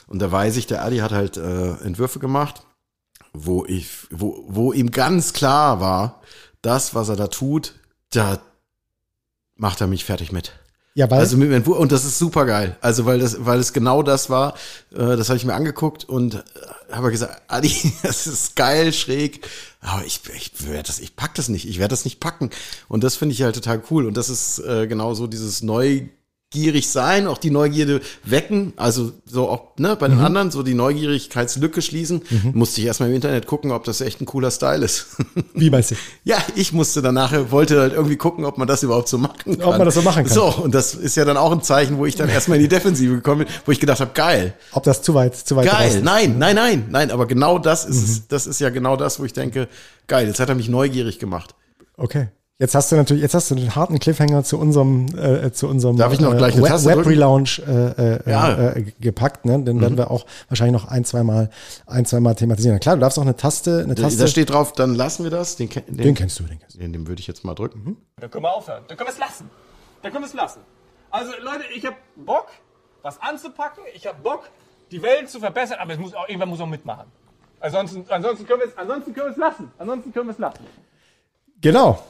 Und 0.09 0.19
da 0.21 0.31
weiß 0.31 0.57
ich, 0.57 0.67
der 0.67 0.85
Adi 0.85 0.99
hat 0.99 1.13
halt 1.13 1.37
äh, 1.37 1.73
Entwürfe 1.83 2.19
gemacht, 2.19 2.63
wo 3.33 3.65
ich, 3.65 3.89
wo, 4.11 4.45
wo 4.49 4.73
ihm 4.73 4.91
ganz 4.91 5.33
klar 5.33 5.81
war, 5.81 6.23
das, 6.63 6.95
was 6.95 7.09
er 7.09 7.17
da 7.17 7.29
tut, 7.29 7.75
da 8.11 8.41
macht 9.57 9.81
er 9.81 9.87
mich 9.87 10.05
fertig 10.05 10.33
mit. 10.33 10.53
ja, 10.95 11.11
weil, 11.11 11.21
Also 11.21 11.37
mit 11.37 11.49
dem 11.49 11.55
Entwurf, 11.55 11.79
und 11.79 11.93
das 11.93 12.05
ist 12.05 12.19
super 12.19 12.47
geil. 12.47 12.77
Also 12.81 13.05
weil 13.07 13.19
das, 13.19 13.45
weil 13.45 13.59
es 13.61 13.73
genau 13.73 14.03
das 14.03 14.31
war, 14.31 14.55
äh, 14.93 15.17
das 15.17 15.29
habe 15.29 15.37
ich 15.37 15.45
mir 15.45 15.55
angeguckt 15.55 16.05
und 16.05 16.35
äh, 16.35 16.43
habe 16.93 17.11
gesagt, 17.11 17.43
Adi, 17.49 17.73
das 18.03 18.27
ist 18.27 18.57
geil, 18.57 18.93
schräg, 18.93 19.47
aber 19.81 20.05
ich, 20.05 20.23
ich 20.35 20.67
werde 20.67 20.85
das, 20.85 20.99
ich 20.99 21.17
pack 21.17 21.35
das 21.35 21.49
nicht, 21.49 21.69
ich 21.69 21.79
werde 21.79 21.91
das 21.91 22.05
nicht 22.05 22.21
packen. 22.21 22.51
Und 22.89 23.05
das 23.05 23.17
finde 23.17 23.35
ich 23.35 23.43
halt 23.43 23.55
total 23.55 23.83
cool. 23.91 24.07
Und 24.07 24.17
das 24.17 24.29
ist 24.29 24.59
äh, 24.61 24.87
genau 24.87 25.15
so 25.15 25.27
dieses 25.27 25.63
neugierig 26.55 26.89
sein, 26.89 27.27
auch 27.27 27.37
die 27.37 27.51
Neugierde 27.51 28.01
wecken, 28.25 28.73
also 28.77 29.13
so 29.27 29.51
auch 29.51 29.77
ne, 29.77 29.97
bei 29.97 30.09
den 30.09 30.19
anderen 30.19 30.51
so 30.51 30.63
die 30.63 30.73
Neugierigkeitslücke 30.73 31.83
schließen. 31.83 32.23
Musste 32.55 32.81
ich 32.81 32.87
erstmal 32.87 33.11
im 33.11 33.17
Internet 33.17 33.47
gucken, 33.47 33.71
ob 33.71 33.85
das 33.85 34.01
echt 34.01 34.23
ein 34.23 34.27
cooler 34.27 34.51
Style 34.51 34.83
ist. 34.85 35.09
wie 35.55 35.69
meinst 35.69 35.91
du? 35.91 35.95
Ja, 36.25 36.39
ich 36.57 36.73
musste 36.73 37.03
dann 37.03 37.15
nachher, 37.15 37.51
wollte 37.51 37.81
halt 37.81 37.93
irgendwie 37.93 38.17
gucken, 38.17 38.45
ob 38.45 38.57
man 38.59 38.67
das 38.67 38.83
überhaupt 38.83 39.09
so 39.09 39.19
machen 39.19 39.37
kann. 39.59 39.63
Ob 39.63 39.77
man 39.77 39.85
das 39.85 39.95
so 39.95 40.03
machen 40.03 40.25
kann. 40.25 40.33
So, 40.35 40.47
und 40.47 40.75
das 40.75 40.95
ist 40.95 41.17
ja 41.17 41.25
dann 41.25 41.37
auch 41.37 41.53
ein 41.53 41.63
Zeichen, 41.63 41.99
wo 41.99 42.07
ich 42.07 42.17
dann 42.17 42.29
erstmal 42.29 42.57
in 42.59 42.63
die 42.65 42.69
Defensive 42.69 43.15
gekommen 43.15 43.45
bin, 43.45 43.55
wo 43.67 43.73
ich 43.73 43.81
gedacht 43.81 44.01
habe, 44.01 44.13
geil, 44.15 44.55
Ob 44.73 44.85
das 44.85 45.03
zu 45.03 45.15
weit, 45.15 45.37
zu 45.37 45.55
weit 45.57 45.67
geil, 45.67 45.89
draußen 45.89 46.05
nein, 46.05 46.39
nein, 46.39 46.55
nein, 46.57 46.87
nein, 46.91 47.11
aber 47.11 47.27
genau 47.27 47.59
das 47.59 47.85
ist 47.85 47.97
Mhm. 47.99 48.05
es, 48.05 48.29
das 48.29 48.47
ist 48.47 48.61
ja 48.61 48.71
genau 48.71 48.97
das, 48.97 49.21
wo 49.21 49.25
ich 49.25 49.33
denke, 49.33 49.69
geil, 50.07 50.27
jetzt 50.27 50.41
hat 50.41 50.49
er 50.49 50.55
mich 50.55 50.69
neugierig 50.69 51.19
gemacht. 51.19 51.55
Okay. 51.97 52.29
Jetzt 52.61 52.75
hast 52.75 52.91
du 52.91 52.97
natürlich, 52.97 53.23
jetzt 53.23 53.35
hast 53.35 53.53
du 53.53 53.55
einen 53.55 53.77
harten 53.77 54.01
Cliffhanger 54.01 54.43
zu 54.43 54.59
unserem, 54.59 55.07
äh, 55.17 55.53
zu 55.53 55.69
unserem 55.69 55.97
Darf 55.97 56.13
ich 56.13 56.19
noch 56.19 56.37
gleich 56.37 56.55
eine 56.55 56.63
Web, 56.65 56.71
Taste 56.71 56.89
Web? 56.89 57.07
Relaunch 57.07 57.61
äh, 57.61 58.17
äh, 58.17 58.29
Ja. 58.31 58.49
Mhm. 58.75 58.87
äh, 58.87 58.93
gepackt, 58.99 59.45
ne? 59.45 59.63
Den 59.63 59.81
werden 59.81 59.97
wir 59.97 60.11
auch 60.11 60.27
wahrscheinlich 60.49 60.73
noch 60.83 60.91
ein, 60.91 61.05
zwei 61.05 61.23
Mal, 61.23 61.51
ein, 61.87 62.05
zwei 62.05 62.19
Mal 62.19 62.35
thematisieren. 62.35 62.75
Na 62.75 62.81
klar, 62.81 62.97
du 62.97 63.01
darfst 63.03 63.17
auch 63.17 63.23
eine 63.23 63.37
Taste, 63.37 63.83
eine 63.85 63.95
Da, 63.95 64.03
Taste. 64.03 64.19
da 64.19 64.27
steht 64.27 64.51
drauf, 64.51 64.73
dann 64.73 64.97
lassen 64.97 65.23
wir 65.23 65.31
das, 65.31 65.55
den, 65.55 65.69
den, 65.69 65.97
den 65.99 66.15
kennst 66.17 66.41
du, 66.41 66.43
den 66.43 66.59
kennst 66.59 66.75
du. 66.75 66.81
den, 66.81 66.93
den 66.93 67.07
würde 67.07 67.21
ich 67.21 67.29
jetzt 67.29 67.45
mal 67.45 67.55
drücken. 67.55 67.97
Dann 68.17 68.29
können 68.29 68.43
wir 68.43 68.53
aufhören. 68.53 68.83
Dann 68.89 68.97
können 68.97 69.09
wir 69.09 69.13
es 69.13 69.21
lassen. 69.21 69.49
Dann 70.03 70.11
können 70.11 70.25
wir 70.25 70.29
es 70.29 70.35
lassen. 70.35 70.59
Also 71.13 71.31
Leute, 71.41 71.63
ich 71.77 71.87
habe 71.87 71.97
Bock, 72.17 72.49
was 73.03 73.23
anzupacken. 73.23 73.85
Ich 73.95 74.05
habe 74.09 74.19
Bock, 74.21 74.51
die 74.91 75.01
Welt 75.01 75.31
zu 75.31 75.39
verbessern. 75.39 75.79
Aber 75.81 75.93
es 75.93 75.99
muss 76.01 76.13
auch, 76.13 76.27
irgendwann 76.29 76.49
muss 76.49 76.61
auch 76.61 76.67
mitmachen. 76.67 77.07
Ansonsten, 77.61 78.05
ansonsten 78.09 78.47
können 78.49 78.63
wir 78.63 78.67
es, 78.67 78.77
ansonsten 78.77 79.15
können 79.15 79.27
wir 79.29 79.33
es 79.33 79.37
lassen. 79.39 79.71
Ansonsten 79.79 80.13
können 80.13 80.27
wir 80.27 80.33
es 80.33 80.39
lassen. 80.39 80.65
Genau. 81.61 82.03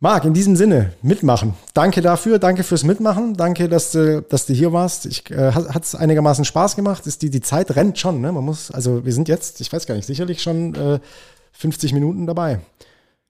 Marc, 0.00 0.24
in 0.24 0.32
diesem 0.32 0.54
Sinne, 0.54 0.92
mitmachen. 1.02 1.54
Danke 1.74 2.02
dafür, 2.02 2.38
danke 2.38 2.62
fürs 2.62 2.84
Mitmachen, 2.84 3.34
danke, 3.34 3.68
dass 3.68 3.90
du, 3.90 4.22
dass 4.22 4.46
du 4.46 4.54
hier 4.54 4.72
warst. 4.72 5.06
Ich, 5.06 5.28
äh, 5.30 5.52
hat 5.52 5.82
es 5.82 5.96
einigermaßen 5.96 6.44
Spaß 6.44 6.76
gemacht. 6.76 7.06
Ist 7.08 7.22
die, 7.22 7.30
die 7.30 7.40
Zeit 7.40 7.74
rennt 7.74 7.98
schon, 7.98 8.20
ne? 8.20 8.30
Man 8.30 8.44
muss, 8.44 8.70
also 8.70 9.04
wir 9.04 9.12
sind 9.12 9.28
jetzt, 9.28 9.60
ich 9.60 9.72
weiß 9.72 9.86
gar 9.86 9.96
nicht, 9.96 10.06
sicherlich 10.06 10.40
schon 10.40 10.74
äh, 10.76 11.00
50 11.50 11.92
Minuten 11.94 12.28
dabei. 12.28 12.60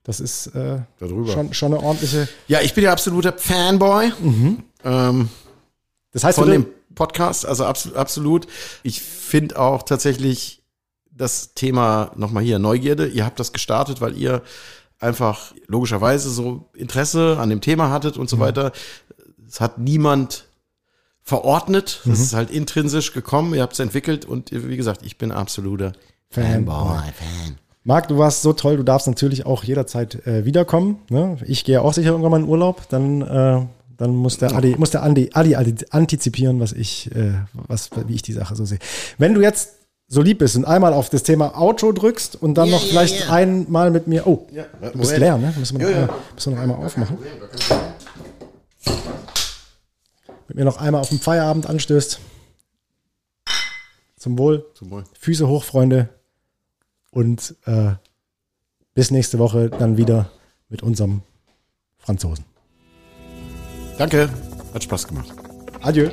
Das 0.05 0.21
ist 0.21 0.49
äh, 0.49 0.81
schon, 0.99 1.55
schon 1.55 1.73
eine 1.73 1.83
ordentliche. 1.83 2.29
Ja, 2.49 2.61
ich 2.61 2.75
bin 2.75 2.85
ja 2.85 2.93
absoluter 2.93 3.33
Fanboy 3.33 4.13
ähm, 4.85 5.29
Das 6.13 6.25
heißt, 6.25 6.39
von 6.39 6.51
dem 6.51 6.67
Podcast, 6.95 7.47
also 7.47 7.65
absolut, 7.65 7.97
absolut. 7.97 8.47
Ich 8.83 9.01
finde 9.01 9.59
auch 9.59 9.83
tatsächlich 9.85 10.63
das 11.11 11.55
Thema 11.55 12.13
nochmal 12.15 12.43
hier 12.43 12.59
Neugierde. 12.59 13.07
Ihr 13.07 13.25
habt 13.25 13.41
das 13.41 13.53
gestartet, 13.53 14.03
weil 14.03 14.17
ihr 14.17 14.43
einfach 14.99 15.55
logischerweise 15.67 16.31
so 16.31 16.69
Interesse 16.75 17.39
an 17.39 17.51
dem 17.51 17.61
Thema 17.61 17.91
hattet 17.91 18.17
und 18.17 18.29
so 18.29 18.39
weiter. 18.39 18.73
Es 19.47 19.61
hat 19.61 19.79
niemand 19.79 20.47
verordnet. 21.23 22.01
Das 22.05 22.21
ist 22.21 22.35
halt 22.35 22.51
intrinsisch 22.51 23.13
gekommen. 23.13 23.55
Ihr 23.55 23.63
habt 23.63 23.75
es 23.75 23.79
entwickelt 23.79 24.25
und 24.25 24.51
wie 24.51 24.77
gesagt, 24.77 25.03
ich 25.05 25.19
bin 25.19 25.31
absoluter 25.31 25.93
Fanboy. 26.31 26.97
Fan. 26.97 27.59
Marc, 27.85 28.09
du 28.09 28.19
warst 28.19 28.43
so 28.43 28.53
toll, 28.53 28.77
du 28.77 28.83
darfst 28.83 29.07
natürlich 29.07 29.47
auch 29.47 29.65
jederzeit 29.65 30.27
äh, 30.27 30.45
wiederkommen. 30.45 30.99
Ne? 31.09 31.39
Ich 31.47 31.65
gehe 31.65 31.81
auch 31.81 31.95
sicher 31.95 32.11
irgendwann 32.11 32.33
mal 32.33 32.41
in 32.41 32.49
Urlaub, 32.49 32.89
dann, 32.91 33.23
äh, 33.23 33.67
dann 33.97 34.15
muss 34.15 34.37
der 34.37 34.55
Adi, 34.55 34.77
muss 34.79 34.91
der 34.91 35.03
Andi, 35.03 35.31
Adi, 35.33 35.57
Adi 35.57 35.75
antizipieren, 35.91 36.61
was 36.61 36.73
ich, 36.73 37.11
äh, 37.15 37.33
was, 37.55 37.91
wie 38.07 38.15
ich 38.15 38.23
die 38.23 38.35
Sache 38.35 38.57
so 38.57 38.65
sehe. 38.65 38.79
Wenn 39.17 39.33
du 39.33 39.41
jetzt 39.41 39.78
so 40.11 40.23
lieb 40.23 40.39
bist 40.39 40.57
und 40.57 40.65
einmal 40.65 40.95
auf 40.95 41.11
das 41.11 41.23
Thema 41.23 41.55
Outro 41.61 41.93
drückst 41.93 42.37
und 42.41 42.55
dann 42.55 42.71
noch 42.71 42.83
vielleicht 42.83 43.31
einmal 43.31 43.91
mit 43.91 44.07
mir, 44.07 44.27
oh, 44.27 44.47
Ja, 44.51 44.65
du 44.93 44.99
bist 44.99 45.17
leer, 45.17 45.37
ne? 45.37 45.53
Müssen 45.57 45.79
wir 45.79 45.87
noch, 45.87 45.93
Ja, 45.95 46.01
ja. 46.01 46.03
einmal- 46.05 46.19
müssen 46.35 46.51
wir 46.53 46.57
noch 46.57 46.63
einmal 46.63 46.87
aufmachen. 46.87 47.19
Mit 50.49 50.57
mir 50.57 50.65
noch 50.65 50.79
einmal 50.79 51.01
auf 51.03 51.11
den 51.11 51.21
Feierabend 51.21 51.67
anstößt. 51.67 52.21
Zum 54.17 54.39
Wohl. 54.39 54.65
Zum 54.75 54.91
Wohl. 54.91 55.05
Füße 55.19 55.47
hoch, 55.47 55.63
Freunde. 55.65 56.09
Und 57.11 57.55
äh, 57.67 57.93
bis 58.95 59.11
nächste 59.11 59.39
Woche 59.39 59.69
dann 59.71 59.97
wieder 59.97 60.31
mit 60.69 60.83
unserem 60.83 61.23
Franzosen. 61.99 62.45
Danke, 63.99 64.29
hat 64.73 64.83
Spaß 64.83 65.07
gemacht. 65.09 65.33
Adieu. 65.83 66.09